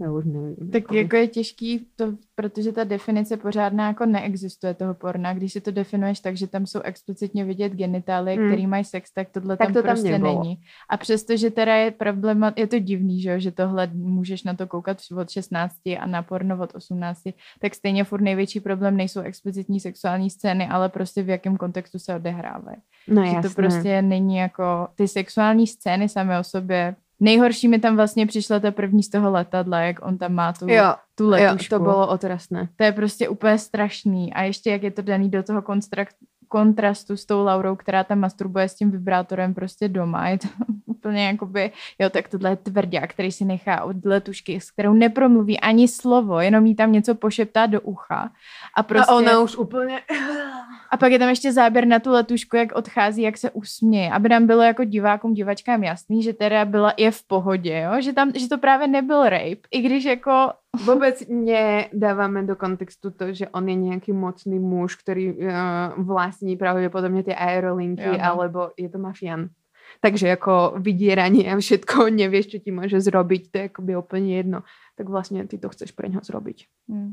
Já 0.00 0.12
už 0.12 0.24
nevím. 0.24 0.70
Tak 0.72 0.92
jako 0.92 1.16
je 1.16 1.26
těžký, 1.28 1.86
to, 1.96 2.12
protože 2.34 2.72
ta 2.72 2.84
definice 2.84 3.36
pořádná 3.36 3.86
jako 3.88 4.06
neexistuje 4.06 4.74
toho 4.74 4.94
porna. 4.94 5.34
Když 5.34 5.52
si 5.52 5.60
to 5.60 5.70
definuješ 5.70 6.20
tak, 6.20 6.36
že 6.36 6.46
tam 6.46 6.66
jsou 6.66 6.80
explicitně 6.80 7.44
vidět 7.44 7.72
genitálie, 7.72 8.38
Mm. 8.40 8.46
který 8.46 8.66
mají 8.66 8.84
sex, 8.84 9.12
tak 9.12 9.28
tohle 9.30 9.56
Tak 9.56 9.66
tam 9.66 9.74
to 9.74 9.82
tam 9.82 9.88
prostě 9.88 10.10
nebylo. 10.10 10.42
není. 10.42 10.58
A 10.88 10.96
přesto, 10.96 11.36
že 11.36 11.50
teda 11.50 11.74
je 11.74 11.90
problém, 11.90 12.52
je 12.56 12.66
to 12.66 12.78
divný, 12.78 13.20
že, 13.20 13.30
jo, 13.30 13.38
že 13.38 13.50
tohle 13.52 13.90
můžeš 13.94 14.42
na 14.44 14.54
to 14.54 14.66
koukat 14.66 14.98
od 15.20 15.30
16 15.30 15.74
a 16.00 16.06
na 16.06 16.22
porno 16.22 16.58
od 16.62 16.74
18, 16.74 17.22
tak 17.60 17.74
stejně 17.74 18.04
furt 18.04 18.20
největší 18.20 18.60
problém 18.60 18.96
nejsou 18.96 19.20
explicitní 19.20 19.80
sexuální 19.80 20.30
scény, 20.30 20.68
ale 20.68 20.88
prostě 20.88 21.22
v 21.22 21.28
jakém 21.28 21.56
kontextu 21.56 21.98
se 21.98 22.14
odehrávají. 22.14 22.76
No 23.08 23.22
Že 23.24 23.28
jasné. 23.34 23.48
to 23.50 23.54
prostě 23.54 24.02
není 24.02 24.36
jako 24.36 24.88
ty 24.94 25.08
sexuální 25.08 25.66
scény 25.66 26.08
samé 26.08 26.38
o 26.40 26.44
sobě. 26.44 26.96
Nejhorší 27.20 27.68
mi 27.68 27.78
tam 27.78 27.96
vlastně 27.96 28.26
přišla 28.26 28.60
ta 28.60 28.70
první 28.70 29.02
z 29.02 29.08
toho 29.10 29.30
letadla, 29.30 29.80
jak 29.80 30.06
on 30.06 30.18
tam 30.18 30.32
má 30.32 30.52
tu, 30.52 30.68
Jo, 30.68 30.94
tu 31.14 31.24
jo, 31.24 31.30
letušku. 31.30 31.70
to 31.70 31.78
bolo 31.78 32.08
otrasné. 32.08 32.68
To 32.76 32.84
je 32.84 32.92
prostě 32.92 33.28
úplně 33.28 33.58
strašný. 33.58 34.34
A 34.34 34.42
ještě 34.42 34.70
jak 34.70 34.82
je 34.82 34.90
to 34.90 35.02
daný 35.02 35.30
do 35.30 35.42
toho 35.42 35.60
konstrak- 35.62 36.14
kontrastu 36.48 37.16
s 37.16 37.24
tou 37.26 37.44
Laurou, 37.44 37.76
která 37.76 38.04
tam 38.04 38.18
masturbuje 38.18 38.68
s 38.68 38.74
tím 38.74 38.90
vibrátorem 38.90 39.54
prostě 39.54 39.88
doma. 39.88 40.28
Je 40.28 40.38
to 40.38 40.48
úplně 40.86 41.26
jakoby, 41.26 41.72
jo, 41.98 42.10
tak 42.10 42.28
tohle 42.28 42.50
je 42.50 42.56
tvrdá, 42.56 43.06
který 43.06 43.32
si 43.32 43.44
nechá 43.44 43.84
od 43.84 44.04
letušky, 44.04 44.60
s 44.60 44.70
kterou 44.70 44.92
nepromluví 44.94 45.60
ani 45.60 45.88
slovo, 45.88 46.40
jenom 46.40 46.66
jí 46.66 46.74
tam 46.74 46.92
něco 46.92 47.14
pošeptá 47.14 47.66
do 47.66 47.80
ucha. 47.80 48.30
A 48.76 48.82
prostě... 48.82 49.12
A 49.12 49.14
ona 49.14 49.40
už 49.40 49.56
úplne... 49.56 50.00
A 50.90 50.96
pak 50.96 51.12
je 51.12 51.18
tam 51.18 51.28
ještě 51.28 51.52
záběr 51.52 51.86
na 51.86 51.98
tu 51.98 52.10
letušku, 52.10 52.56
jak 52.56 52.72
odchází, 52.72 53.22
jak 53.22 53.38
se 53.38 53.50
usměje. 53.50 54.10
Aby 54.10 54.28
nám 54.28 54.46
bylo 54.46 54.62
jako 54.62 54.84
divákům, 54.84 55.34
divačkám 55.34 55.84
jasný, 55.84 56.22
že 56.22 56.32
teda 56.32 56.64
byla 56.64 56.92
je 56.96 57.10
v 57.10 57.22
pohodě, 57.26 57.78
jo? 57.78 58.00
Že, 58.00 58.12
tam, 58.12 58.32
že 58.34 58.48
to 58.48 58.58
právě 58.58 58.88
nebyl 58.88 59.28
rape. 59.28 59.68
I 59.70 59.80
když 59.82 60.04
jako... 60.04 60.52
Vôbec 60.76 61.24
nedávame 61.28 62.44
do 62.44 62.52
kontextu 62.52 63.08
to, 63.10 63.32
že 63.32 63.48
on 63.48 63.64
je 63.64 63.76
nejaký 63.80 64.12
mocný 64.12 64.60
muž, 64.60 65.00
ktorý 65.00 65.32
uh, 65.32 65.96
vlastní 65.96 66.60
pravdepodobne 66.60 67.24
tie 67.24 67.32
aerolinky, 67.32 68.04
Jo, 68.04 68.20
no. 68.20 68.20
alebo 68.20 68.58
je 68.76 68.88
to 68.92 69.00
mafián. 69.00 69.56
Takže 70.04 70.36
ako 70.36 70.76
vydieranie 70.76 71.48
a 71.48 71.56
všetko, 71.56 72.08
nevieš, 72.20 72.46
čo 72.52 72.58
ti 72.60 72.70
môže 72.76 73.00
zrobiť, 73.00 73.42
to 73.48 73.54
je 73.56 73.64
akoby 73.72 73.92
úplne 73.96 74.36
jedno. 74.36 74.58
Tak 75.00 75.08
vlastne 75.08 75.48
ty 75.48 75.56
to 75.56 75.72
chceš 75.72 75.96
pre 75.96 76.12
ňo 76.12 76.20
zrobiť. 76.20 76.68
Hm. 76.92 77.10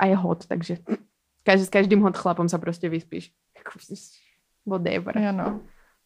A 0.00 0.02
je 0.08 0.16
hot, 0.16 0.48
takže 0.48 0.80
každý, 1.42 1.66
s 1.66 1.70
každým 1.70 2.00
hot 2.02 2.16
chlapom 2.16 2.48
sa 2.48 2.58
proste 2.58 2.88
vyspíš. 2.88 3.30
Jako, 3.58 3.78
Whatever. 4.66 5.18
Jo, 5.18 5.32
no. 5.32 5.60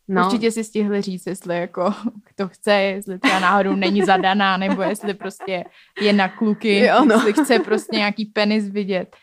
No, 0.08 0.26
Určitě 0.26 0.50
si 0.50 0.64
stihli 0.64 1.02
říct, 1.02 1.26
jestli 1.26 1.56
jako 1.56 1.94
kdo 2.36 2.48
chce, 2.48 2.72
jestli 2.72 3.18
třeba 3.18 3.40
náhodou 3.40 3.76
není 3.76 4.02
zadaná, 4.02 4.56
nebo 4.56 4.82
jestli 4.82 5.14
prostě 5.14 5.64
je 6.00 6.12
na 6.12 6.28
kluky, 6.28 6.78
Jo, 6.78 7.04
no. 7.04 7.14
jestli 7.14 7.32
chce 7.32 7.58
prostě 7.58 7.96
nějaký 7.96 8.24
penis 8.24 8.68
vidět. 8.68 9.16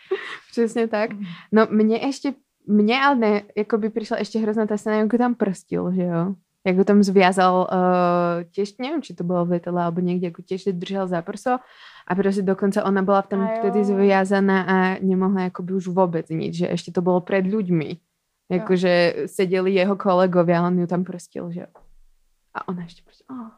Přesně 0.51 0.87
tak. 0.87 1.09
No 1.51 1.67
mne 1.71 1.97
ešte, 2.03 2.33
mne 2.67 2.93
ale 2.93 3.15
ne, 3.15 3.33
ako 3.57 3.77
by 3.77 3.87
prišla 3.89 4.21
ešte 4.21 4.37
hrozná 4.37 4.69
tá 4.69 4.77
scéna, 4.77 5.01
ako 5.01 5.17
tam 5.17 5.33
prstil, 5.33 5.89
že 5.95 6.05
jo? 6.05 6.35
Jak 6.63 6.75
ho 6.77 6.85
tam 6.85 7.03
zviazal, 7.03 7.67
uh, 7.67 8.45
tiež 8.53 8.77
neviem, 8.79 9.01
či 9.01 9.17
to 9.17 9.25
bolo 9.25 9.43
v 9.49 9.57
letadle 9.57 9.81
alebo 9.81 9.99
niekde, 9.99 10.29
ako 10.29 10.45
tiež 10.45 10.71
držal 10.77 11.09
za 11.09 11.19
prso 11.25 11.57
a 12.03 12.11
proste 12.15 12.43
dokonca 12.43 12.83
ona 12.83 12.99
bola 12.99 13.23
jo. 13.23 13.39
vtedy 13.63 13.79
zviazaná 13.87 14.57
a 14.67 14.77
nemohla 14.99 15.47
akoby 15.47 15.71
už 15.79 15.91
vôbec 15.95 16.27
nič, 16.27 16.63
že 16.63 16.67
ešte 16.67 16.91
to 16.91 16.99
bolo 16.99 17.23
pred 17.23 17.47
ľuďmi. 17.47 17.99
Akože 18.53 19.25
sedeli 19.31 19.73
jeho 19.73 19.97
kolegovia 19.97 20.61
a 20.61 20.67
on 20.69 20.77
ju 20.77 20.85
tam 20.85 21.01
prstil, 21.07 21.49
že 21.49 21.65
jo. 21.65 21.71
A 22.53 22.69
ona 22.69 22.85
ešte 22.85 23.01
proste, 23.01 23.25
oh, 23.31 23.49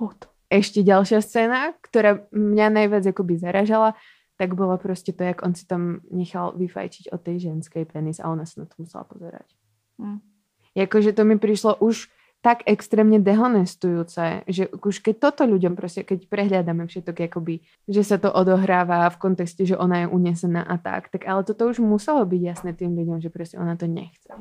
hot. 0.00 0.30
Ešte 0.48 0.80
ďalšia 0.80 1.20
scéna, 1.20 1.76
ktorá 1.84 2.24
mňa 2.32 2.66
najviac 2.72 3.04
akoby 3.10 3.36
zaražala, 3.36 3.98
tak 4.40 4.56
bolo 4.56 4.80
proste 4.80 5.12
to, 5.12 5.20
jak 5.20 5.44
on 5.44 5.52
si 5.52 5.68
tam 5.68 6.00
nechal 6.08 6.56
vyfajčiť 6.56 7.12
od 7.12 7.20
tej 7.20 7.52
ženskej 7.52 7.84
penis 7.84 8.24
a 8.24 8.32
ona 8.32 8.48
sa 8.48 8.64
na 8.64 8.66
to 8.66 8.80
musela 8.80 9.04
pozerať. 9.04 9.52
Hm. 10.00 10.24
Jakože 10.72 11.12
to 11.12 11.28
mi 11.28 11.36
prišlo 11.36 11.76
už 11.84 12.08
tak 12.40 12.64
extrémne 12.64 13.20
dehonestujúce, 13.20 14.48
že 14.48 14.72
už 14.72 15.04
keď 15.04 15.14
toto 15.30 15.44
ľuďom 15.44 15.76
proste, 15.76 16.08
keď 16.08 16.24
prehľadáme 16.24 16.88
všetok, 16.88 17.28
akoby, 17.28 17.60
že 17.84 18.00
sa 18.00 18.16
to 18.16 18.32
odohráva 18.32 19.04
v 19.12 19.20
kontexte, 19.20 19.68
že 19.68 19.76
ona 19.76 20.04
je 20.04 20.06
unesená 20.08 20.64
a 20.64 20.80
tak, 20.80 21.12
tak 21.12 21.28
ale 21.28 21.44
toto 21.44 21.68
už 21.68 21.84
muselo 21.84 22.24
byť 22.24 22.40
jasné 22.40 22.72
tým 22.72 22.96
ľuďom, 22.96 23.20
že 23.20 23.28
proste 23.28 23.60
ona 23.60 23.76
to 23.76 23.84
nechce. 23.84 24.32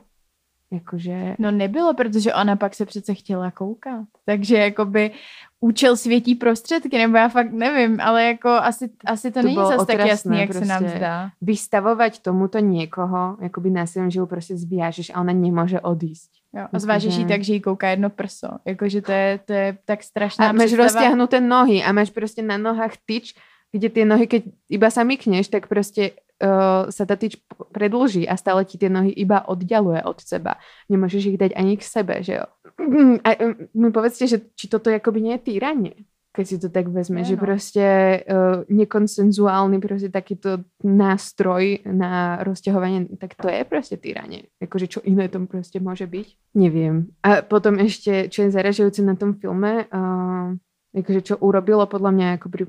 Jakože... 0.72 1.36
No 1.40 1.52
nebylo, 1.52 1.94
protože 1.94 2.34
ona 2.34 2.56
pak 2.56 2.76
se 2.76 2.86
přece 2.86 3.14
chtěla 3.14 3.52
koukat. 3.52 4.06
Takže 4.26 4.58
jakoby 4.58 5.12
účel 5.60 5.98
světí 5.98 6.36
prostředky, 6.36 6.98
nebo 6.98 7.18
já 7.18 7.30
fakt 7.30 7.52
nevím, 7.52 8.02
ale 8.02 8.24
jako 8.24 8.50
asi, 8.50 8.90
asi 9.06 9.32
to, 9.32 9.40
To 9.42 9.46
není 9.46 9.56
zase 9.56 9.86
tak 9.86 10.00
jasný, 10.08 10.40
jak 10.40 10.54
se 10.54 10.66
nám 10.66 10.88
zdá. 10.88 11.30
vystavovať 11.42 12.22
tomuto 12.22 12.60
niekoho, 12.60 13.38
akoby 13.46 13.70
násilím, 13.70 14.12
že 14.12 14.20
ju 14.20 14.26
proste 14.26 14.58
zviažeš 14.58 15.10
a 15.10 15.22
ona 15.22 15.34
nemôže 15.34 15.82
odísť. 15.82 16.39
Jo, 16.50 16.66
a 16.74 16.80
zvážeš 16.80 17.14
jí 17.14 17.22
Jakože- 17.22 17.34
tak, 17.34 17.42
že 17.44 17.54
jí 17.54 17.62
kouká 17.62 17.88
jedno 17.90 18.10
prso. 18.10 18.48
Jakože 18.66 19.02
to 19.02 19.12
je, 19.12 19.40
to 19.46 19.54
je 19.54 19.68
tak 19.86 20.04
strašná 20.04 20.50
A 20.50 20.52
máš 20.52 20.74
představa. 20.74 20.84
roztiahnuté 20.84 21.38
nohy 21.42 21.84
a 21.84 21.92
máš 21.94 22.10
proste 22.10 22.42
na 22.42 22.58
nohách 22.58 22.98
tyč, 23.06 23.38
kde 23.70 23.90
tie 23.90 24.06
nohy, 24.06 24.26
keď 24.26 24.50
iba 24.66 24.90
sa 24.90 25.06
mykneš, 25.06 25.54
tak 25.54 25.70
proste 25.70 26.18
uh, 26.42 26.90
sa 26.90 27.06
tá 27.06 27.14
tyč 27.14 27.38
predlží 27.70 28.26
a 28.26 28.34
stále 28.34 28.66
ti 28.66 28.82
tie 28.82 28.90
nohy 28.90 29.14
iba 29.14 29.46
oddialuje 29.46 30.02
od 30.02 30.18
seba. 30.26 30.58
Nemôžeš 30.90 31.24
ich 31.30 31.38
dať 31.38 31.54
ani 31.54 31.78
k 31.78 31.86
sebe, 31.86 32.26
že 32.26 32.42
jo. 32.42 32.46
A 33.28 33.30
um, 33.46 33.70
mi 33.78 33.94
povedzte, 33.94 34.26
že 34.26 34.42
či 34.58 34.66
toto 34.66 34.90
akoby 34.90 35.22
nie 35.22 35.38
je 35.38 35.54
týranie, 35.54 35.94
keď 36.40 36.48
si 36.48 36.56
to 36.56 36.72
tak 36.72 36.88
vezme, 36.88 37.20
Je, 37.28 37.36
že 37.36 37.36
no. 37.36 37.44
proste 37.44 37.86
uh, 38.24 38.64
nekonsenzuálny 38.72 39.84
proste 39.84 40.08
takýto 40.08 40.64
nástroj 40.88 41.84
na 41.84 42.40
rozťahovanie, 42.48 43.20
tak 43.20 43.36
to 43.36 43.52
je 43.52 43.68
proste 43.68 44.00
týranie. 44.00 44.48
Akože 44.64 44.88
čo 44.88 45.04
iné 45.04 45.28
tom 45.28 45.52
proste 45.52 45.84
môže 45.84 46.08
byť? 46.08 46.56
Neviem. 46.56 47.12
A 47.28 47.44
potom 47.44 47.76
ešte, 47.84 48.32
čo 48.32 48.48
je 48.48 48.56
zaražujúce 48.56 49.04
na 49.04 49.20
tom 49.20 49.36
filme, 49.36 49.84
uh, 49.92 50.56
akože 50.96 51.22
čo 51.28 51.36
urobilo 51.44 51.84
podľa 51.92 52.12
mňa 52.16 52.28
ako 52.40 52.48
pri, 52.48 52.64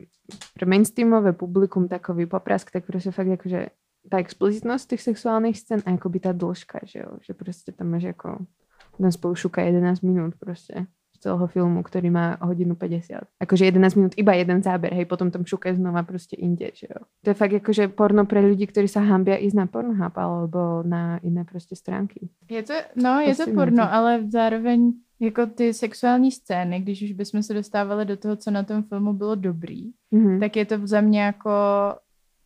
pre 0.59 0.65
mainstreamové 0.67 1.31
publikum 1.31 1.87
takový 1.87 2.27
poprask, 2.27 2.75
tak 2.75 2.91
proste 2.91 3.15
fakt 3.15 3.31
akože 3.31 3.71
tá 4.11 4.19
explicitnosť 4.19 4.99
tých 4.99 5.15
sexuálnych 5.15 5.55
scén 5.55 5.87
a 5.87 5.95
akoby 5.95 6.19
tá 6.27 6.35
dĺžka, 6.35 6.83
že 6.91 7.07
jo, 7.07 7.23
že 7.23 7.39
proste 7.39 7.71
tam 7.71 7.95
máš 7.95 8.11
ako 8.19 8.43
ten 8.99 9.13
spolu 9.15 9.39
šuka 9.39 9.63
11 9.63 10.03
minút 10.03 10.35
proste 10.43 10.91
celého 11.21 11.47
filmu, 11.47 11.85
ktorý 11.85 12.09
má 12.11 12.41
hodinu 12.41 12.73
50. 12.75 13.29
Akože 13.41 13.69
11 13.69 13.97
minút, 13.97 14.13
iba 14.17 14.33
jeden 14.33 14.63
záber, 14.65 14.97
hej, 14.97 15.05
potom 15.05 15.29
tam 15.31 15.45
šuka 15.45 15.75
znova 15.77 16.03
proste 16.03 16.35
inde, 16.41 16.73
že 16.75 16.89
jo. 16.89 17.05
To 17.25 17.31
je 17.31 17.37
fakt 17.37 17.53
akože 17.55 17.93
porno 17.93 18.25
pre 18.25 18.41
ľudí, 18.41 18.65
ktorí 18.67 18.89
sa 18.89 19.05
hambia 19.05 19.37
ísť 19.37 19.57
na 19.57 19.67
Pornhub 19.69 20.17
alebo 20.17 20.81
na 20.83 21.21
iné 21.23 21.45
proste 21.45 21.77
stránky. 21.77 22.33
Je 22.49 22.63
to, 22.65 22.73
no, 22.97 23.21
je 23.21 23.37
to 23.37 23.53
porno, 23.53 23.85
ale 23.85 24.25
zároveň 24.33 24.93
jako 25.21 25.47
ty 25.47 25.75
sexuální 25.75 26.33
scény, 26.33 26.81
když 26.81 27.03
už 27.03 27.13
bychom 27.13 27.43
se 27.43 27.55
dostávali 27.55 28.05
do 28.05 28.17
toho, 28.17 28.37
co 28.37 28.51
na 28.51 28.63
tom 28.63 28.83
filmu 28.83 29.13
bylo 29.13 29.35
dobrý, 29.35 29.93
Mhm. 30.11 30.41
tak 30.41 30.57
je 30.57 30.65
to 30.65 30.87
za 30.87 31.01
mě 31.01 31.21
jako, 31.23 31.51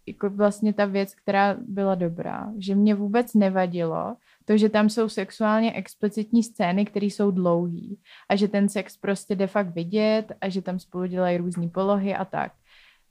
jako 0.06 0.30
vlastně 0.30 0.72
ta 0.72 0.84
věc, 0.84 1.14
která 1.14 1.56
byla 1.68 1.94
dobrá. 1.94 2.52
Že 2.58 2.74
mě 2.74 2.94
vůbec 2.94 3.34
nevadilo 3.34 4.16
to, 4.44 4.56
že 4.56 4.68
tam 4.68 4.88
jsou 4.88 5.08
sexuálně 5.08 5.72
explicitní 5.72 6.42
scény, 6.42 6.84
které 6.84 7.06
jsou 7.06 7.30
dlouhý 7.30 7.98
a 8.28 8.36
že 8.36 8.48
ten 8.48 8.68
sex 8.68 8.96
prostě 8.96 9.36
jde 9.36 9.46
fakt 9.46 9.74
vidět 9.74 10.32
a 10.40 10.48
že 10.48 10.62
tam 10.62 10.78
spolu 10.78 11.06
dělají 11.06 11.36
různé 11.36 11.68
polohy 11.68 12.14
a 12.14 12.24
tak. 12.24 12.52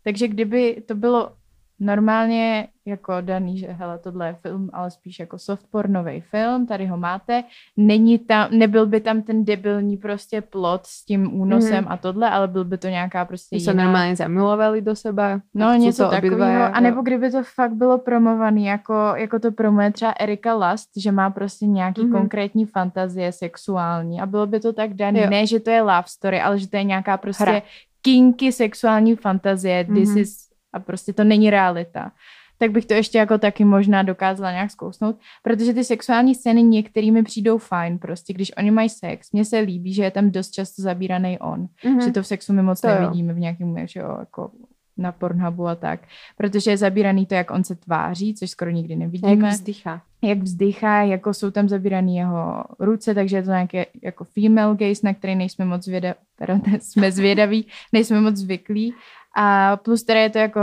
Takže 0.04 0.28
kdyby 0.28 0.84
to 0.88 0.96
bylo 0.96 1.36
normálně 1.84 2.68
jako 2.86 3.14
daný, 3.22 3.58
že 3.58 3.68
hele, 3.68 4.00
tohle 4.00 4.28
je 4.28 4.34
film, 4.34 4.70
ale 4.74 4.92
spíš 4.92 5.20
jako 5.20 5.38
soft 5.38 5.66
pornový 5.72 6.22
film, 6.22 6.68
tady 6.68 6.86
ho 6.86 6.98
máte, 6.98 7.44
není 7.78 8.20
tam, 8.20 8.48
nebyl 8.52 8.86
by 8.86 9.02
tam 9.02 9.22
ten 9.22 9.46
debilní 9.46 9.98
prostě 9.98 10.42
plot 10.42 10.86
s 10.86 11.06
tím 11.06 11.34
únosem 11.42 11.84
Mhm. 11.84 11.88
a 11.92 11.98
tohle, 11.98 12.30
ale 12.30 12.48
byl 12.48 12.66
by 12.66 12.78
to 12.78 12.88
nějaká 12.88 13.26
prostě 13.26 13.56
jiná 13.56 13.74
normálne 13.74 14.16
zamilovali 14.16 14.82
do 14.82 14.96
seba. 14.96 15.42
No, 15.54 15.74
něco 15.74 16.10
takového. 16.10 16.76
A 16.76 16.80
nebo 16.80 17.02
kdyby 17.02 17.32
to 17.32 17.44
fakt 17.56 17.74
bylo 17.74 17.98
promovaný, 17.98 18.66
jako, 18.66 18.94
jako 19.16 19.40
to 19.40 19.52
promuje 19.52 19.92
třeba 19.92 20.12
Erika 20.20 20.54
Last, 20.56 20.90
že 20.98 21.12
má 21.12 21.30
prostě 21.30 21.66
nějaký 21.66 22.02
mm-hmm. 22.02 22.12
konkrétní 22.12 22.66
fantazie 22.66 23.32
sexuální. 23.32 24.22
A 24.22 24.26
bylo 24.26 24.48
by 24.48 24.60
to 24.60 24.74
tak 24.74 24.94
dané. 24.94 25.22
Jo. 25.22 25.30
Ne, 25.30 25.48
že 25.48 25.60
to 25.60 25.70
je 25.70 25.82
love 25.82 26.04
story, 26.08 26.42
ale 26.42 26.60
že 26.60 26.70
to 26.70 26.78
je 26.78 26.84
nějaká 26.84 27.18
prostě 27.18 27.44
Hra. 27.44 27.62
kinky 28.02 28.52
sexuální 28.52 29.16
fantazie. 29.16 29.86
This 29.86 30.10
Mhm. 30.10 30.18
is, 30.18 30.38
a 30.74 30.80
prostě 30.80 31.14
to 31.14 31.24
není 31.24 31.50
realita. 31.50 32.12
Tak 32.58 32.72
bych 32.72 32.86
to 32.86 32.94
ještě 32.94 33.18
jako 33.18 33.38
taky 33.38 33.66
možná 33.66 34.04
dokázala 34.04 34.52
nějak 34.52 34.72
zkousnout, 34.72 35.16
protože 35.44 35.74
ty 35.74 35.84
sexuální 35.84 36.36
scény 36.36 36.64
některými 36.64 37.24
přijdou 37.24 37.58
fajn 37.58 37.98
prostě, 38.00 38.34
když 38.34 38.52
oni 38.58 38.72
mají 38.72 38.90
sex. 38.90 39.32
Mně 39.32 39.46
se 39.46 39.60
líbí, 39.60 39.94
že 39.94 40.04
je 40.04 40.12
tam 40.12 40.32
dost 40.32 40.52
často 40.52 40.82
zabíraný 40.82 41.40
on 41.40 41.68
Mhm. 41.86 42.02
že 42.02 42.12
to 42.12 42.24
v 42.24 42.28
sexu 42.28 42.54
my 42.54 42.62
moc 42.62 42.82
To 42.82 42.88
jo. 42.88 43.02
nevidíme 43.02 43.34
v 43.34 43.40
nějakém, 43.40 43.76
že 43.88 44.00
jo, 44.00 44.16
jako 44.20 44.52
na 44.98 45.12
Pornhubu 45.12 45.68
a 45.68 45.76
tak, 45.76 46.00
protože 46.38 46.72
je 46.72 46.78
zabíraný 46.78 47.26
to, 47.26 47.36
jak 47.36 47.52
on 47.52 47.64
se 47.64 47.76
tváří, 47.76 48.34
což 48.34 48.50
skoro 48.50 48.72
nikdy 48.72 48.94
A 48.94 48.96
jak 48.96 49.00
nevidíme, 49.00 49.50
vzdychá. 49.50 50.02
jak 50.22 50.38
vzdychá, 50.40 51.02
jako 51.04 51.34
jsou 51.34 51.52
tam 51.52 51.70
zabíraný 51.70 52.16
jeho 52.18 52.64
ruce, 52.80 53.14
takže 53.14 53.38
je 53.38 53.44
to 53.44 53.50
nějaké 53.52 53.86
jako 54.04 54.24
female 54.24 54.76
gaze, 54.76 55.02
na 55.04 55.14
který 55.14 55.36
nejsme 55.36 55.66
moc 55.66 55.84
zvědaví, 55.84 56.16
teda 56.36 56.60
jsme 56.80 57.12
zvědaví, 57.12 57.68
nejsme 57.94 58.22
moc 58.22 58.36
zvyklí 58.36 58.94
a 59.36 59.78
plus 59.78 60.04
teda 60.04 60.20
je 60.20 60.30
to 60.30 60.38
jako 60.38 60.62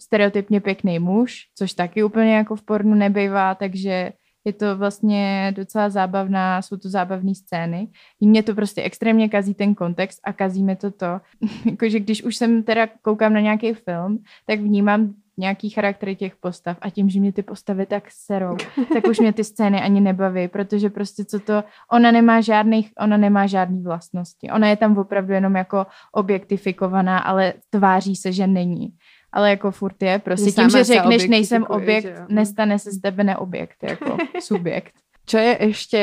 stereotypně 0.00 0.60
pěkný 0.60 0.98
muž, 0.98 1.48
což 1.54 1.72
taky 1.72 2.04
úplně 2.04 2.34
jako 2.34 2.56
v 2.56 2.62
pornu 2.62 2.94
nebejvá, 2.94 3.54
takže 3.54 4.12
je 4.44 4.52
to 4.52 4.76
vlastně 4.76 5.52
docela 5.56 5.90
zábavná, 5.90 6.62
jsou 6.62 6.76
to 6.76 6.88
zábavné 6.88 7.34
scény. 7.34 7.88
Mě 8.20 8.42
to 8.42 8.54
prostě 8.54 8.82
extrémně 8.82 9.28
kazí 9.28 9.54
ten 9.54 9.74
kontext 9.74 10.20
a 10.24 10.32
kazí 10.32 10.62
mi 10.62 10.76
to 10.76 10.90
to, 10.90 11.20
jakože 11.70 12.00
když 12.00 12.22
už 12.22 12.36
jsem 12.36 12.62
teda 12.62 12.86
koukám 13.02 13.32
na 13.32 13.40
nějaký 13.40 13.74
film, 13.74 14.18
tak 14.46 14.60
vnímám 14.60 15.14
nějaký 15.36 15.70
charaktery 15.70 16.16
těch 16.16 16.36
postav 16.36 16.76
a 16.80 16.90
tím, 16.90 17.08
že 17.10 17.20
mě 17.20 17.32
ty 17.32 17.42
postavy 17.42 17.86
tak 17.86 18.04
serou, 18.08 18.56
tak 18.92 19.06
už 19.08 19.18
mě 19.20 19.32
ty 19.32 19.44
scény 19.44 19.80
ani 19.82 20.00
nebaví, 20.00 20.48
protože 20.48 20.90
prostě 20.90 21.24
co 21.24 21.40
to, 21.40 21.64
ona 21.92 22.10
nemá 22.10 22.40
žádných, 22.40 22.90
ona 22.98 23.16
nemá 23.16 23.46
žádný 23.46 23.82
vlastnosti. 23.82 24.50
Ona 24.50 24.68
je 24.68 24.76
tam 24.76 24.98
opravdu 24.98 25.32
jenom 25.32 25.54
jako 25.54 25.86
objektifikovaná, 26.12 27.18
ale 27.18 27.54
tváří 27.70 28.16
se, 28.16 28.32
že 28.32 28.46
není. 28.46 28.88
Ale 29.32 29.50
jako 29.50 29.70
furt 29.70 30.02
je, 30.02 30.18
prostě 30.18 30.50
Že 30.50 30.52
tím, 30.56 30.70
že 30.70 30.84
řekneš, 30.84 31.28
nejsem 31.28 31.64
objekt, 31.68 32.02
že 32.02 32.10
jo. 32.10 32.26
nestane 32.28 32.78
se 32.78 32.92
z 32.92 33.00
tebe 33.00 33.24
neobjekt, 33.24 33.82
jako 33.82 34.16
subjekt. 34.40 34.94
Čo 35.26 35.38
je 35.38 35.56
ešte 35.60 36.00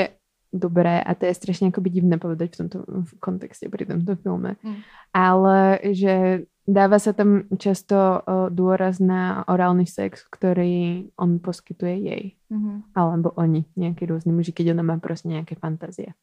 dobré, 0.53 0.99
a 0.99 1.15
to 1.15 1.25
je 1.29 1.34
strašne 1.38 1.71
akoby 1.71 1.89
divné 1.95 2.19
povedať 2.19 2.51
v 2.51 2.57
tomto 2.65 2.84
v 2.84 3.11
kontexte 3.23 3.71
pri 3.71 3.88
tomto 3.88 4.19
filme, 4.19 4.59
Mm. 4.59 4.84
ale 5.15 5.79
že 5.95 6.43
dáva 6.68 6.97
sa 7.01 7.12
tam 7.12 7.49
často 7.57 7.95
uh, 8.22 8.47
dôraz 8.53 9.01
na 9.01 9.43
orálny 9.49 9.89
sex, 9.89 10.26
ktorý 10.30 11.09
on 11.18 11.41
poskytuje 11.41 11.95
jej. 12.05 12.24
Mhm. 12.51 12.95
Alebo 12.95 13.34
oni, 13.36 13.66
nejakí 13.76 14.05
rôzni 14.05 14.32
muži, 14.36 14.51
keď 14.53 14.76
ona 14.78 14.84
má 14.84 14.95
proste 15.01 15.32
nejaké 15.32 15.57
fantázie. 15.57 16.14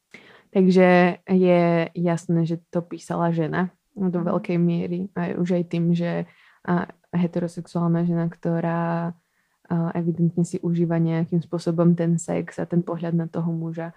Takže 0.49 1.21
je 1.29 1.93
jasné, 1.93 2.41
že 2.49 2.57
to 2.73 2.81
písala 2.81 3.29
žena 3.35 3.69
do 3.93 4.21
Mhm. 4.23 4.27
veľkej 4.33 4.59
miery. 4.61 5.01
Aj 5.13 5.37
už 5.37 5.59
aj 5.61 5.65
tým, 5.69 5.93
že 5.93 6.25
a, 6.65 6.87
heterosexuálna 7.13 8.05
žena, 8.05 8.29
ktorá 8.29 9.13
a, 9.69 9.93
evidentne 9.97 10.45
si 10.45 10.57
užíva 10.61 10.97
nejakým 11.01 11.41
spôsobom 11.45 11.93
ten 11.97 12.17
sex 12.17 12.57
a 12.61 12.65
ten 12.65 12.81
pohľad 12.81 13.13
na 13.17 13.27
toho 13.29 13.49
muža, 13.53 13.93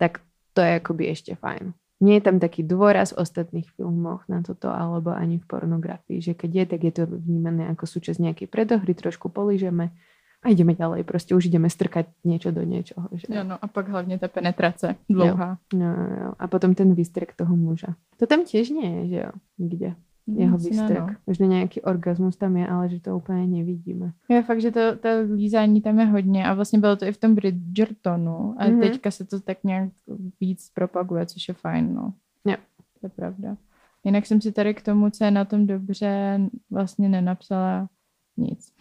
tak 0.00 0.24
to 0.56 0.60
je 0.64 0.80
akoby 0.80 1.12
ešte 1.12 1.32
fajn. 1.36 1.72
Nie 2.00 2.16
je 2.16 2.24
tam 2.24 2.40
taký 2.40 2.64
dôraz 2.64 3.12
v 3.12 3.20
ostatných 3.20 3.68
filmoch 3.76 4.24
na 4.24 4.40
toto, 4.40 4.72
alebo 4.72 5.12
ani 5.12 5.36
v 5.36 5.44
pornografii, 5.44 6.24
že 6.24 6.32
keď 6.32 6.50
je, 6.50 6.64
tak 6.72 6.80
je 6.80 6.92
to 6.96 7.04
vnímané 7.04 7.68
ako 7.68 7.84
súčasť 7.84 8.18
nejakej 8.24 8.48
predohry, 8.48 8.96
trošku 8.96 9.28
polížeme 9.28 9.92
a 10.40 10.48
ideme 10.48 10.72
ďalej. 10.72 11.04
Proste 11.04 11.36
už 11.36 11.52
ideme 11.52 11.68
strkať 11.68 12.08
niečo 12.24 12.56
do 12.56 12.64
niečoho. 12.64 13.04
Že... 13.12 13.28
Jo, 13.28 13.44
no 13.44 13.60
a 13.60 13.66
pak 13.68 13.88
hlavně 13.88 14.18
ta 14.18 14.28
penetrace 14.28 14.96
dlouhá. 15.08 15.58
No, 15.74 15.92
no, 15.92 16.06
no. 16.24 16.32
A 16.38 16.48
potom 16.48 16.74
ten 16.74 16.94
výstrek 16.94 17.36
toho 17.36 17.56
muža. 17.56 17.94
To 18.16 18.26
tam 18.26 18.48
tiež 18.48 18.72
nie 18.72 18.88
je, 18.88 19.02
že 19.08 19.18
jo? 19.20 19.32
Nikde. 19.58 19.94
Jeho 20.36 20.58
výstrek. 20.58 20.98
no. 21.00 21.14
Možno 21.26 21.46
nejaký 21.46 21.80
orgasmus 21.82 22.36
tam 22.36 22.56
je, 22.56 22.66
ale 22.68 22.88
že 22.88 23.00
to 23.00 23.16
úplně 23.16 23.46
nevidíme. 23.46 24.12
Je 24.28 24.42
fakt, 24.42 24.60
že 24.60 24.70
to, 24.70 24.96
to 24.96 25.08
lízání 25.34 25.80
tam 25.80 25.98
je 26.00 26.06
hodně 26.06 26.44
a 26.46 26.54
vlastně 26.54 26.78
bylo 26.78 26.96
to 26.96 27.04
i 27.04 27.12
v 27.12 27.18
tom 27.18 27.34
Bridgertonu 27.34 28.54
a 28.58 28.64
Mhm. 28.64 28.74
mm-hmm. 28.74 28.80
teďka 28.80 29.10
se 29.10 29.24
to 29.24 29.40
tak 29.40 29.64
nějak 29.64 29.88
víc 30.40 30.70
propaguje, 30.74 31.26
což 31.26 31.48
je 31.48 31.54
fajn, 31.54 31.94
no. 31.94 32.12
Jo. 32.44 32.56
To 33.00 33.06
je 33.06 33.10
pravda. 33.10 33.56
Jinak 34.04 34.26
jsem 34.26 34.40
si 34.40 34.52
tady 34.52 34.74
k 34.74 34.82
tomu, 34.82 35.10
co 35.10 35.24
je 35.24 35.30
na 35.30 35.44
tom 35.44 35.66
dobře, 35.66 36.40
vlastně 36.70 37.08
nenapsala 37.08 37.88
nic. 38.36 38.72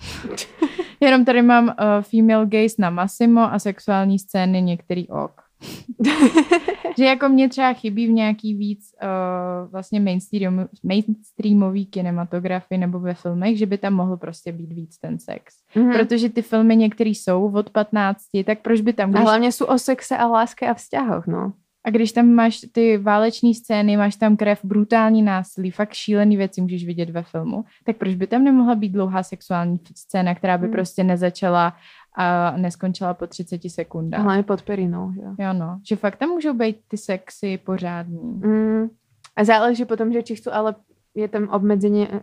Jenom 1.01 1.25
tady 1.25 1.41
mám 1.41 1.65
uh, 1.67 1.73
female 2.01 2.45
gaze 2.45 2.75
na 2.79 2.89
Massimo 2.89 3.41
a 3.53 3.59
sexuální 3.59 4.19
scény 4.19 4.61
některý 4.61 5.07
ok. 5.07 5.41
že 6.97 7.05
jako 7.05 7.29
mě 7.29 7.49
třeba 7.49 7.73
chybí 7.73 8.07
v 8.07 8.11
nějaký 8.11 8.53
víc 8.53 8.95
uh, 9.03 9.71
vlastně 9.71 9.99
mainstream, 9.99 10.67
mainstreamový 10.83 11.85
kinematografii 11.85 12.77
nebo 12.77 12.99
ve 12.99 13.13
filmech, 13.13 13.57
že 13.57 13.65
by 13.65 13.77
tam 13.77 13.93
mohl 13.93 14.17
prostě 14.17 14.51
být 14.51 14.73
víc 14.73 14.97
ten 14.97 15.19
sex. 15.19 15.53
Mhm. 15.75 15.93
Protože 15.93 16.29
ty 16.29 16.41
filmy 16.41 16.75
některý 16.75 17.15
jsou 17.15 17.51
od 17.53 17.69
15, 17.69 18.21
tak 18.45 18.59
proč 18.61 18.81
by 18.81 18.93
tam, 18.93 19.09
A 19.09 19.11
když, 19.11 19.23
hlavně 19.23 19.51
sú 19.51 19.65
o 19.65 19.77
sexe 19.77 20.17
a 20.17 20.27
láske 20.27 20.67
a 20.67 20.73
vzťahoch, 20.73 21.27
no. 21.27 21.53
a 21.85 21.89
když 21.89 22.11
tam 22.11 22.27
máš 22.27 22.59
ty 22.71 22.97
váleční 22.97 23.55
scény, 23.55 23.97
máš 23.97 24.15
tam 24.15 24.37
krev, 24.37 24.59
brutální 24.63 25.21
násilí, 25.21 25.71
fakt 25.71 25.93
šílený 25.93 26.37
věci 26.37 26.61
můžeš 26.61 26.85
vidět 26.85 27.09
ve 27.09 27.23
filmu, 27.23 27.63
tak 27.85 27.97
proč 27.97 28.15
by 28.15 28.27
tam 28.27 28.43
nemohla 28.43 28.75
být 28.75 28.89
dlouhá 28.89 29.23
sexuální 29.23 29.79
scéna, 29.95 30.35
která 30.35 30.57
by 30.57 30.65
Hmm. 30.65 30.71
prostě 30.71 31.03
nezačala 31.03 31.73
a 32.17 32.57
neskončila 32.57 33.13
po 33.13 33.27
30 33.27 33.65
A 33.65 33.69
sekundách. 33.69 34.21
hlavně 34.21 34.43
pod 34.43 34.61
perinou, 34.61 35.11
jo. 35.15 35.35
Jo 35.39 35.53
no, 35.53 35.79
že 35.83 35.95
fakt 35.95 36.17
tam 36.17 36.29
můžou 36.29 36.53
být 36.53 36.77
ty 36.87 36.97
sexy 36.97 37.57
pořádní. 37.57 38.33
Mm. 38.33 38.87
A 39.35 39.43
záleží 39.43 39.85
potom, 39.85 40.11
že 40.13 40.23
či 40.23 40.35
chcú, 40.35 40.51
ale 40.51 40.75
je 41.15 41.27
tam 41.27 41.49
obmedzenie 41.49 42.07
eh, 42.11 42.21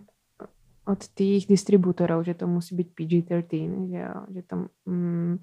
od 0.86 1.00
tých 1.14 1.46
distribútorov, 1.46 2.22
že 2.22 2.34
to 2.34 2.46
musí 2.46 2.76
byť 2.76 2.88
PG-13, 2.94 3.90
že, 3.90 3.98
jo, 3.98 4.16
že 4.34 4.42
to 4.42 4.54
mm, 4.86 5.34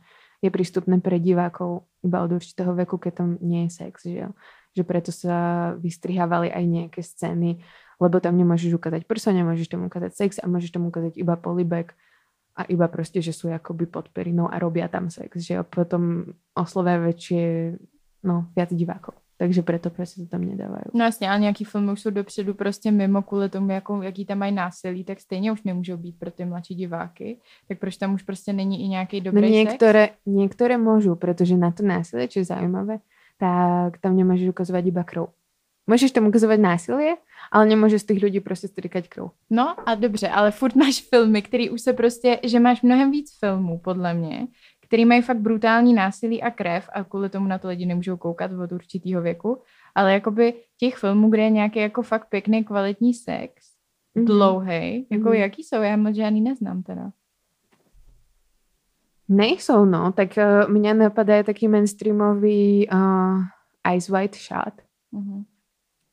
je 0.43 0.49
prístupné 0.51 0.99
pre 1.03 1.19
divákov 1.19 1.87
iba 2.03 2.23
od 2.23 2.31
určitého 2.31 2.75
veku, 2.75 2.95
keď 2.99 3.13
tam 3.13 3.29
nie 3.41 3.67
je 3.67 3.69
sex, 3.69 3.93
že 4.03 4.19
jo. 4.27 4.31
Že 4.73 4.83
preto 4.83 5.11
sa 5.13 5.37
vystrihávali 5.77 6.49
aj 6.49 6.63
nejaké 6.65 7.01
scény, 7.03 7.61
lebo 8.01 8.17
tam 8.19 8.37
nemôžeš 8.37 8.73
ukázať 8.73 9.05
prsa, 9.05 9.31
nemôžeš 9.31 9.69
tam 9.69 9.85
ukázať 9.85 10.11
sex 10.15 10.31
a 10.41 10.49
môžeš 10.49 10.73
tam 10.73 10.89
ukázať 10.89 11.15
iba 11.19 11.37
polibek 11.37 11.93
a 12.53 12.69
iba 12.69 12.85
proste, 12.87 13.17
že 13.21 13.33
sú 13.33 13.49
akoby 13.49 13.85
pod 13.89 14.09
perinou 14.13 14.45
a 14.45 14.61
robia 14.61 14.85
tam 14.87 15.09
sex, 15.09 15.41
že. 15.41 15.57
Potom 15.65 16.33
oslovia 16.53 17.01
väčšie, 17.01 17.75
no, 18.23 18.53
viac 18.53 18.69
divákov. 18.69 19.17
Takže 19.33 19.65
preto 19.65 19.89
proste 19.89 20.23
to 20.23 20.27
tam 20.29 20.45
nedávajú. 20.45 20.93
No 20.93 21.03
jasně, 21.03 21.29
ale 21.29 21.39
nějaký 21.39 21.65
filmy 21.65 21.91
už 21.91 22.01
jsou 22.01 22.09
dopředu 22.09 22.53
prostě 22.53 22.91
mimo 22.91 23.21
kvůli 23.21 23.49
tomu, 23.49 23.71
jako, 23.71 24.01
jaký 24.01 24.25
tam 24.25 24.37
mají 24.37 24.51
násilí, 24.51 25.03
tak 25.03 25.19
stejně 25.19 25.51
už 25.51 25.63
nemůžou 25.63 25.97
být 25.97 26.19
pro 26.19 26.31
ty 26.31 26.45
mladší 26.45 26.75
diváky. 26.75 27.37
Tak 27.67 27.79
proč 27.79 27.97
tam 27.97 28.13
už 28.13 28.23
prostě 28.23 28.53
není 28.53 28.85
i 28.85 28.87
nějaký 28.87 29.21
No 29.21 29.23
dobrý 29.31 29.47
sex? 29.47 29.55
niektoré, 29.57 30.03
niektoré 30.25 30.77
môžu, 30.77 31.17
pretože 31.17 31.57
na 31.57 31.71
to 31.73 31.83
násilie, 31.83 32.29
čo 32.29 32.39
je 32.39 32.45
zaujímavé, 32.45 33.01
tak 33.41 33.97
tam 33.99 34.15
nemôžeš 34.15 34.53
ukazovať 34.53 34.83
iba 34.85 35.03
krv. 35.03 35.27
Môžeš 35.83 36.15
tam 36.15 36.31
ukazovať 36.31 36.59
násilie, 36.63 37.19
ale 37.51 37.63
nemôžeš 37.67 38.01
z 38.01 38.05
tých 38.05 38.23
ľudí 38.23 38.39
prostě 38.39 38.67
strikať 38.67 39.07
krv. 39.09 39.29
No 39.49 39.75
a 39.89 39.95
dobře, 39.95 40.29
ale 40.29 40.51
furt 40.51 40.75
máš 40.75 41.01
filmy, 41.01 41.41
který 41.41 41.69
už 41.69 41.81
se 41.81 41.93
prostě, 41.93 42.39
že 42.43 42.59
máš 42.59 42.81
mnohem 42.81 43.11
víc 43.11 43.35
filmů, 43.39 43.79
podle 43.83 44.13
mě, 44.13 44.47
který 44.81 45.05
mají 45.05 45.21
fakt 45.21 45.37
brutální 45.39 45.93
násilí 45.93 46.41
a 46.43 46.51
krev 46.51 46.89
a 46.93 47.03
kvůli 47.03 47.29
tomu 47.29 47.47
na 47.47 47.57
to 47.57 47.67
lidi 47.67 47.85
nemůžou 47.85 48.17
koukat 48.17 48.51
od 48.51 48.71
určitého 48.71 49.21
věku, 49.21 49.61
ale 49.95 50.13
jakoby 50.13 50.53
těch 50.77 50.95
filmů, 50.95 51.29
kde 51.29 51.41
je 51.43 51.49
nějaký 51.49 51.79
jako 51.79 52.01
fakt 52.01 52.29
pěkný 52.29 52.63
kvalitní 52.63 53.13
sex, 53.13 53.53
Mhm. 54.15 54.25
mm-hmm. 54.25 54.27
dlouhý, 54.27 55.07
jako 55.11 55.29
Mhm. 55.29 55.33
jaký 55.33 55.63
jsou, 55.63 55.81
já 55.81 55.97
moc 55.97 56.15
žádný 56.15 56.41
neznám 56.41 56.83
teda. 56.83 57.11
Nejsou, 59.29 59.85
no. 59.85 60.11
Tak 60.11 60.29
uh, 60.37 60.71
mňa 60.73 60.93
napadá 60.93 61.43
taký 61.43 61.67
mainstreamový 61.67 62.89
uh, 62.89 63.39
Ice 63.95 64.11
White 64.11 64.35
Shot. 64.35 64.73
Mhm. 65.11 65.43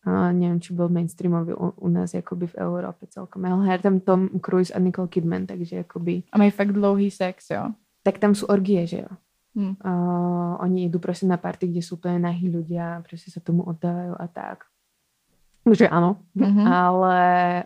Uh, 0.01 0.33
neviem, 0.33 0.57
či 0.57 0.73
bol 0.73 0.89
mainstreamový 0.89 1.53
u, 1.53 1.77
u 1.77 1.89
nás 1.93 2.17
akoby 2.17 2.49
v 2.49 2.59
Európe 2.65 3.05
celkom. 3.13 3.45
Ale 3.45 3.61
hra 3.69 3.85
tam 3.85 4.01
Tom 4.01 4.33
Cruise 4.41 4.73
a 4.73 4.81
Nicole 4.81 5.13
Kidman, 5.13 5.45
takže 5.45 5.85
akoby... 5.85 6.25
A 6.33 6.41
mají 6.41 6.49
fakt 6.49 6.73
dlouhý 6.73 7.13
sex, 7.13 7.53
jo. 7.53 7.77
Tak 8.01 8.17
tam 8.17 8.33
sú 8.33 8.49
orgie, 8.49 8.89
že 8.89 9.05
jo. 9.05 9.13
Hm. 9.61 9.77
Uh, 9.83 10.57
oni 10.65 10.89
idú 10.89 10.97
proste 11.03 11.29
na 11.29 11.37
party, 11.37 11.69
kde 11.69 11.83
sú 11.85 12.01
úplne 12.01 12.17
nahí 12.23 12.49
ľudia, 12.49 13.05
proste 13.05 13.29
sa 13.29 13.45
tomu 13.45 13.61
oddávajú 13.69 14.17
a 14.17 14.27
tak. 14.31 14.65
Že 15.69 15.93
áno, 15.93 16.17
Mhm. 16.33 16.65
ale 16.65 17.17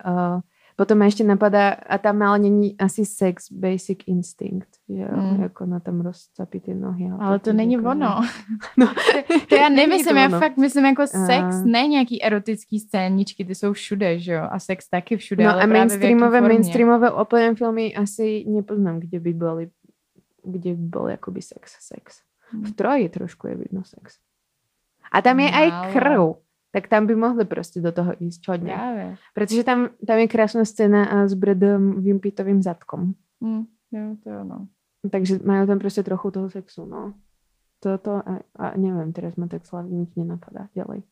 uh, 0.02 0.38
potom 0.76 0.98
ma 0.98 1.06
ešte 1.06 1.22
napadá, 1.22 1.78
a 1.86 1.98
tam 2.02 2.18
ale 2.22 2.38
není 2.50 2.74
asi 2.78 3.06
sex 3.06 3.46
basic 3.52 3.98
instinct, 4.06 4.68
jo, 4.88 5.06
Mm. 5.10 5.42
jako 5.42 5.66
na 5.66 5.80
tam 5.80 6.00
rozcapí 6.00 6.60
ty 6.60 6.74
nohy. 6.74 7.10
Ale 7.20 7.38
to 7.38 7.44
taky 7.44 7.56
není 7.56 7.74
jako- 7.74 7.88
ono. 7.90 8.20
No, 8.78 8.86
To 9.48 9.54
já 9.54 9.68
není 9.68 9.76
nemyslím, 9.76 10.14
to 10.14 10.20
já 10.20 10.26
ono. 10.28 10.38
fakt 10.38 10.56
myslím 10.56 10.84
jako 10.84 11.06
sex, 11.06 11.42
A- 11.54 11.62
ne 11.64 11.82
nějaký 11.86 12.22
erotický 12.24 12.80
scéničky, 12.80 13.44
ty 13.44 13.54
jsou 13.54 13.72
všude, 13.72 14.18
že 14.18 14.32
jo, 14.32 14.42
a 14.50 14.58
sex 14.58 14.88
taky 14.90 15.16
všude, 15.16 15.44
No 15.44 15.50
ale 15.52 15.62
a 15.62 15.66
mainstreamové, 15.66 16.40
mainstreamové 16.40 17.10
úplne 17.14 17.54
filmy 17.54 17.94
asi 17.94 18.44
nepoznám, 18.48 19.00
kde 19.00 19.20
by 19.20 19.32
boli, 19.32 19.64
kde 20.44 20.74
by 20.74 20.82
bol 20.90 21.06
akoby 21.14 21.42
sex, 21.42 21.76
sex. 21.80 22.20
V 22.52 22.68
Hm. 22.68 22.72
troji 22.74 23.08
trošku 23.08 23.46
je 23.46 23.54
vidno 23.56 23.82
sex. 23.84 24.18
A 25.12 25.22
tam 25.22 25.40
je 25.40 25.50
aj 25.50 25.66
Málo. 25.70 25.92
krv. 25.92 26.20
Tak 26.74 26.90
tam 26.90 27.06
by 27.06 27.14
mohli 27.14 27.46
proste 27.46 27.78
do 27.78 27.94
toho 27.94 28.18
ísť 28.18 28.42
hodne. 28.50 28.74
Právě. 28.74 29.16
Pretože 29.34 29.62
tam, 29.64 29.94
tam 30.02 30.18
je 30.18 30.28
krásna 30.28 30.64
scéna 30.66 31.28
s 31.28 31.34
Bradom 31.34 32.02
Vimpitovým 32.02 32.62
zadkom. 32.62 33.14
Hm, 33.38 33.64
jo, 33.94 34.16
to 34.24 34.30
jo, 34.30 34.44
no. 34.44 34.66
Takže 35.06 35.38
majú 35.44 35.70
tam 35.70 35.78
proste 35.78 36.02
trochu 36.02 36.30
toho 36.34 36.50
sexu, 36.50 36.82
no. 36.88 37.14
Toto 37.78 38.18
a, 38.24 38.40
a 38.56 38.66
neviem, 38.80 39.12
teraz 39.12 39.36
ma 39.36 39.46
tak 39.46 39.68
slavne 39.68 39.92
nič 39.92 40.16
nenapadá 40.16 40.72
ďalej. 40.74 41.04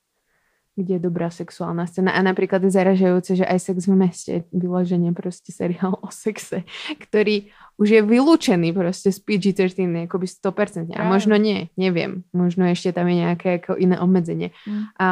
Kde 0.72 0.96
je 0.96 1.02
dobrá 1.04 1.28
sexuálna 1.28 1.84
scéna. 1.84 2.16
A 2.16 2.24
napríklad 2.24 2.64
je 2.64 2.72
zaražajúce, 2.72 3.36
že 3.36 3.44
aj 3.44 3.60
sex 3.60 3.84
v 3.84 3.92
meste 3.92 4.32
vyloženie 4.56 5.12
proste 5.12 5.52
seriál 5.52 6.00
o 6.00 6.08
sexe, 6.08 6.64
ktorý 6.96 7.52
už 7.76 7.88
je 7.92 8.00
vylúčený 8.00 8.72
proste 8.72 9.12
z 9.12 9.20
PG-13, 9.20 10.08
akoby 10.08 10.24
100%. 10.24 10.96
A 10.96 11.04
možno 11.04 11.36
nie, 11.36 11.68
neviem. 11.76 12.24
Možno 12.32 12.64
ešte 12.64 12.96
tam 12.96 13.04
je 13.12 13.20
nejaké 13.20 13.60
ako 13.60 13.76
iné 13.76 14.00
obmedzenie. 14.00 14.56
Hm. 14.64 14.96
A 14.96 15.08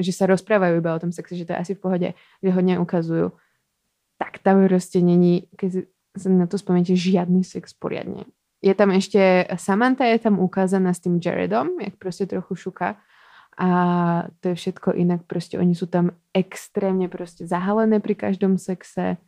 že 0.00 0.16
sa 0.16 0.24
rozprávajú 0.24 0.80
iba 0.80 0.96
o 0.96 1.02
tom 1.02 1.12
sexe, 1.12 1.36
že 1.36 1.44
to 1.44 1.52
je 1.52 1.60
asi 1.60 1.72
v 1.76 1.82
pohode, 1.84 2.08
že 2.16 2.48
ho 2.48 2.60
neukazujú. 2.64 3.36
Tak 4.16 4.40
tam 4.40 4.64
proste 4.64 5.04
není, 5.04 5.44
keď 5.60 5.84
sa 6.16 6.28
na 6.32 6.48
to 6.48 6.56
spomeniete, 6.56 6.96
žiadny 6.96 7.44
sex 7.44 7.76
poriadne. 7.76 8.28
Je 8.62 8.72
tam 8.78 8.94
ešte, 8.94 9.44
Samantha 9.58 10.06
je 10.06 10.22
tam 10.22 10.38
ukázaná 10.38 10.94
s 10.94 11.02
tým 11.02 11.18
Jaredom, 11.18 11.82
jak 11.82 11.98
proste 11.98 12.30
trochu 12.30 12.54
šuka. 12.54 12.96
A 13.58 13.68
to 14.40 14.48
je 14.48 14.56
všetko 14.56 14.96
inak, 14.96 15.28
proste 15.28 15.60
oni 15.60 15.76
sú 15.76 15.86
tam 15.86 16.16
extrémne 16.32 17.08
proste 17.08 17.44
zahalené 17.44 18.00
pri 18.00 18.16
každom 18.16 18.56
sexe, 18.56 19.20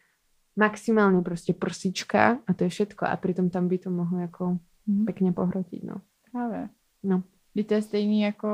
maximálne 0.57 1.21
proste 1.21 1.53
prsička 1.53 2.41
a 2.47 2.51
to 2.57 2.65
je 2.65 2.71
všetko. 2.71 3.05
A 3.05 3.15
pritom 3.21 3.51
tam 3.51 3.69
by 3.69 3.77
to 3.79 3.91
mohlo 3.93 4.25
ako 4.25 4.59
Hm. 4.89 5.05
pekne 5.09 5.33
pohrotiť, 5.33 5.83
no. 5.85 6.01
Právě. 6.33 6.69
No. 7.03 7.23
Kdy 7.55 7.65
to 7.65 7.75
je 7.75 7.83
stejný 7.83 8.21
jako 8.21 8.49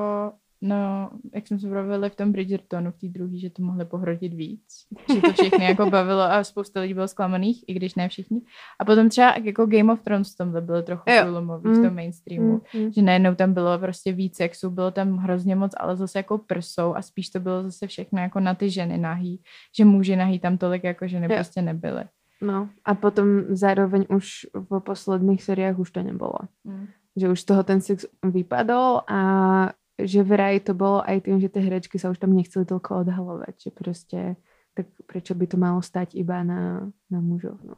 no, 0.63 1.11
jak 1.35 1.47
jsme 1.47 1.59
se 1.59 1.69
bavili 1.69 2.11
v 2.11 2.15
tom 2.15 2.33
Bridgertonu, 2.33 2.91
v 2.91 2.97
té 2.99 3.09
druhé, 3.09 3.39
že 3.39 3.51
to 3.51 3.63
mohli 3.63 3.85
pohrotit 3.85 4.35
víc. 4.35 4.65
Že 5.15 5.21
to 5.21 5.33
všechny 5.33 5.65
jako 5.65 5.91
bavilo 5.91 6.21
a 6.23 6.45
spousta 6.45 6.81
lidí 6.81 6.95
bylo 6.95 7.09
zklamaných, 7.09 7.65
i 7.69 7.75
když 7.75 7.95
ne 7.95 8.09
všichni. 8.09 8.41
A 8.81 8.85
potom 8.85 9.09
třeba 9.09 9.35
jako 9.45 9.67
Game 9.67 9.93
of 9.93 10.01
Thrones 10.03 10.35
v 10.35 10.37
tomhle 10.37 10.61
bylo 10.61 10.83
trochu 10.83 11.03
průlomový 11.23 11.69
Mm. 11.69 11.75
v 11.75 11.83
tom 11.87 11.95
mainstreamu. 11.95 12.63
Mm, 12.75 12.81
mm. 12.83 12.93
Že 12.93 13.03
najednou 13.03 13.35
tam 13.35 13.53
bylo 13.55 13.79
prostě 13.79 14.13
víc 14.13 14.37
sexu, 14.37 14.71
bylo 14.71 14.91
tam 14.91 15.17
hrozně 15.17 15.57
moc, 15.57 15.73
ale 15.77 15.97
zase 15.97 16.19
jako 16.19 16.39
prsou 16.39 16.95
a 16.95 17.03
spíš 17.03 17.29
to 17.31 17.41
bylo 17.41 17.63
zase 17.63 17.87
všechno 17.87 18.21
jako 18.21 18.41
na 18.41 18.55
ty 18.55 18.71
ženy 18.71 18.99
nahý, 18.99 19.43
že 19.77 19.85
muži 19.85 20.17
nahý 20.17 20.39
tam 20.39 20.59
tolik 20.59 20.85
jako 20.85 21.09
ženy 21.09 21.27
Jo. 21.31 21.35
prostě 21.37 21.63
nebyly. 21.63 22.05
No 22.43 22.69
a 22.85 22.95
potom 22.95 23.27
zároveň 23.49 24.05
už 24.09 24.47
v 24.55 24.81
posledných 24.81 25.43
seriách 25.43 25.79
už 25.79 25.91
to 25.91 26.03
nebolo. 26.03 26.39
Že 27.17 27.29
už 27.29 27.41
z 27.41 27.45
toho 27.45 27.63
ten 27.63 27.81
sex 27.81 28.07
vypadol 28.25 29.01
a 29.09 29.21
že 30.07 30.21
vraj 30.23 30.61
to 30.63 30.73
bolo 30.77 31.01
aj 31.03 31.27
tým, 31.27 31.41
že 31.41 31.49
tie 31.49 31.65
herečky 31.65 31.97
sa 31.99 32.13
už 32.13 32.21
tam 32.21 32.33
nechceli 32.37 32.65
toľko 32.65 33.05
odhalovať. 33.05 33.55
Že 33.69 33.71
proste, 33.75 34.21
tak 34.77 34.87
prečo 35.09 35.35
by 35.35 35.45
to 35.49 35.57
malo 35.57 35.81
stať 35.81 36.15
iba 36.15 36.41
na, 36.45 36.89
na 37.09 37.19
mužoch. 37.19 37.59
No. 37.65 37.75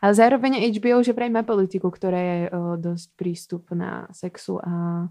Ale 0.00 0.12
zároveň 0.16 0.70
HBO 0.72 1.04
že 1.04 1.12
vraj 1.12 1.28
má 1.28 1.44
politiku, 1.44 1.92
ktorá 1.92 2.20
je 2.20 2.40
o, 2.48 2.50
dosť 2.80 3.08
prístupná 3.20 4.08
sexu 4.16 4.56
a 4.62 5.06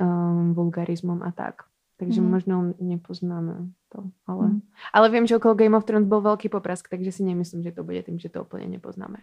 um, 0.00 0.56
vulgarizmom 0.56 1.20
a 1.20 1.30
tak. 1.30 1.68
Takže 2.00 2.18
mm. 2.18 2.26
možno 2.26 2.54
nepoznáme 2.82 3.70
to. 3.92 4.10
Ale, 4.26 4.44
Mhm. 4.50 4.60
ale 4.90 5.06
viem, 5.14 5.24
že 5.30 5.38
okolo 5.38 5.54
Game 5.54 5.76
of 5.78 5.86
Thrones 5.86 6.10
bol 6.10 6.18
veľký 6.24 6.50
poprask, 6.50 6.90
takže 6.90 7.14
si 7.14 7.22
nemyslím, 7.22 7.62
že 7.62 7.70
to 7.70 7.86
bude 7.86 8.02
tým, 8.02 8.18
že 8.18 8.32
to 8.32 8.42
úplne 8.42 8.66
nepoznáme. 8.66 9.22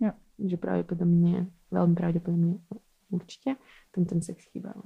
Jo. 0.00 0.12
Že 0.36 0.56
pravdepodobne, 0.60 1.48
veľmi 1.72 1.94
pravdepodobne 1.96 2.60
určite, 3.08 3.56
tam 3.92 4.04
ten 4.04 4.20
sex 4.20 4.44
chýbal. 4.52 4.76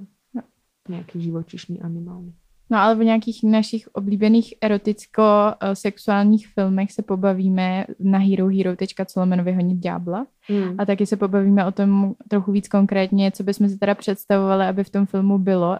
Nějaký 0.89 1.21
živočišný, 1.21 1.81
animální. 1.81 2.33
No 2.69 2.77
ale 2.77 2.95
v 2.95 3.03
nějakých 3.03 3.43
našich 3.43 3.87
oblíbených 3.87 4.53
eroticko-sexuálních 4.61 6.47
filmech 6.47 6.91
se 6.91 7.01
pobavíme 7.01 7.85
na 7.99 8.19
herohero.co 8.19 9.19
lomeno 9.19 9.43
vyhonit 9.43 9.77
ďábla. 9.77 10.27
Mm. 10.49 10.75
A 10.77 10.85
taky 10.85 11.05
se 11.05 11.17
pobavíme 11.17 11.65
o 11.65 11.71
tom 11.71 12.15
trochu 12.27 12.51
víc 12.51 12.67
konkrétně, 12.67 13.31
co 13.31 13.43
bychom 13.43 13.69
si 13.69 13.77
teda 13.77 13.95
představovali, 13.95 14.65
aby 14.65 14.83
v 14.83 14.89
tom 14.89 15.05
filmu 15.05 15.37
bylo 15.37 15.79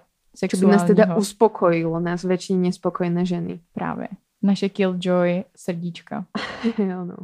Čo 0.49 0.57
by 0.57 0.65
nás 0.65 0.83
teda 0.83 0.87
sexuálního. 0.87 1.17
uspokojilo, 1.19 1.99
nás 1.99 2.23
väčšine 2.23 2.59
nespokojné 2.61 3.25
ženy. 3.25 3.59
Právě. 3.73 4.07
Naše 4.43 4.69
killjoy 4.69 5.43
srdíčka. 5.55 6.25
jo, 6.77 7.05
no. 7.05 7.15